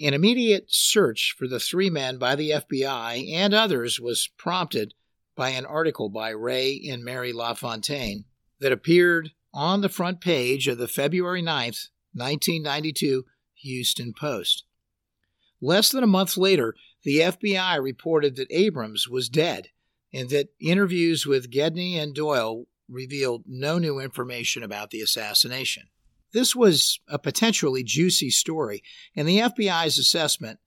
An 0.01 0.14
immediate 0.14 0.66
search 0.68 1.34
for 1.36 1.49
the 1.49 1.59
three 1.59 1.90
men 1.90 2.18
by 2.18 2.36
the 2.36 2.51
FBI 2.51 3.32
and 3.32 3.53
others 3.53 3.99
was 3.99 4.30
prompted 4.38 4.94
by 5.34 5.51
an 5.51 5.66
article 5.66 6.09
by 6.09 6.30
Ray 6.30 6.80
and 6.88 7.05
Mary 7.05 7.32
LaFontaine 7.32 8.24
that 8.61 8.70
appeared 8.70 9.32
on 9.53 9.80
the 9.80 9.88
front 9.88 10.20
page 10.20 10.68
of 10.68 10.78
the 10.78 10.86
February 10.86 11.42
9th, 11.42 11.88
1992 12.12 13.24
Houston 13.55 14.12
Post. 14.12 14.64
Less 15.61 15.90
than 15.90 16.05
a 16.05 16.09
month 16.09 16.36
later, 16.36 16.76
the 17.03 17.18
FBI 17.18 17.82
reported 17.82 18.36
that 18.36 18.53
Abrams 18.53 19.09
was 19.09 19.28
dead 19.28 19.68
and 20.12 20.30
that 20.30 20.51
interviews 20.61 21.26
with 21.26 21.51
Gedney 21.51 21.99
and 21.99 22.14
Doyle 22.14 22.66
revealed 22.88 23.44
no 23.46 23.78
new 23.78 23.99
information 23.99 24.62
about 24.62 24.90
the 24.90 25.01
assassination. 25.01 25.88
This 26.32 26.54
was 26.54 27.00
a 27.08 27.18
potentially 27.18 27.82
juicy 27.82 28.30
story, 28.30 28.82
and 29.16 29.26
the 29.26 29.38
FBI's 29.38 29.98
assessment 29.98 30.58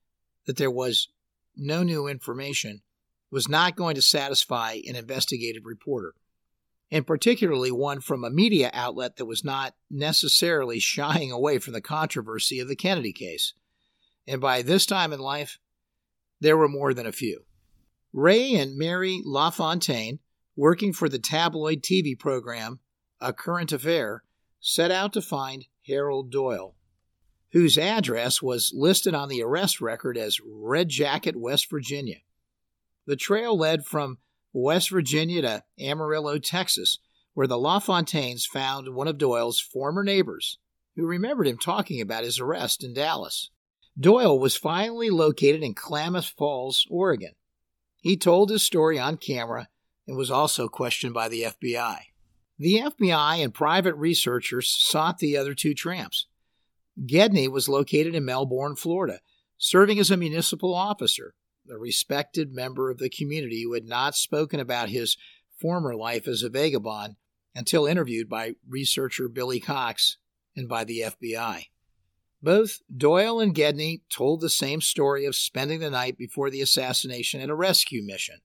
that 0.46 0.56
there 0.56 0.70
was 0.70 1.08
no 1.56 1.82
new 1.82 2.08
information 2.08 2.82
was 3.30 3.48
not 3.48 3.76
going 3.76 3.94
to 3.94 4.02
satisfy 4.02 4.78
an 4.86 4.96
investigative 4.96 5.64
reporter, 5.64 6.14
and 6.90 7.06
particularly 7.06 7.70
one 7.70 8.00
from 8.00 8.24
a 8.24 8.30
media 8.30 8.70
outlet 8.74 9.16
that 9.16 9.24
was 9.24 9.44
not 9.44 9.74
necessarily 9.90 10.78
shying 10.78 11.30
away 11.30 11.58
from 11.58 11.72
the 11.72 11.80
controversy 11.80 12.58
of 12.60 12.68
the 12.68 12.76
Kennedy 12.76 13.12
case. 13.12 13.54
And 14.26 14.40
by 14.40 14.62
this 14.62 14.84
time 14.84 15.12
in 15.12 15.20
life, 15.20 15.58
there 16.40 16.56
were 16.56 16.68
more 16.68 16.92
than 16.92 17.06
a 17.06 17.12
few. 17.12 17.44
Ray 18.12 18.54
and 18.54 18.76
Mary 18.76 19.22
LaFontaine, 19.24 20.18
working 20.56 20.92
for 20.92 21.08
the 21.08 21.18
tabloid 21.18 21.82
TV 21.82 22.18
program 22.18 22.80
A 23.20 23.32
Current 23.32 23.72
Affair, 23.72 24.24
set 24.62 24.92
out 24.92 25.12
to 25.12 25.20
find 25.20 25.66
Harold 25.86 26.30
Doyle, 26.30 26.76
whose 27.50 27.76
address 27.76 28.40
was 28.40 28.72
listed 28.74 29.12
on 29.12 29.28
the 29.28 29.42
arrest 29.42 29.80
record 29.80 30.16
as 30.16 30.40
Red 30.40 30.88
Jacket, 30.88 31.36
West 31.36 31.68
Virginia. 31.68 32.18
The 33.04 33.16
trail 33.16 33.58
led 33.58 33.84
from 33.84 34.18
West 34.52 34.90
Virginia 34.90 35.42
to 35.42 35.64
Amarillo, 35.80 36.38
Texas, 36.38 36.98
where 37.34 37.48
the 37.48 37.58
LaFontaines 37.58 38.46
found 38.46 38.94
one 38.94 39.08
of 39.08 39.18
Doyle's 39.18 39.60
former 39.60 40.04
neighbors, 40.04 40.58
who 40.94 41.06
remembered 41.06 41.48
him 41.48 41.58
talking 41.58 42.00
about 42.00 42.24
his 42.24 42.38
arrest 42.38 42.84
in 42.84 42.94
Dallas. 42.94 43.50
Doyle 43.98 44.38
was 44.38 44.56
finally 44.56 45.10
located 45.10 45.62
in 45.62 45.74
Klamath 45.74 46.26
Falls, 46.26 46.86
Oregon. 46.88 47.32
He 48.00 48.16
told 48.16 48.50
his 48.50 48.62
story 48.62 48.98
on 48.98 49.16
camera 49.16 49.68
and 50.06 50.16
was 50.16 50.30
also 50.30 50.68
questioned 50.68 51.14
by 51.14 51.28
the 51.28 51.42
FBI. 51.42 52.11
The 52.58 52.80
FBI 52.80 53.42
and 53.42 53.52
private 53.52 53.94
researchers 53.94 54.70
sought 54.70 55.18
the 55.18 55.36
other 55.36 55.54
two 55.54 55.74
tramps. 55.74 56.26
Gedney 57.06 57.48
was 57.48 57.68
located 57.68 58.14
in 58.14 58.24
Melbourne, 58.24 58.76
Florida, 58.76 59.20
serving 59.56 59.98
as 59.98 60.10
a 60.10 60.16
municipal 60.16 60.74
officer, 60.74 61.34
a 61.70 61.78
respected 61.78 62.52
member 62.52 62.90
of 62.90 62.98
the 62.98 63.08
community 63.08 63.62
who 63.62 63.72
had 63.72 63.86
not 63.86 64.14
spoken 64.14 64.60
about 64.60 64.90
his 64.90 65.16
former 65.60 65.94
life 65.94 66.28
as 66.28 66.42
a 66.42 66.50
vagabond 66.50 67.16
until 67.54 67.86
interviewed 67.86 68.28
by 68.28 68.56
researcher 68.68 69.28
Billy 69.28 69.60
Cox 69.60 70.18
and 70.56 70.68
by 70.68 70.84
the 70.84 71.00
FBI. 71.00 71.66
Both 72.42 72.80
Doyle 72.94 73.40
and 73.40 73.54
Gedney 73.54 74.02
told 74.08 74.40
the 74.40 74.50
same 74.50 74.80
story 74.80 75.24
of 75.24 75.36
spending 75.36 75.80
the 75.80 75.90
night 75.90 76.18
before 76.18 76.50
the 76.50 76.60
assassination 76.60 77.40
at 77.40 77.50
a 77.50 77.54
rescue 77.54 78.02
mission. 78.02 78.40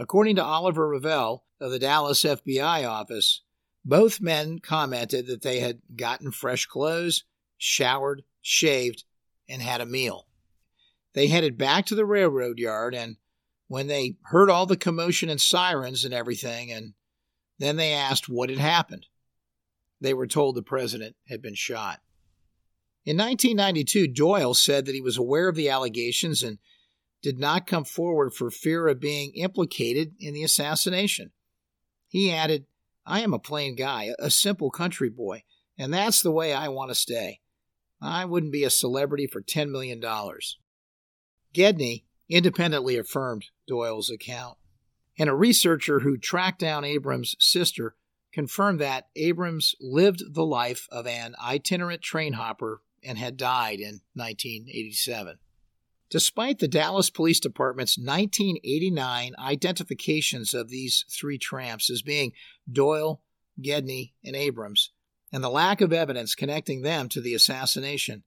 According 0.00 0.36
to 0.36 0.42
Oliver 0.42 0.88
Revell 0.88 1.44
of 1.60 1.70
the 1.70 1.78
Dallas 1.78 2.24
FBI 2.24 2.88
office, 2.88 3.42
both 3.84 4.18
men 4.18 4.58
commented 4.58 5.26
that 5.26 5.42
they 5.42 5.60
had 5.60 5.82
gotten 5.94 6.32
fresh 6.32 6.64
clothes, 6.64 7.24
showered, 7.58 8.22
shaved, 8.40 9.04
and 9.46 9.60
had 9.60 9.82
a 9.82 9.86
meal. 9.86 10.26
They 11.12 11.26
headed 11.26 11.58
back 11.58 11.84
to 11.86 11.94
the 11.94 12.06
railroad 12.06 12.58
yard, 12.58 12.94
and 12.94 13.18
when 13.68 13.88
they 13.88 14.16
heard 14.22 14.48
all 14.48 14.64
the 14.64 14.78
commotion 14.78 15.28
and 15.28 15.38
sirens 15.38 16.02
and 16.02 16.14
everything, 16.14 16.72
and 16.72 16.94
then 17.58 17.76
they 17.76 17.92
asked 17.92 18.26
what 18.26 18.48
had 18.48 18.58
happened, 18.58 19.04
they 20.00 20.14
were 20.14 20.26
told 20.26 20.54
the 20.54 20.62
president 20.62 21.14
had 21.28 21.42
been 21.42 21.54
shot. 21.54 22.00
In 23.04 23.18
1992, 23.18 24.08
Doyle 24.08 24.54
said 24.54 24.86
that 24.86 24.94
he 24.94 25.02
was 25.02 25.18
aware 25.18 25.48
of 25.48 25.56
the 25.56 25.68
allegations 25.68 26.42
and 26.42 26.56
did 27.22 27.38
not 27.38 27.66
come 27.66 27.84
forward 27.84 28.34
for 28.34 28.50
fear 28.50 28.88
of 28.88 29.00
being 29.00 29.32
implicated 29.34 30.14
in 30.18 30.34
the 30.34 30.42
assassination. 30.42 31.32
He 32.08 32.32
added, 32.32 32.66
I 33.06 33.20
am 33.20 33.34
a 33.34 33.38
plain 33.38 33.76
guy, 33.76 34.10
a 34.18 34.30
simple 34.30 34.70
country 34.70 35.10
boy, 35.10 35.44
and 35.78 35.92
that's 35.92 36.22
the 36.22 36.30
way 36.30 36.52
I 36.52 36.68
want 36.68 36.90
to 36.90 36.94
stay. 36.94 37.40
I 38.00 38.24
wouldn't 38.24 38.52
be 38.52 38.64
a 38.64 38.70
celebrity 38.70 39.26
for 39.26 39.42
$10 39.42 39.70
million. 39.70 40.02
Gedney 41.52 42.04
independently 42.28 42.96
affirmed 42.96 43.46
Doyle's 43.66 44.10
account, 44.10 44.56
and 45.18 45.28
a 45.28 45.34
researcher 45.34 46.00
who 46.00 46.16
tracked 46.16 46.60
down 46.60 46.84
Abrams' 46.84 47.36
sister 47.38 47.96
confirmed 48.32 48.80
that 48.80 49.08
Abrams 49.16 49.74
lived 49.80 50.22
the 50.34 50.44
life 50.44 50.86
of 50.90 51.06
an 51.06 51.34
itinerant 51.42 52.00
train 52.00 52.34
hopper 52.34 52.82
and 53.02 53.18
had 53.18 53.36
died 53.36 53.80
in 53.80 54.00
1987. 54.14 55.38
Despite 56.10 56.58
the 56.58 56.66
Dallas 56.66 57.08
Police 57.08 57.38
Department's 57.38 57.96
1989 57.96 59.32
identifications 59.38 60.54
of 60.54 60.68
these 60.68 61.04
three 61.08 61.38
tramps 61.38 61.88
as 61.88 62.02
being 62.02 62.32
Doyle, 62.70 63.22
Gedney, 63.60 64.14
and 64.24 64.34
Abrams, 64.34 64.90
and 65.32 65.44
the 65.44 65.48
lack 65.48 65.80
of 65.80 65.92
evidence 65.92 66.34
connecting 66.34 66.82
them 66.82 67.08
to 67.10 67.20
the 67.20 67.32
assassination, 67.32 68.24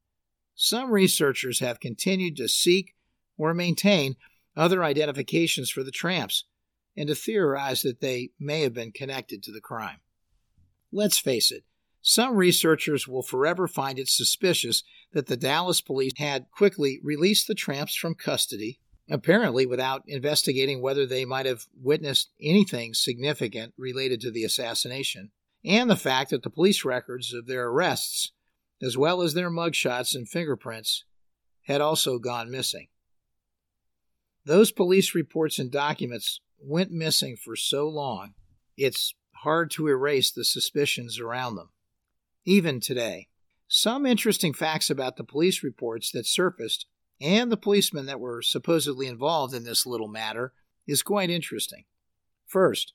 some 0.56 0.92
researchers 0.92 1.60
have 1.60 1.82
continued 1.82 2.38
to 2.38 2.48
seek 2.48 2.96
or 3.38 3.54
maintain 3.54 4.16
other 4.56 4.84
identifications 4.84 5.70
for 5.70 5.84
the 5.84 5.92
tramps 5.92 6.46
and 6.96 7.10
to 7.10 7.16
theorize 7.16 7.82
that 7.82 8.00
they 8.00 8.30
may 8.40 8.62
have 8.62 8.74
been 8.74 8.92
connected 8.92 9.44
to 9.44 9.52
the 9.52 9.60
crime. 9.60 10.00
Let's 10.92 11.18
face 11.18 11.52
it, 11.52 11.64
some 12.06 12.36
researchers 12.36 13.08
will 13.08 13.24
forever 13.24 13.66
find 13.66 13.98
it 13.98 14.10
suspicious 14.10 14.84
that 15.14 15.28
the 15.28 15.38
Dallas 15.38 15.80
police 15.80 16.12
had 16.18 16.52
quickly 16.52 17.00
released 17.02 17.48
the 17.48 17.56
tramps 17.56 17.96
from 17.96 18.14
custody, 18.14 18.82
apparently 19.10 19.66
without 19.66 20.04
investigating 20.06 20.82
whether 20.82 21.06
they 21.06 21.24
might 21.24 21.46
have 21.46 21.64
witnessed 21.82 22.30
anything 22.42 22.94
significant 22.94 23.74
related 23.78 24.20
to 24.20 24.32
the 24.32 24.44
assassination, 24.44 25.32
and 25.64 25.90
the 25.90 25.96
fact 25.96 26.32
that 26.32 26.44
the 26.44 26.50
police 26.50 26.84
records 26.84 27.34
of 27.34 27.48
their 27.48 27.68
arrests, 27.68 28.34
as 28.82 28.98
well 28.98 29.22
as 29.22 29.34
their 29.34 29.50
mugshots 29.50 30.14
and 30.14 30.28
fingerprints, 30.28 31.06
had 31.68 31.80
also 31.80 32.20
gone 32.20 32.52
missing. 32.52 32.90
Those 34.44 34.74
police 34.74 35.16
reports 35.16 35.58
and 35.58 35.72
documents 35.72 36.42
went 36.60 36.92
missing 36.92 37.38
for 37.38 37.56
so 37.56 37.88
long, 37.88 38.34
it's 38.76 39.16
hard 39.44 39.72
to 39.72 39.88
erase 39.88 40.32
the 40.32 40.44
suspicions 40.44 41.18
around 41.18 41.56
them 41.56 41.70
even 42.46 42.80
today. 42.80 43.28
Some 43.68 44.06
interesting 44.06 44.54
facts 44.54 44.90
about 44.90 45.18
the 45.18 45.24
police 45.24 45.64
reports 45.64 46.12
that 46.12 46.26
surfaced 46.26 46.86
and 47.20 47.52
the 47.52 47.58
policemen 47.58 48.06
that 48.06 48.20
were 48.20 48.42
supposedly 48.42 49.08
involved 49.08 49.54
in 49.54 49.64
this 49.64 49.86
little 49.86 50.08
matter 50.08 50.54
is 50.88 51.02
quite 51.02 51.30
interesting. 51.30 51.86
First, 52.46 52.94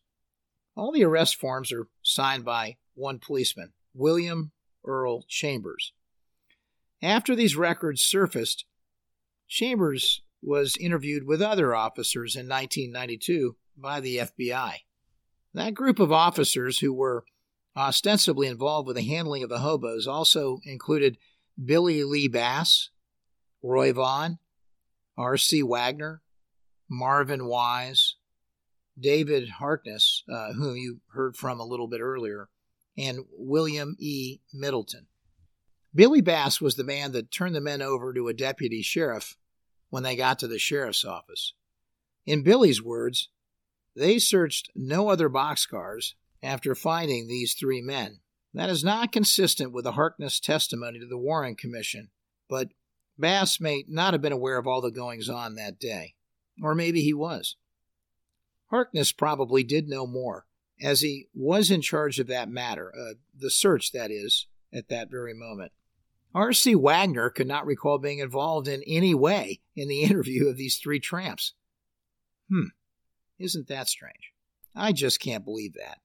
all 0.77 0.93
the 0.93 1.05
arrest 1.05 1.37
forms 1.37 1.73
are 1.73 1.89
signed 2.03 2.45
by 2.45 2.77
one 2.95 3.19
policeman, 3.19 3.73
William 3.95 4.53
Earl 4.85 5.25
Chambers. 5.29 5.93
After 7.03 7.35
these 7.35 7.57
records 7.57 8.03
surfaced, 8.03 8.65
Chambers 9.49 10.23
was 10.43 10.77
interviewed 10.77 11.27
with 11.27 11.41
other 11.41 11.75
officers 11.75 12.37
in 12.37 12.49
1992 12.49 13.57
by 13.77 14.01
the 14.01 14.19
FBI. 14.19 14.75
That 15.55 15.75
group 15.75 15.99
of 15.99 16.13
officers 16.13 16.79
who 16.81 16.93
were 16.93 17.25
ostensibly 17.77 18.47
involved 18.47 18.87
with 18.87 18.97
the 18.97 19.03
handling 19.03 19.43
of 19.43 19.49
the 19.49 19.59
hobos, 19.59 20.07
also 20.07 20.59
included 20.65 21.19
Billy 21.63 22.05
Lee 22.05 22.29
Bass, 22.29 22.91
Roy 23.63 23.93
Vaughn, 23.93 24.39
R.C. 25.17 25.63
Wagner, 25.63 26.23
Marvin 26.89 27.47
Wise, 27.47 28.17
David 28.99 29.49
Harkness, 29.49 30.25
uh, 30.33 30.53
whom 30.53 30.77
you 30.77 31.01
heard 31.13 31.37
from 31.37 31.61
a 31.61 31.67
little 31.67 31.89
bit 31.89 32.01
earlier, 32.01 32.49
and 32.97 33.21
William 33.37 33.97
E. 33.99 34.39
Middleton. 34.53 35.07
Billy 35.95 36.21
Bass 36.21 36.61
was 36.61 36.77
the 36.77 36.85
man 36.85 37.13
that 37.13 37.31
turned 37.31 37.55
the 37.55 37.61
men 37.61 37.83
over 37.83 38.13
to 38.13 38.29
a 38.29 38.35
deputy 38.35 38.83
sheriff 38.83 39.37
when 39.91 40.03
they 40.03 40.17
got 40.17 40.39
to 40.39 40.49
the 40.49 40.59
sheriff's 40.59 41.05
office. 41.05 41.55
In 42.27 42.43
Billy's 42.43 42.83
words, 42.83 43.31
they 43.97 44.19
searched 44.19 44.71
no 44.75 45.09
other 45.09 45.31
boxcars 45.31 46.15
after 46.43 46.75
finding 46.75 47.27
these 47.27 47.55
three 47.55 47.81
men. 47.81 48.21
That 48.55 48.71
is 48.71 48.83
not 48.83 49.13
consistent 49.13 49.73
with 49.73 49.85
the 49.85 49.93
Harkness 49.93 50.41
testimony 50.41 50.99
to 50.99 51.07
the 51.07 51.19
Warren 51.19 51.55
Commission, 51.55 52.11
but 52.49 52.69
Bass 53.19 53.61
may 53.61 53.85
not 53.89 54.15
have 54.15 54.23
been 54.23 54.33
aware 54.33 54.59
of 54.59 54.67
all 54.67 54.81
the 54.81 54.91
goings 54.91 55.29
on 55.29 55.57
that 55.57 55.79
day. 55.79 56.15
Or 56.63 56.75
maybe 56.75 57.03
he 57.03 57.13
was. 57.13 57.57
Harkness 58.71 59.13
probably 59.13 59.63
did 59.63 59.89
know 59.89 60.07
more, 60.07 60.47
as 60.81 61.01
he 61.01 61.29
was 61.35 61.71
in 61.71 61.83
charge 61.83 62.19
of 62.19 62.27
that 62.29 62.49
matter, 62.49 62.93
uh, 62.97 63.15
the 63.37 63.51
search, 63.51 63.93
that 63.93 64.11
is, 64.11 64.47
at 64.73 64.89
that 64.89 65.11
very 65.11 65.35
moment. 65.35 65.73
R.C. 66.35 66.75
Wagner 66.75 67.31
could 67.31 67.49
not 67.49 67.67
recall 67.67 67.99
being 67.99 68.19
involved 68.19 68.69
in 68.69 68.83
any 68.87 69.15
way 69.15 69.61
in 69.75 69.89
the 69.89 70.03
interview 70.03 70.49
of 70.49 70.57
these 70.57 70.77
three 70.77 71.01
tramps. 71.01 71.55
Hmm, 72.49 72.69
isn't 73.39 73.69
that 73.69 73.89
strange? 73.89 74.33
I 74.75 74.93
just 74.93 75.21
can't 75.21 75.45
believe 75.45 75.75
that. 75.75 75.99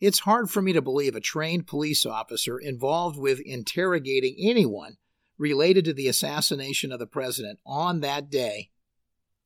It's 0.00 0.20
hard 0.20 0.50
for 0.50 0.62
me 0.62 0.72
to 0.72 0.82
believe 0.82 1.16
a 1.16 1.20
trained 1.20 1.66
police 1.66 2.06
officer 2.06 2.58
involved 2.58 3.18
with 3.18 3.40
interrogating 3.40 4.36
anyone 4.38 4.96
related 5.38 5.84
to 5.86 5.92
the 5.92 6.08
assassination 6.08 6.92
of 6.92 6.98
the 6.98 7.06
president 7.06 7.58
on 7.66 8.00
that 8.00 8.30
day 8.30 8.70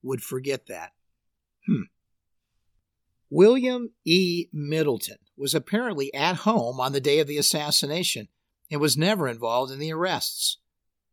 would 0.02 0.22
forget 0.22 0.66
that. 0.66 0.92
Hmm. 1.66 1.82
William 3.30 3.92
E. 4.04 4.46
Middleton 4.52 5.18
was 5.36 5.54
apparently 5.54 6.12
at 6.12 6.36
home 6.36 6.80
on 6.80 6.92
the 6.92 7.00
day 7.00 7.18
of 7.18 7.26
the 7.26 7.38
assassination 7.38 8.28
and 8.70 8.80
was 8.80 8.96
never 8.96 9.26
involved 9.26 9.72
in 9.72 9.78
the 9.78 9.92
arrests, 9.92 10.58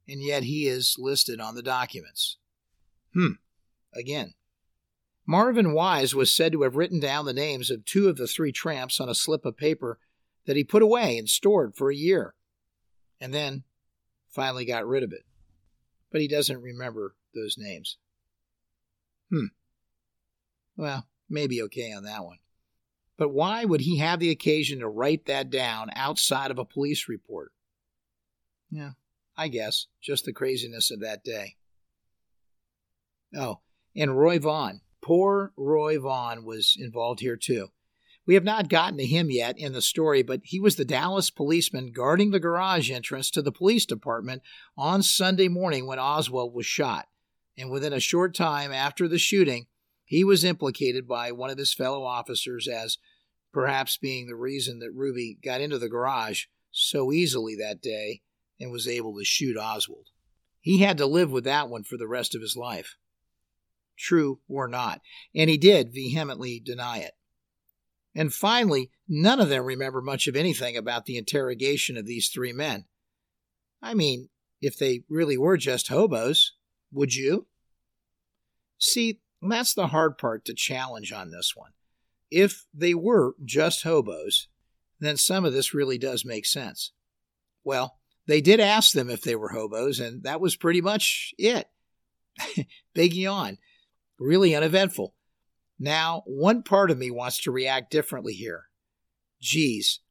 and 0.08 0.22
yet 0.22 0.44
he 0.44 0.68
is 0.68 0.96
listed 0.98 1.40
on 1.40 1.56
the 1.56 1.62
documents. 1.62 2.38
Hmm. 3.14 3.34
Again, 3.94 4.34
Marvin 5.30 5.74
Wise 5.74 6.16
was 6.16 6.34
said 6.34 6.54
to 6.54 6.64
have 6.64 6.76
written 6.76 7.00
down 7.00 7.26
the 7.26 7.34
names 7.34 7.70
of 7.70 7.86
two 7.86 8.10
of 8.10 8.18
the 8.18 8.26
three 8.26 8.52
tramps 8.52 9.00
on 9.00 9.10
a 9.10 9.14
slip 9.14 9.46
of 9.46 9.56
paper 9.56 10.00
that 10.48 10.56
he 10.56 10.64
put 10.64 10.82
away 10.82 11.20
and 11.20 11.30
stored 11.30 11.76
for 11.76 11.92
a 11.92 11.96
year, 11.96 12.34
and 13.22 13.32
then 13.32 13.64
finally 14.28 14.66
got 14.66 14.88
rid 14.88 15.04
of 15.04 15.14
it. 15.14 15.26
But 16.12 16.22
he 16.22 16.28
doesn't 16.28 16.64
remember 16.64 17.14
those 17.36 17.60
names. 17.60 18.00
Hmm. 19.30 19.50
Well, 20.76 21.06
maybe 21.30 21.62
okay 21.62 21.92
on 21.92 22.06
that 22.06 22.26
one. 22.26 22.40
But 23.16 23.30
why 23.30 23.66
would 23.66 23.82
he 23.82 23.98
have 23.98 24.18
the 24.18 24.32
occasion 24.32 24.80
to 24.80 24.90
write 24.90 25.28
that 25.28 25.52
down 25.52 25.92
outside 25.96 26.50
of 26.50 26.58
a 26.58 26.66
police 26.66 27.08
report? 27.08 27.52
Yeah, 28.72 28.94
I 29.38 29.48
guess 29.50 29.86
just 30.02 30.26
the 30.26 30.34
craziness 30.34 30.90
of 30.90 31.02
that 31.02 31.24
day. 31.24 31.58
Oh, 33.36 33.60
and 33.96 34.18
Roy 34.18 34.40
Vaughn. 34.40 34.82
Poor 35.02 35.54
Roy 35.58 36.00
Vaughn 36.00 36.44
was 36.44 36.76
involved 36.78 37.20
here 37.20 37.38
too. 37.38 37.70
We 38.26 38.36
have 38.36 38.44
not 38.44 38.70
gotten 38.70 38.98
to 39.00 39.06
him 39.06 39.32
yet 39.32 39.58
in 39.58 39.74
the 39.74 39.82
story, 39.82 40.22
but 40.22 40.42
he 40.44 40.60
was 40.60 40.76
the 40.76 40.86
Dallas 40.86 41.32
policeman 41.32 41.92
guarding 41.92 42.30
the 42.30 42.40
garage 42.40 42.92
entrance 42.92 43.32
to 43.32 43.42
the 43.42 43.52
police 43.52 43.88
department 43.88 44.44
on 44.78 45.02
Sunday 45.02 45.48
morning 45.48 45.88
when 45.88 45.98
Oswald 45.98 46.54
was 46.54 46.68
shot. 46.68 47.08
And 47.58 47.72
within 47.72 47.92
a 47.92 48.00
short 48.00 48.36
time 48.36 48.72
after 48.72 49.08
the 49.08 49.18
shooting, 49.18 49.66
he 50.06 50.24
was 50.24 50.44
implicated 50.44 51.08
by 51.08 51.32
one 51.32 51.50
of 51.50 51.58
his 51.58 51.74
fellow 51.74 52.04
officers 52.04 52.68
as 52.68 52.98
perhaps 53.52 53.98
being 53.98 54.28
the 54.28 54.36
reason 54.36 54.80
that 54.80 54.92
Ruby 54.92 55.40
got 55.44 55.62
into 55.62 55.80
the 55.80 55.90
garage 55.90 56.46
so 56.72 57.12
easily 57.12 57.56
that 57.56 57.82
day 57.82 58.22
and 58.60 58.72
was 58.72 58.88
able 58.88 59.18
to 59.18 59.26
shoot 59.26 59.58
Oswald. 59.58 60.10
He 60.62 60.80
had 60.80 60.98
to 60.98 61.06
live 61.06 61.32
with 61.32 61.46
that 61.46 61.70
one 61.70 61.84
for 61.84 61.98
the 61.98 62.08
rest 62.08 62.36
of 62.36 62.42
his 62.42 62.56
life. 62.56 62.96
True 64.00 64.40
or 64.48 64.70
not, 64.70 65.02
and 65.36 65.50
he 65.50 65.58
did 65.58 65.94
vehemently 65.94 66.60
deny 66.60 67.00
it. 67.00 67.14
And 68.16 68.34
finally, 68.34 68.92
none 69.08 69.40
of 69.40 69.50
them 69.50 69.66
remember 69.66 70.02
much 70.02 70.28
of 70.28 70.36
anything 70.36 70.78
about 70.78 71.06
the 71.06 71.18
interrogation 71.18 71.98
of 71.98 72.06
these 72.06 72.30
three 72.30 72.54
men. 72.54 72.86
I 73.82 73.94
mean, 73.94 74.30
if 74.62 74.78
they 74.78 75.04
really 75.10 75.38
were 75.38 75.58
just 75.58 75.90
hobos, 75.90 76.54
would 76.92 77.14
you? 77.14 77.48
See, 78.78 79.20
that's 79.42 79.74
the 79.74 79.88
hard 79.88 80.18
part 80.18 80.46
to 80.46 80.54
challenge 80.54 81.12
on 81.12 81.32
this 81.32 81.54
one. 81.56 81.72
If 82.32 82.66
they 82.74 82.94
were 82.94 83.36
just 83.44 83.84
hobos, 83.84 84.48
then 85.00 85.18
some 85.18 85.44
of 85.44 85.54
this 85.54 85.74
really 85.74 85.98
does 85.98 86.24
make 86.24 86.46
sense. 86.46 86.94
Well, 87.64 88.00
they 88.28 88.42
did 88.42 88.60
ask 88.60 88.94
them 88.94 89.10
if 89.10 89.22
they 89.22 89.36
were 89.36 89.50
hobos, 89.50 90.00
and 90.00 90.24
that 90.24 90.40
was 90.40 90.56
pretty 90.56 90.82
much 90.82 91.34
it. 91.38 91.70
Big 92.94 93.14
yawn. 93.14 93.58
Really 94.20 94.54
uneventful. 94.54 95.16
Now, 95.80 96.24
one 96.26 96.62
part 96.62 96.92
of 96.92 96.98
me 96.98 97.10
wants 97.10 97.42
to 97.42 97.52
react 97.52 97.90
differently 97.90 98.34
here. 98.34 98.66
Geez, 99.42 100.02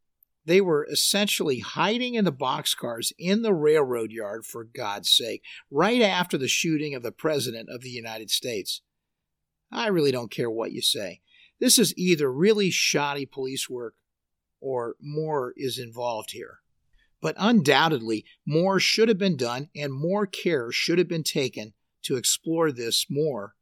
they 0.47 0.63
were 0.63 0.89
essentially 0.91 1.59
hiding 1.59 2.15
in 2.15 2.25
the 2.25 2.33
boxcars 2.33 3.13
in 3.19 3.43
the 3.43 3.53
railroad 3.53 4.11
yard, 4.11 4.47
for 4.47 4.65
God's 4.65 5.11
sake, 5.11 5.43
right 5.71 6.01
after 6.01 6.39
the 6.39 6.49
shooting 6.49 6.95
of 6.95 7.03
the 7.03 7.13
President 7.13 7.69
of 7.69 7.83
the 7.83 7.91
United 7.91 8.31
States. 8.31 8.81
I 9.71 9.89
really 9.89 10.11
don't 10.11 10.31
care 10.31 10.51
what 10.51 10.73
you 10.73 10.81
say. 10.81 11.21
This 11.61 11.79
is 11.79 11.93
either 11.99 12.33
really 12.33 12.71
shoddy 12.71 13.27
police 13.27 13.69
work 13.69 13.95
or 14.59 14.97
more 15.01 15.53
is 15.55 15.79
involved 15.79 16.31
here. 16.31 16.61
But 17.21 17.35
undoubtedly, 17.39 18.25
more 18.47 18.81
should 18.81 19.09
have 19.09 19.19
been 19.19 19.37
done 19.37 19.69
and 19.77 19.93
more 19.93 20.27
care 20.27 20.73
should 20.73 20.97
have 20.97 21.09
been 21.09 21.25
taken 21.25 21.75
to 22.05 22.17
explore 22.17 22.73
this 22.73 23.07
more 23.11 23.55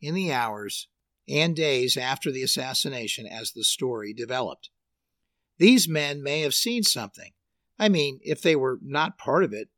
in 0.00 0.14
the 0.14 0.32
hours 0.32 0.88
and 1.28 1.54
days 1.54 1.96
after 1.96 2.30
the 2.30 2.42
assassination 2.42 3.26
as 3.26 3.52
the 3.52 3.64
story 3.64 4.12
developed. 4.12 4.70
These 5.58 5.88
men 5.88 6.22
may 6.22 6.40
have 6.40 6.54
seen 6.54 6.82
something. 6.82 7.32
I 7.78 7.88
mean, 7.88 8.20
if 8.22 8.42
they 8.42 8.56
were 8.56 8.78
not 8.82 9.18
part 9.18 9.44
of 9.44 9.52
it, 9.52 9.68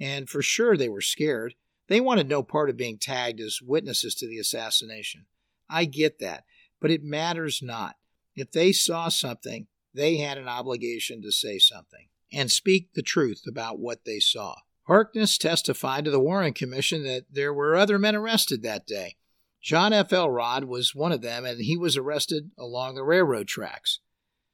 and 0.00 0.28
for 0.28 0.42
sure 0.42 0.76
they 0.76 0.88
were 0.88 1.00
scared, 1.00 1.54
they 1.88 2.00
wanted 2.00 2.28
no 2.28 2.42
part 2.42 2.70
of 2.70 2.76
being 2.76 2.98
tagged 2.98 3.40
as 3.40 3.60
witnesses 3.62 4.14
to 4.16 4.26
the 4.26 4.38
assassination. 4.38 5.26
I 5.68 5.84
get 5.84 6.18
that, 6.20 6.44
but 6.80 6.90
it 6.90 7.02
matters 7.02 7.62
not. 7.62 7.96
If 8.34 8.52
they 8.52 8.72
saw 8.72 9.08
something, 9.08 9.66
they 9.92 10.16
had 10.16 10.38
an 10.38 10.48
obligation 10.48 11.22
to 11.22 11.30
say 11.30 11.58
something 11.58 12.08
and 12.32 12.50
speak 12.50 12.94
the 12.94 13.02
truth 13.02 13.42
about 13.46 13.78
what 13.78 14.04
they 14.04 14.18
saw. 14.18 14.56
Harkness 14.84 15.38
testified 15.38 16.04
to 16.04 16.10
the 16.10 16.20
Warren 16.20 16.52
Commission 16.52 17.04
that 17.04 17.26
there 17.30 17.54
were 17.54 17.76
other 17.76 17.98
men 17.98 18.14
arrested 18.14 18.62
that 18.62 18.86
day. 18.86 19.16
John 19.64 19.94
F. 19.94 20.12
Elrod 20.12 20.64
was 20.64 20.94
one 20.94 21.10
of 21.10 21.22
them, 21.22 21.46
and 21.46 21.58
he 21.58 21.78
was 21.78 21.96
arrested 21.96 22.50
along 22.58 22.96
the 22.96 23.02
railroad 23.02 23.48
tracks. 23.48 24.00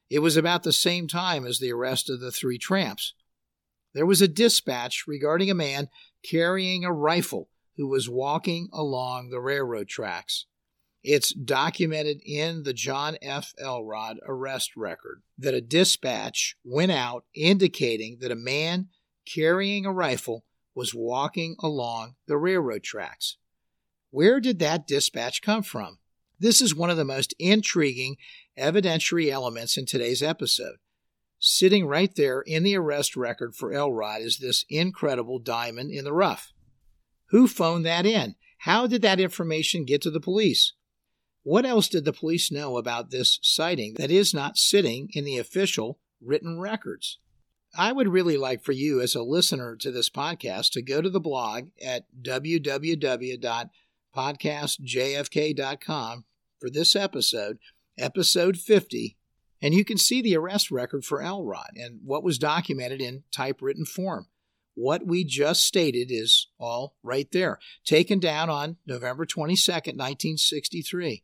It 0.09 0.21
was 0.21 0.37
about 0.37 0.63
the 0.63 0.73
same 0.73 1.09
time 1.09 1.45
as 1.45 1.59
the 1.59 1.73
arrest 1.73 2.09
of 2.09 2.21
the 2.21 2.31
three 2.31 2.59
tramps. 2.59 3.15
There 3.93 4.07
was 4.07 4.23
a 4.23 4.29
dispatch 4.29 5.09
regarding 5.09 5.51
a 5.51 5.55
man 5.55 5.89
carrying 6.23 6.85
a 6.85 6.93
rifle 6.93 7.49
who 7.77 7.89
was 7.89 8.09
walking 8.09 8.69
along 8.73 9.31
the 9.31 9.41
railroad 9.41 9.89
tracks. 9.89 10.47
It's 11.03 11.35
documented 11.35 12.21
in 12.25 12.63
the 12.63 12.73
John 12.73 13.17
F. 13.21 13.53
Elrod 13.59 14.21
arrest 14.25 14.77
record 14.77 15.23
that 15.37 15.55
a 15.55 15.61
dispatch 15.61 16.55
went 16.63 16.93
out 16.93 17.25
indicating 17.35 18.19
that 18.21 18.31
a 18.31 18.37
man 18.37 18.91
carrying 19.27 19.87
a 19.87 19.93
rifle 19.93 20.45
was 20.73 20.95
walking 20.95 21.57
along 21.59 22.15
the 22.29 22.37
railroad 22.37 22.85
tracks. 22.85 23.39
Where 24.11 24.41
did 24.41 24.59
that 24.59 24.87
dispatch 24.87 25.41
come 25.41 25.63
from? 25.63 25.99
This 26.39 26.61
is 26.61 26.75
one 26.75 26.91
of 26.91 26.97
the 26.97 27.05
most 27.05 27.35
intriguing 27.39 28.17
evidentiary 28.59 29.31
elements 29.31 29.77
in 29.77 29.87
today's 29.87 30.23
episode. 30.23 30.77
Sitting 31.39 31.87
right 31.87 32.15
there 32.17 32.41
in 32.41 32.65
the 32.65 32.77
arrest 32.77 33.17
record 33.17 33.55
for 33.55 33.73
Elrod 33.73 34.21
is 34.21 34.39
this 34.39 34.65
incredible 34.69 35.39
diamond 35.39 35.91
in 35.91 36.05
the 36.05 36.13
rough. 36.13 36.53
Who 37.27 37.47
phoned 37.47 37.87
that 37.87 38.05
in? 38.05 38.35
How 38.59 38.87
did 38.87 39.01
that 39.03 39.21
information 39.21 39.85
get 39.85 40.03
to 40.03 40.11
the 40.11 40.21
police? 40.21 40.75
What 41.43 41.65
else 41.65 41.89
did 41.89 42.05
the 42.05 42.13
police 42.13 42.51
know 42.51 42.77
about 42.77 43.11
this 43.11 43.39
sighting 43.43 43.95
that 43.95 44.11
is 44.11 44.35
not 44.35 44.59
sitting 44.59 45.09
in 45.13 45.25
the 45.25 45.39
official 45.39 45.99
written 46.21 46.61
records? 46.61 47.19
I 47.79 47.93
would 47.93 48.09
really 48.09 48.37
like 48.37 48.65
for 48.65 48.73
you, 48.73 49.01
as 49.01 49.15
a 49.15 49.23
listener 49.23 49.77
to 49.77 49.93
this 49.93 50.11
podcast, 50.11 50.73
to 50.73 50.83
go 50.83 51.01
to 51.01 51.09
the 51.09 51.21
blog 51.21 51.69
at 51.81 52.07
www.podcastjfk.com 54.17 56.25
for 56.59 56.71
this 56.71 56.97
episode, 56.97 57.59
episode 57.99 58.57
50, 58.57 59.17
and 59.63 59.75
you 59.75 59.85
can 59.85 59.99
see 59.99 60.23
the 60.23 60.37
arrest 60.37 60.71
record 60.71 61.05
for 61.05 61.23
Elrod 61.23 61.73
and 61.77 62.01
what 62.05 62.25
was 62.25 62.39
documented 62.39 63.01
in 63.01 63.25
typewritten 63.31 63.85
form. 63.85 64.27
What 64.75 65.07
we 65.07 65.25
just 65.25 65.65
stated 65.65 66.09
is 66.11 66.49
all 66.59 66.95
right 67.03 67.31
there, 67.33 67.59
taken 67.85 68.19
down 68.19 68.49
on 68.49 68.77
November 68.87 69.27
22nd, 69.27 69.97
1963. 69.97 71.23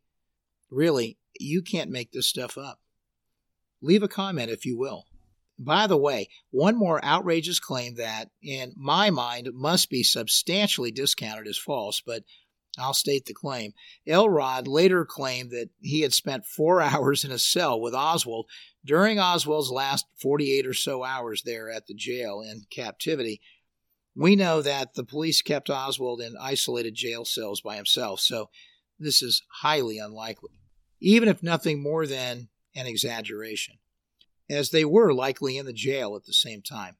Really, 0.69 1.17
you 1.39 1.61
can't 1.61 1.89
make 1.89 2.11
this 2.11 2.27
stuff 2.27 2.57
up. 2.57 2.79
Leave 3.81 4.03
a 4.03 4.07
comment 4.07 4.51
if 4.51 4.65
you 4.65 4.77
will. 4.77 5.05
By 5.59 5.87
the 5.87 5.97
way, 5.97 6.29
one 6.51 6.75
more 6.75 7.03
outrageous 7.03 7.59
claim 7.59 7.95
that, 7.95 8.29
in 8.43 8.73
my 8.75 9.09
mind, 9.09 9.49
must 9.53 9.89
be 9.89 10.03
substantially 10.03 10.91
discounted 10.91 11.47
as 11.47 11.57
false, 11.57 12.01
but 12.05 12.23
I'll 12.77 12.93
state 12.93 13.25
the 13.25 13.33
claim. 13.33 13.73
Elrod 14.05 14.67
later 14.67 15.05
claimed 15.05 15.51
that 15.51 15.69
he 15.81 16.01
had 16.01 16.13
spent 16.13 16.45
four 16.45 16.81
hours 16.81 17.23
in 17.23 17.31
a 17.31 17.39
cell 17.39 17.79
with 17.79 17.93
Oswald 17.93 18.47
during 18.85 19.19
Oswald's 19.19 19.71
last 19.71 20.05
48 20.21 20.65
or 20.65 20.73
so 20.73 21.03
hours 21.03 21.43
there 21.43 21.69
at 21.69 21.87
the 21.87 21.93
jail 21.93 22.41
in 22.41 22.65
captivity. 22.69 23.41
We 24.15 24.35
know 24.35 24.61
that 24.61 24.95
the 24.95 25.03
police 25.03 25.41
kept 25.41 25.69
Oswald 25.69 26.21
in 26.21 26.35
isolated 26.39 26.95
jail 26.95 27.23
cells 27.23 27.61
by 27.61 27.75
himself, 27.75 28.19
so 28.19 28.49
this 28.99 29.21
is 29.21 29.43
highly 29.61 29.99
unlikely, 29.99 30.59
even 30.99 31.29
if 31.29 31.43
nothing 31.43 31.83
more 31.83 32.07
than 32.07 32.49
an 32.75 32.87
exaggeration, 32.87 33.75
as 34.49 34.71
they 34.71 34.85
were 34.85 35.13
likely 35.13 35.57
in 35.57 35.67
the 35.67 35.73
jail 35.73 36.15
at 36.15 36.25
the 36.25 36.33
same 36.33 36.63
time. 36.63 36.95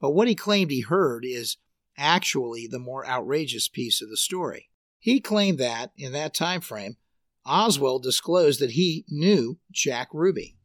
But 0.00 0.10
what 0.10 0.28
he 0.28 0.34
claimed 0.34 0.70
he 0.70 0.82
heard 0.82 1.24
is 1.24 1.56
actually 1.96 2.66
the 2.66 2.78
more 2.78 3.06
outrageous 3.06 3.68
piece 3.68 4.00
of 4.00 4.08
the 4.08 4.16
story. 4.16 4.68
He 5.02 5.20
claimed 5.20 5.58
that, 5.58 5.92
in 5.98 6.12
that 6.12 6.32
time 6.32 6.62
frame, 6.62 6.96
Oswald 7.44 8.02
disclosed 8.02 8.60
that 8.60 8.70
he 8.70 9.04
knew 9.08 9.58
Jack 9.70 10.08
Ruby. 10.14 10.56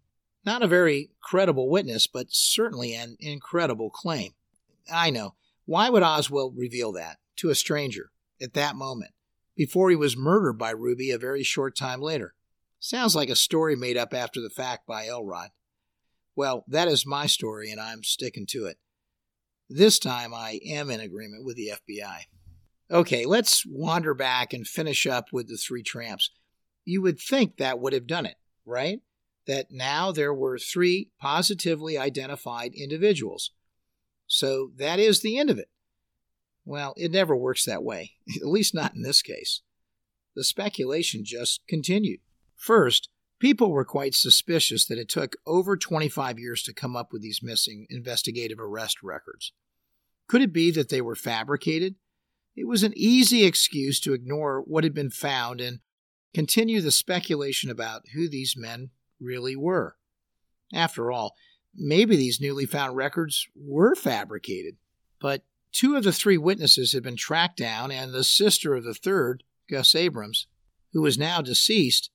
Not 0.46 0.64
a 0.64 0.68
very 0.68 1.10
credible 1.20 1.70
witness, 1.70 2.08
but 2.08 2.28
certainly 2.30 2.94
an 2.94 3.18
incredible 3.20 3.90
claim. 3.90 4.36
I 4.90 5.10
know. 5.10 5.34
Why 5.66 5.90
would 5.90 6.04
Oswald 6.04 6.56
reveal 6.56 6.94
that 6.94 7.18
to 7.38 7.50
a 7.50 7.56
stranger 7.56 8.12
at 8.40 8.54
that 8.54 8.78
moment? 8.78 9.12
before 9.58 9.90
he 9.90 9.96
was 9.96 10.16
murdered 10.16 10.54
by 10.54 10.70
Ruby 10.70 11.12
a 11.12 11.18
very 11.18 11.44
short 11.44 11.76
time 11.76 12.00
later. 12.00 12.36
Sounds 12.80 13.16
like 13.16 13.30
a 13.30 13.36
story 13.36 13.76
made 13.76 13.98
up 13.98 14.14
after 14.14 14.40
the 14.40 14.52
fact 14.52 14.86
by 14.86 15.08
Elrod. 15.08 15.50
Well, 16.36 16.64
that 16.68 16.88
is 16.88 17.08
my 17.08 17.26
story, 17.26 17.72
and 17.72 17.82
I'm 17.82 18.04
sticking 18.04 18.46
to 18.52 18.68
it. 18.68 18.78
This 19.68 19.98
time 19.98 20.34
I 20.34 20.60
am 20.64 20.92
in 20.92 21.02
agreement 21.02 21.44
with 21.44 21.58
the 21.58 21.74
FBI. 21.74 22.20
Okay, 22.90 23.26
let's 23.26 23.66
wander 23.66 24.14
back 24.14 24.54
and 24.54 24.66
finish 24.66 25.06
up 25.06 25.28
with 25.32 25.48
the 25.50 25.58
three 25.58 25.84
tramps. 25.84 26.32
you 26.86 27.02
would 27.02 27.20
think 27.20 27.58
that 27.58 27.80
would 27.80 27.92
have 27.92 28.08
done 28.08 28.26
it, 28.26 28.38
right? 28.66 29.02
That 29.46 29.68
now 29.72 30.14
there 30.14 30.34
were 30.34 30.58
three 30.58 31.10
positively 31.20 31.98
identified 31.98 32.74
individuals. 32.74 33.52
So 34.26 34.72
that 34.78 34.98
is 35.00 35.22
the 35.22 35.38
end 35.38 35.50
of 35.50 35.60
it. 35.60 35.70
Well, 36.64 36.94
it 36.98 37.12
never 37.12 37.36
works 37.36 37.66
that 37.66 37.84
way, 37.84 38.14
at 38.42 38.48
least 38.48 38.74
not 38.74 38.94
in 38.94 39.02
this 39.02 39.22
case. 39.22 39.62
The 40.36 40.44
speculation 40.44 41.26
just 41.26 41.62
continued. 41.68 42.20
First, 42.56 43.10
people 43.40 43.72
were 43.72 43.86
quite 43.86 44.16
suspicious 44.16 44.86
that 44.86 44.98
it 44.98 45.10
took 45.10 45.36
over 45.46 45.76
25 45.76 46.40
years 46.40 46.64
to 46.64 46.74
come 46.74 46.96
up 46.96 47.12
with 47.12 47.22
these 47.22 47.42
missing 47.44 47.86
investigative 47.90 48.60
arrest 48.60 49.04
records. 49.04 49.52
Could 50.28 50.42
it 50.42 50.54
be 50.54 50.72
that 50.72 50.90
they 50.90 51.02
were 51.02 51.16
fabricated? 51.16 51.96
It 52.58 52.68
was 52.68 52.82
an 52.82 52.94
easy 52.96 53.46
excuse 53.46 54.00
to 54.00 54.14
ignore 54.14 54.62
what 54.62 54.84
had 54.84 54.96
been 54.96 55.12
found 55.12 55.62
and 55.62 55.80
continue 56.34 56.82
the 56.82 56.90
speculation 56.90 57.70
about 57.70 58.08
who 58.16 58.28
these 58.28 58.58
men 58.58 58.90
really 59.20 59.56
were. 59.56 59.96
After 60.74 61.12
all, 61.12 61.36
maybe 61.76 62.16
these 62.16 62.42
newly 62.42 62.66
found 62.66 62.96
records 62.96 63.48
were 63.56 63.94
fabricated. 63.94 64.78
But 65.20 65.44
two 65.72 65.96
of 65.96 66.04
the 66.04 66.12
three 66.12 66.38
witnesses 66.40 66.94
had 66.94 67.04
been 67.04 67.16
tracked 67.16 67.58
down, 67.58 67.92
and 67.92 68.12
the 68.12 68.24
sister 68.24 68.74
of 68.74 68.84
the 68.84 68.96
third, 68.96 69.44
Gus 69.70 69.94
Abrams, 69.94 70.48
who 70.94 71.04
was 71.04 71.18
now 71.18 71.42
deceased, 71.42 72.10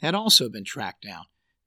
had 0.00 0.14
also 0.14 0.48
been 0.48 0.64
tracked 0.64 1.02
down. 1.02 1.24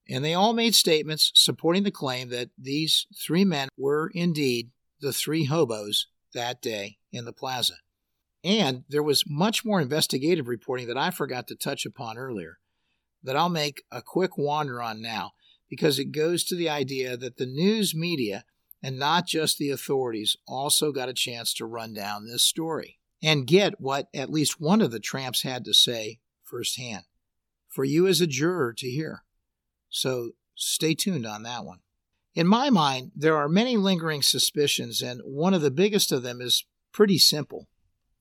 And 0.07 0.23
they 0.23 0.33
all 0.33 0.53
made 0.53 0.73
statements 0.73 1.33
supporting 1.35 1.83
the 1.83 1.91
claim 1.91 2.29
that 2.29 2.49
these 2.57 3.07
three 3.13 3.43
men 3.43 3.67
were 3.77 4.09
indeed 4.15 4.71
the 5.01 5.11
three 5.11 5.45
hobos 5.45 6.07
that 6.33 6.61
day 6.61 6.97
in 7.11 7.25
the 7.25 7.33
plaza. 7.33 7.75
And 8.43 8.83
there 8.89 9.03
was 9.03 9.23
much 9.27 9.63
more 9.63 9.79
investigative 9.79 10.47
reporting 10.47 10.87
that 10.87 10.97
I 10.97 11.11
forgot 11.11 11.47
to 11.47 11.55
touch 11.55 11.85
upon 11.85 12.17
earlier 12.17 12.57
that 13.23 13.35
I'll 13.35 13.49
make 13.49 13.83
a 13.91 14.01
quick 14.01 14.37
wander 14.37 14.81
on 14.81 15.01
now 15.01 15.33
because 15.69 15.99
it 15.99 16.11
goes 16.11 16.43
to 16.45 16.55
the 16.55 16.69
idea 16.69 17.15
that 17.17 17.37
the 17.37 17.45
news 17.45 17.93
media 17.93 18.43
and 18.81 18.97
not 18.97 19.27
just 19.27 19.57
the 19.57 19.69
authorities 19.69 20.35
also 20.47 20.91
got 20.91 21.09
a 21.09 21.13
chance 21.13 21.53
to 21.53 21.65
run 21.65 21.93
down 21.93 22.25
this 22.25 22.43
story 22.43 22.97
and 23.21 23.45
get 23.45 23.79
what 23.79 24.07
at 24.13 24.31
least 24.31 24.59
one 24.59 24.81
of 24.81 24.91
the 24.91 24.99
tramps 24.99 25.43
had 25.43 25.63
to 25.65 25.73
say 25.73 26.19
firsthand 26.43 27.03
for 27.69 27.85
you 27.85 28.07
as 28.07 28.21
a 28.21 28.27
juror 28.27 28.73
to 28.73 28.89
hear. 28.89 29.23
So 29.89 30.31
stay 30.55 30.95
tuned 30.95 31.25
on 31.25 31.43
that 31.43 31.63
one. 31.63 31.79
In 32.33 32.47
my 32.47 32.69
mind, 32.69 33.11
there 33.15 33.37
are 33.37 33.49
many 33.49 33.77
lingering 33.77 34.21
suspicions, 34.21 35.01
and 35.01 35.21
one 35.23 35.53
of 35.53 35.61
the 35.61 35.71
biggest 35.71 36.11
of 36.11 36.23
them 36.23 36.41
is 36.41 36.65
pretty 36.93 37.17
simple. 37.17 37.67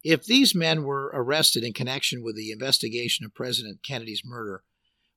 If 0.03 0.25
these 0.25 0.55
men 0.55 0.85
were 0.85 1.11
arrested 1.13 1.63
in 1.63 1.73
connection 1.73 2.23
with 2.23 2.37
the 2.37 2.51
investigation 2.53 3.27
of 3.27 3.35
President 3.35 3.83
Kennedy's 3.83 4.23
murder, 4.25 4.63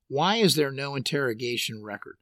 why 0.08 0.36
is 0.36 0.56
there 0.56 0.70
no 0.70 0.94
interrogation 0.94 1.82
record? 1.82 2.16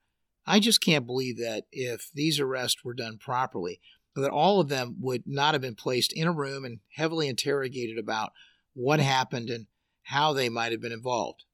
I 0.47 0.61
just 0.61 0.81
can't 0.81 1.07
believe 1.07 1.39
that 1.39 1.65
if 1.73 2.11
these 2.15 2.39
arrests 2.39 2.85
were 2.85 2.95
done 2.95 3.19
properly, 3.19 3.81
that 4.15 4.31
all 4.31 4.61
of 4.61 4.69
them 4.69 4.97
would 5.01 5.25
not 5.27 5.55
have 5.55 5.61
been 5.61 5.75
placed 5.75 6.13
in 6.13 6.27
a 6.29 6.33
room 6.33 6.65
and 6.65 6.81
heavily 6.95 7.29
interrogated 7.29 7.99
about 7.99 8.33
what 8.75 9.01
happened 9.01 9.51
and 9.51 9.67
how 10.05 10.33
they 10.33 10.49
might 10.49 10.73
have 10.73 10.81
been 10.81 10.93
involved. 10.93 11.45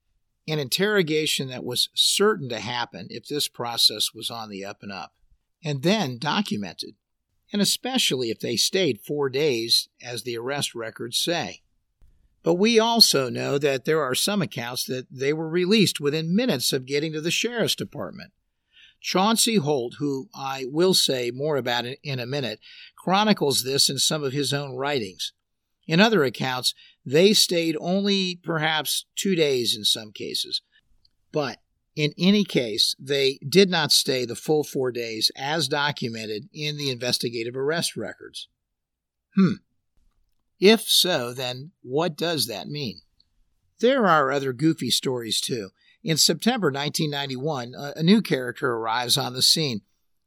An 0.47 0.59
interrogation 0.59 1.49
that 1.49 1.65
was 1.65 1.91
certain 1.95 2.49
to 2.49 2.61
happen 2.61 3.07
if 3.11 3.27
this 3.27 3.49
process 3.49 4.15
was 4.15 4.31
on 4.31 4.49
the 4.49 4.65
up 4.65 4.83
and 4.83 4.91
up, 4.91 5.13
and 5.63 5.83
then 5.83 6.19
documented 6.19 6.95
and 7.53 7.63
especially 7.63 8.31
if 8.31 8.41
they 8.41 8.57
stayed 8.57 9.01
four 9.01 9.29
days, 9.29 9.89
as 10.03 10.23
the 10.23 10.37
arrest 10.37 10.75
records 10.75 11.19
say. 11.19 11.63
But 12.43 12.55
we 12.55 12.79
also 12.79 13.29
know 13.29 13.59
that 13.59 13.85
there 13.85 14.03
are 14.03 14.15
some 14.15 14.43
accounts 14.43 14.85
that 14.85 15.07
they 15.11 15.33
were 15.33 15.49
released 15.49 16.01
within 16.01 16.35
minutes 16.37 16.73
of 16.73 16.87
getting 16.87 17.13
to 17.13 17.21
the 17.21 17.31
sheriff's 17.31 17.75
department. 17.75 18.33
Chauncey 19.01 19.57
Holt, 19.57 19.95
who 19.99 20.29
I 20.35 20.65
will 20.67 20.95
say 20.95 21.31
more 21.31 21.57
about 21.57 21.85
in 21.85 22.19
a 22.19 22.27
minute, 22.27 22.61
chronicles 22.97 23.63
this 23.63 23.89
in 23.89 23.99
some 23.99 24.25
of 24.25 24.33
his 24.33 24.53
own 24.53 24.75
writings. 24.75 25.33
In 25.87 26.01
other 26.01 26.25
accounts, 26.25 26.75
they 27.05 27.33
stayed 27.33 27.77
only 27.81 28.37
perhaps 28.37 29.07
two 29.17 29.35
days 29.35 29.77
in 29.77 29.85
some 29.85 30.13
cases. 30.13 30.63
But 31.33 31.59
in 31.99 32.15
any 32.17 32.45
case, 32.45 32.95
they 32.97 33.41
did 33.49 33.69
not 33.69 33.91
stay 33.91 34.25
the 34.25 34.37
full 34.37 34.63
four 34.63 34.93
days 34.93 35.33
as 35.35 35.67
documented 35.67 36.49
in 36.53 36.77
the 36.77 36.91
investigative 36.91 37.57
arrest 37.57 37.97
records. 37.97 38.47
Hmm. 39.35 39.55
If 40.61 40.83
so, 40.83 41.33
then 41.33 41.73
what 41.83 42.17
does 42.17 42.47
that 42.47 42.69
mean? 42.69 43.01
There 43.81 44.07
are 44.07 44.31
other 44.31 44.53
goofy 44.53 44.93
stories 44.93 45.41
too. 45.41 45.71
In 46.05 46.17
September 46.17 46.69
1991, 46.69 47.75
a, 47.77 48.01
new 48.05 48.23
character 48.23 48.75
arrives 48.75 49.19
on 49.19 49.33
the 49.33 49.43
scene. 49.43 49.81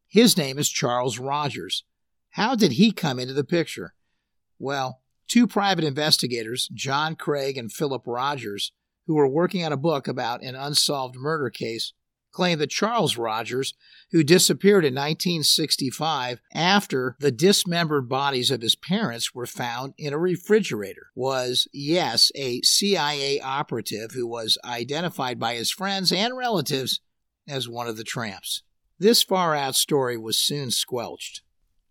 His 0.09 0.35
name 0.35 0.59
is 0.59 0.69
Charles 0.69 1.19
Rogers. 1.19 1.85
How 2.31 2.53
did 2.53 2.73
he 2.73 2.91
come 2.91 3.17
into 3.17 3.33
the 3.33 3.45
picture? 3.45 3.93
Well, 4.59 4.99
two 5.25 5.47
private 5.47 5.85
investigators, 5.85 6.67
John 6.73 7.15
Craig 7.15 7.57
and 7.57 7.71
Philip 7.71 8.03
Rogers, 8.05 8.73
who 9.07 9.15
were 9.15 9.27
working 9.27 9.65
on 9.65 9.71
a 9.71 9.77
book 9.77 10.07
about 10.07 10.43
an 10.43 10.55
unsolved 10.55 11.15
murder 11.15 11.49
case, 11.49 11.93
claimed 12.31 12.61
that 12.61 12.69
Charles 12.69 13.17
Rogers, 13.17 13.73
who 14.11 14.23
disappeared 14.23 14.85
in 14.85 14.93
1965 14.93 16.41
after 16.53 17.15
the 17.19 17.31
dismembered 17.31 18.07
bodies 18.07 18.51
of 18.51 18.61
his 18.61 18.75
parents 18.75 19.35
were 19.35 19.45
found 19.45 19.93
in 19.97 20.13
a 20.13 20.17
refrigerator, 20.17 21.07
was, 21.15 21.67
yes, 21.73 22.31
a 22.35 22.61
CIA 22.61 23.39
operative 23.41 24.11
who 24.11 24.27
was 24.27 24.57
identified 24.63 25.39
by 25.39 25.55
his 25.55 25.71
friends 25.71 26.11
and 26.11 26.37
relatives 26.37 27.01
as 27.47 27.67
one 27.67 27.87
of 27.87 27.97
the 27.97 28.03
tramps. 28.03 28.63
This 28.97 29.23
far 29.23 29.55
out 29.55 29.75
story 29.75 30.17
was 30.17 30.37
soon 30.37 30.71
squelched. 30.71 31.41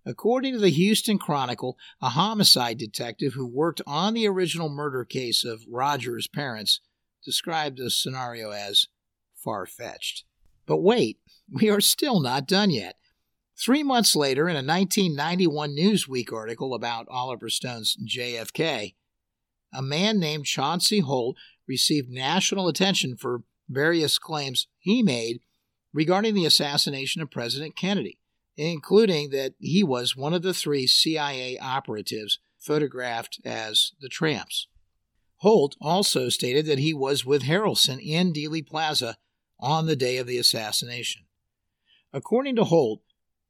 According 0.06 0.54
to 0.54 0.60
the 0.60 0.70
Houston 0.70 1.18
Chronicle, 1.18 1.76
a 2.00 2.10
homicide 2.10 2.78
detective 2.78 3.34
who 3.34 3.46
worked 3.46 3.82
on 3.86 4.14
the 4.14 4.26
original 4.26 4.70
murder 4.70 5.04
case 5.04 5.44
of 5.44 5.64
Rogers' 5.68 6.26
parents 6.26 6.80
described 7.24 7.78
the 7.78 7.90
scenario 7.90 8.50
as 8.50 8.86
far 9.34 9.66
fetched. 9.66 10.24
But 10.66 10.78
wait, 10.78 11.18
we 11.52 11.68
are 11.70 11.80
still 11.80 12.20
not 12.20 12.46
done 12.46 12.70
yet. 12.70 12.96
Three 13.58 13.82
months 13.82 14.16
later, 14.16 14.48
in 14.48 14.56
a 14.56 14.64
1991 14.66 15.76
Newsweek 15.76 16.32
article 16.32 16.72
about 16.72 17.06
Oliver 17.10 17.50
Stone's 17.50 17.94
JFK, 18.08 18.94
a 19.72 19.82
man 19.82 20.18
named 20.18 20.46
Chauncey 20.46 21.00
Holt 21.00 21.36
received 21.68 22.08
national 22.08 22.68
attention 22.68 23.16
for 23.16 23.42
various 23.68 24.18
claims 24.18 24.66
he 24.78 25.02
made 25.02 25.40
regarding 25.92 26.34
the 26.34 26.46
assassination 26.46 27.20
of 27.20 27.30
President 27.30 27.76
Kennedy, 27.76 28.18
including 28.56 29.30
that 29.30 29.54
he 29.58 29.84
was 29.84 30.16
one 30.16 30.32
of 30.32 30.42
the 30.42 30.54
three 30.54 30.86
CIA 30.86 31.58
operatives 31.58 32.38
photographed 32.58 33.40
as 33.44 33.92
the 34.00 34.08
tramps. 34.08 34.68
Holt 35.40 35.74
also 35.80 36.28
stated 36.28 36.66
that 36.66 36.78
he 36.78 36.92
was 36.92 37.24
with 37.24 37.44
Harrelson 37.44 37.98
in 37.98 38.32
Dealey 38.32 38.66
Plaza 38.66 39.16
on 39.58 39.86
the 39.86 39.96
day 39.96 40.18
of 40.18 40.26
the 40.26 40.36
assassination. 40.36 41.22
According 42.12 42.56
to 42.56 42.64
Holt, 42.64 43.00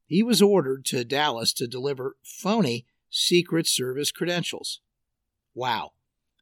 he 0.05 0.23
was 0.23 0.41
ordered 0.41 0.85
to 0.85 1.03
Dallas 1.03 1.51
to 1.53 1.67
deliver 1.67 2.15
phony 2.23 2.85
Secret 3.09 3.67
Service 3.67 4.11
credentials. 4.11 4.79
Wow. 5.53 5.91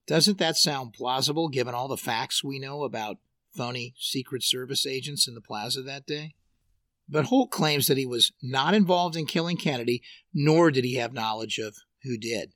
Doesn't 0.05 0.37
that 0.37 0.55
sound 0.55 0.93
plausible 0.93 1.49
given 1.49 1.73
all 1.73 1.87
the 1.87 1.97
facts 1.97 2.43
we 2.43 2.59
know 2.59 2.83
about 2.83 3.17
phony 3.55 3.95
Secret 3.97 4.43
Service 4.43 4.85
agents 4.85 5.27
in 5.27 5.33
the 5.33 5.41
plaza 5.41 5.81
that 5.81 6.05
day? 6.05 6.35
But 7.07 7.25
Holt 7.25 7.49
claims 7.49 7.87
that 7.87 7.97
he 7.97 8.05
was 8.05 8.31
not 8.41 8.75
involved 8.75 9.15
in 9.15 9.25
killing 9.25 9.57
Kennedy, 9.57 10.03
nor 10.31 10.69
did 10.69 10.83
he 10.83 10.95
have 10.95 11.11
knowledge 11.11 11.57
of 11.57 11.75
who 12.03 12.19
did. 12.19 12.53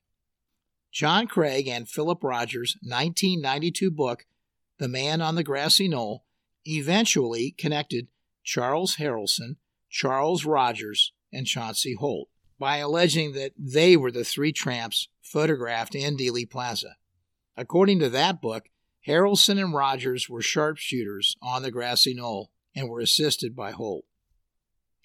John 0.94 1.26
Craig 1.26 1.68
and 1.68 1.89
Philip 1.89 2.24
Rogers' 2.24 2.78
1992 2.84 3.89
book, 3.89 4.28
The 4.78 4.88
Man 4.88 5.22
on 5.22 5.34
the 5.34 5.44
Grassy 5.44 5.88
Knoll, 5.88 6.24
eventually 6.66 7.50
connected 7.58 8.10
Charles 8.44 8.98
Harrelson, 8.98 9.56
Charles 9.89 10.46
Rogers, 10.46 11.12
and 11.34 11.48
Chauncey 11.48 11.96
Holt 11.96 12.30
by 12.60 12.78
alleging 12.78 13.34
that 13.34 13.54
they 13.58 13.98
were 13.98 14.12
the 14.12 14.24
three 14.24 14.52
tramps 14.52 15.08
photographed 15.20 15.96
in 15.96 16.16
Dealey 16.16 16.48
Plaza. 16.48 16.96
According 17.58 18.00
to 18.00 18.10
that 18.10 18.39
book, 18.39 18.70
Harrelson 19.08 19.60
and 19.60 19.74
Rogers 19.74 20.30
were 20.30 20.44
sharpshooters 20.44 21.36
on 21.41 21.64
the 21.64 21.72
grassy 21.72 22.14
knoll 22.14 22.52
and 22.76 22.88
were 22.88 23.00
assisted 23.00 23.56
by 23.56 23.72
Holt. 23.72 24.06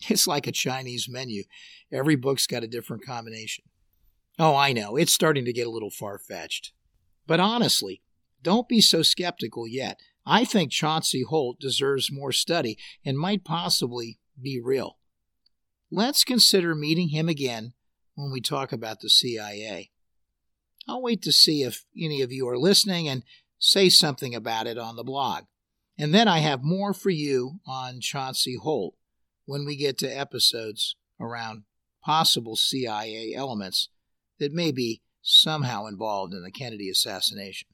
It's 0.08 0.26
like 0.26 0.46
a 0.46 0.52
Chinese 0.52 1.08
menu. 1.08 1.44
Every 1.90 2.14
book's 2.14 2.46
got 2.46 2.62
a 2.62 2.68
different 2.68 3.06
combination. 3.06 3.64
Oh, 4.38 4.54
I 4.54 4.72
know, 4.72 4.96
it's 4.96 5.12
starting 5.12 5.44
to 5.46 5.52
get 5.52 5.66
a 5.66 5.70
little 5.70 5.90
far 5.90 6.18
fetched. 6.18 6.72
But 7.26 7.40
honestly, 7.40 8.02
don't 8.42 8.68
be 8.68 8.80
so 8.80 9.02
skeptical 9.02 9.66
yet. 9.66 9.98
I 10.24 10.44
think 10.44 10.70
Chauncey 10.70 11.22
Holt 11.22 11.58
deserves 11.58 12.12
more 12.12 12.32
study 12.32 12.78
and 13.04 13.18
might 13.18 13.44
possibly 13.44 14.18
be 14.40 14.60
real. 14.62 14.98
Let's 15.90 16.22
consider 16.22 16.74
meeting 16.74 17.08
him 17.08 17.28
again 17.28 17.72
when 18.14 18.30
we 18.30 18.40
talk 18.40 18.72
about 18.72 19.00
the 19.00 19.10
CIA. 19.10 19.90
I'll 20.86 21.02
wait 21.02 21.22
to 21.22 21.32
see 21.32 21.62
if 21.62 21.84
any 21.98 22.22
of 22.22 22.30
you 22.30 22.48
are 22.48 22.58
listening 22.58 23.08
and 23.08 23.24
say 23.58 23.88
something 23.88 24.34
about 24.34 24.66
it 24.66 24.78
on 24.78 24.96
the 24.96 25.04
blog. 25.04 25.44
And 25.98 26.14
then 26.14 26.28
I 26.28 26.38
have 26.38 26.62
more 26.62 26.94
for 26.94 27.10
you 27.10 27.60
on 27.66 28.00
Chauncey 28.00 28.56
Holt 28.56 28.94
when 29.46 29.64
we 29.64 29.76
get 29.76 29.98
to 29.98 30.06
episodes 30.06 30.94
around 31.18 31.64
possible 32.04 32.54
CIA 32.54 33.34
elements 33.34 33.88
that 34.38 34.52
may 34.52 34.72
be 34.72 35.02
somehow 35.22 35.86
involved 35.86 36.32
in 36.32 36.42
the 36.42 36.50
Kennedy 36.50 36.88
assassination. 36.88 37.68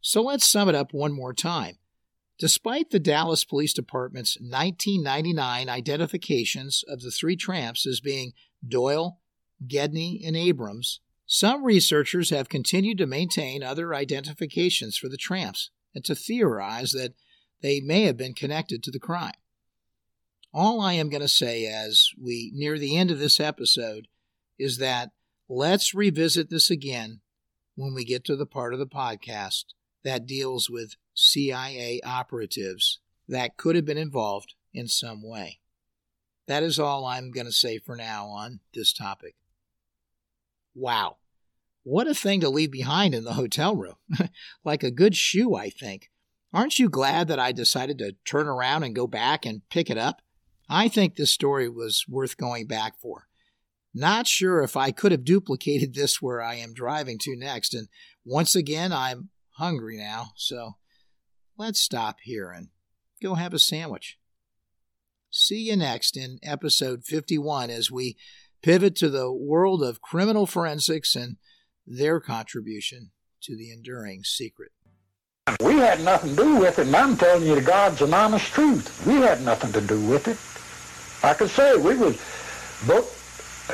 So 0.00 0.22
let's 0.22 0.48
sum 0.48 0.68
it 0.68 0.74
up 0.74 0.92
one 0.92 1.12
more 1.12 1.34
time. 1.34 1.78
Despite 2.38 2.90
the 2.90 2.98
Dallas 2.98 3.44
Police 3.44 3.72
Department's 3.72 4.36
1999 4.38 5.68
identifications 5.68 6.84
of 6.86 7.00
the 7.00 7.10
three 7.10 7.36
tramps 7.36 7.86
as 7.86 8.00
being 8.00 8.32
Doyle, 8.66 9.20
Gedney, 9.66 10.22
and 10.24 10.36
Abrams, 10.36 11.00
some 11.26 11.64
researchers 11.64 12.30
have 12.30 12.48
continued 12.48 12.98
to 12.98 13.06
maintain 13.06 13.62
other 13.62 13.94
identifications 13.94 14.96
for 14.96 15.08
the 15.08 15.16
tramps 15.16 15.70
and 15.94 16.04
to 16.04 16.14
theorize 16.14 16.92
that 16.92 17.14
they 17.62 17.80
may 17.80 18.02
have 18.02 18.16
been 18.16 18.34
connected 18.34 18.82
to 18.82 18.90
the 18.90 19.00
crime. 19.00 19.32
All 20.52 20.80
I 20.80 20.92
am 20.92 21.08
going 21.08 21.22
to 21.22 21.28
say 21.28 21.66
as 21.66 22.10
we 22.20 22.52
near 22.54 22.78
the 22.78 22.96
end 22.96 23.10
of 23.10 23.18
this 23.18 23.40
episode 23.40 24.08
is 24.58 24.78
that 24.78 25.10
let's 25.48 25.94
revisit 25.94 26.50
this 26.50 26.70
again 26.70 27.20
when 27.74 27.94
we 27.94 28.04
get 28.04 28.24
to 28.24 28.36
the 28.36 28.46
part 28.46 28.72
of 28.72 28.78
the 28.78 28.86
podcast 28.86 29.64
that 30.04 30.26
deals 30.26 30.70
with 30.70 30.96
CIA 31.14 32.00
operatives 32.04 33.00
that 33.28 33.56
could 33.56 33.76
have 33.76 33.84
been 33.84 33.98
involved 33.98 34.54
in 34.72 34.88
some 34.88 35.22
way. 35.22 35.58
That 36.46 36.62
is 36.62 36.78
all 36.78 37.04
I'm 37.04 37.32
going 37.32 37.46
to 37.46 37.52
say 37.52 37.78
for 37.78 37.96
now 37.96 38.26
on 38.26 38.60
this 38.72 38.92
topic. 38.92 39.34
Wow. 40.74 41.16
What 41.82 42.06
a 42.06 42.14
thing 42.14 42.40
to 42.40 42.48
leave 42.48 42.70
behind 42.70 43.14
in 43.14 43.24
the 43.24 43.34
hotel 43.34 43.74
room. 43.74 43.96
like 44.64 44.82
a 44.82 44.90
good 44.90 45.16
shoe, 45.16 45.54
I 45.54 45.70
think. 45.70 46.10
Aren't 46.52 46.78
you 46.78 46.88
glad 46.88 47.28
that 47.28 47.38
I 47.38 47.52
decided 47.52 47.98
to 47.98 48.16
turn 48.24 48.46
around 48.46 48.84
and 48.84 48.94
go 48.94 49.06
back 49.06 49.44
and 49.44 49.68
pick 49.68 49.90
it 49.90 49.98
up? 49.98 50.22
I 50.68 50.88
think 50.88 51.14
this 51.14 51.32
story 51.32 51.68
was 51.68 52.04
worth 52.08 52.36
going 52.36 52.66
back 52.66 52.98
for. 53.00 53.26
Not 53.98 54.26
sure 54.26 54.62
if 54.62 54.76
I 54.76 54.90
could 54.90 55.10
have 55.10 55.24
duplicated 55.24 55.94
this 55.94 56.20
where 56.20 56.42
I 56.42 56.56
am 56.56 56.74
driving 56.74 57.16
to 57.20 57.34
next, 57.34 57.72
and 57.72 57.88
once 58.26 58.54
again, 58.54 58.92
I'm 58.92 59.30
hungry 59.52 59.96
now, 59.96 60.32
so 60.36 60.72
let's 61.56 61.80
stop 61.80 62.18
here 62.22 62.50
and 62.50 62.68
go 63.22 63.36
have 63.36 63.54
a 63.54 63.58
sandwich. 63.58 64.18
See 65.30 65.60
you 65.60 65.76
next 65.76 66.14
in 66.14 66.38
episode 66.42 67.04
51 67.04 67.70
as 67.70 67.90
we 67.90 68.18
pivot 68.62 68.96
to 68.96 69.08
the 69.08 69.32
world 69.32 69.82
of 69.82 70.02
criminal 70.02 70.44
forensics 70.44 71.16
and 71.16 71.38
their 71.86 72.20
contribution 72.20 73.12
to 73.44 73.56
the 73.56 73.72
enduring 73.72 74.24
secret. 74.24 74.72
We 75.58 75.76
had 75.76 76.04
nothing 76.04 76.36
to 76.36 76.42
do 76.42 76.56
with 76.56 76.78
it, 76.78 76.88
and 76.88 76.96
I'm 76.96 77.16
telling 77.16 77.46
you 77.46 77.54
the 77.54 77.62
God's 77.62 78.02
and 78.02 78.12
honest 78.12 78.52
truth. 78.52 79.06
We 79.06 79.14
had 79.14 79.40
nothing 79.40 79.72
to 79.72 79.80
do 79.80 79.98
with 80.06 80.28
it. 80.28 80.36
I 81.26 81.32
could 81.32 81.48
say 81.48 81.78
we 81.78 81.96
was 81.96 82.20
booked 82.86 83.15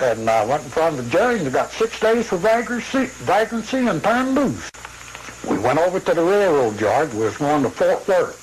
and 0.01 0.29
I 0.29 0.45
went 0.45 0.65
in 0.65 0.71
front 0.71 0.99
of 0.99 1.05
the 1.05 1.11
judge 1.11 1.41
and 1.41 1.53
got 1.53 1.71
six 1.71 1.99
days 2.01 2.29
for 2.29 2.39
vagrancy, 2.39 3.07
vagrancy 3.25 3.79
and 3.79 4.03
turned 4.03 4.35
loose. 4.35 4.71
We 5.49 5.59
went 5.59 5.79
over 5.79 6.01
to 6.01 6.15
the 6.15 6.23
railroad 6.23 6.81
yard. 6.81 7.13
We 7.15 7.25
was 7.25 7.37
going 7.37 7.63
to 7.65 7.71
Fort 7.71 8.07
Worth. 8.09 8.39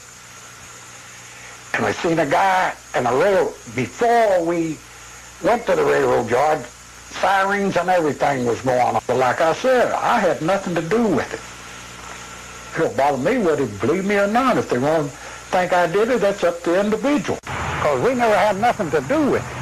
And 1.76 1.86
I 1.86 1.92
seen 1.92 2.20
a 2.20 2.26
guy 2.26 2.74
in 2.96 3.06
a 3.06 3.16
rail, 3.16 3.54
before 3.76 4.44
we 4.44 4.78
went 5.44 5.66
to 5.66 5.76
the 5.76 5.84
railroad 5.84 6.30
yard, 6.30 6.66
sirens 7.22 7.78
and 7.78 7.90
everything 7.90 8.46
was 8.46 8.62
going 8.62 8.80
on. 8.80 9.02
But 9.08 9.18
like 9.18 9.42
I 9.42 9.54
said, 9.54 9.92
I 9.94 10.20
had 10.20 10.42
nothing 10.42 10.76
to 10.76 10.82
do 10.82 11.08
with 11.08 11.34
it. 11.34 11.40
It 12.76 12.84
don't 12.84 12.98
bother 12.98 13.18
me 13.18 13.38
whether 13.40 13.66
they 13.66 13.78
believe 13.80 14.06
me 14.06 14.16
or 14.16 14.28
not. 14.28 14.58
If 14.58 14.70
they 14.70 14.78
want 14.78 15.10
to 15.10 15.18
think 15.52 15.74
I 15.74 15.88
did 15.88 16.10
it, 16.10 16.22
that's 16.22 16.44
up 16.44 16.62
to 16.64 16.72
the 16.72 16.80
individual. 16.80 17.40
Because 17.42 18.02
we 18.04 18.14
never 18.14 18.36
had 18.36 18.60
nothing 18.60 18.92
to 18.92 19.02
do 19.08 19.32
with 19.32 19.52
it. 19.52 19.59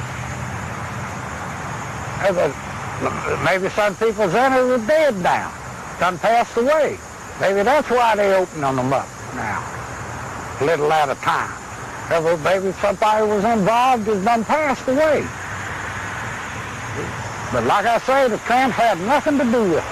Maybe 3.43 3.69
some 3.69 3.95
people's 3.95 4.33
it 4.33 4.69
are 4.71 4.87
dead 4.87 5.15
now, 5.17 5.51
done 5.99 6.17
passed 6.17 6.57
away. 6.57 6.97
Maybe 7.39 7.61
that's 7.63 7.89
why 7.89 8.15
they 8.15 8.33
opening 8.33 8.61
them 8.61 8.91
up 8.91 9.07
now, 9.35 9.61
a 10.59 10.65
little 10.65 10.91
at 10.91 11.09
a 11.09 11.15
time. 11.21 11.53
Maybe 12.43 12.71
somebody 12.73 13.27
was 13.27 13.43
involved 13.43 14.07
has 14.07 14.23
done 14.23 14.43
passed 14.45 14.87
away. 14.87 15.25
But 17.51 17.65
like 17.65 17.85
I 17.85 17.99
say, 17.99 18.27
the 18.27 18.37
tramp 18.39 18.73
had 18.73 18.99
nothing 19.01 19.37
to 19.37 19.43
do 19.43 19.69
with 19.69 19.77
it. 19.77 19.83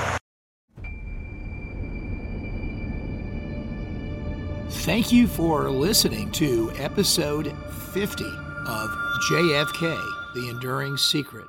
Thank 4.83 5.11
you 5.11 5.27
for 5.27 5.69
listening 5.69 6.31
to 6.33 6.71
episode 6.77 7.53
50 7.93 8.23
of 8.23 8.89
JFK 9.29 9.97
The 10.35 10.49
Enduring 10.49 10.97
Secret. 10.97 11.45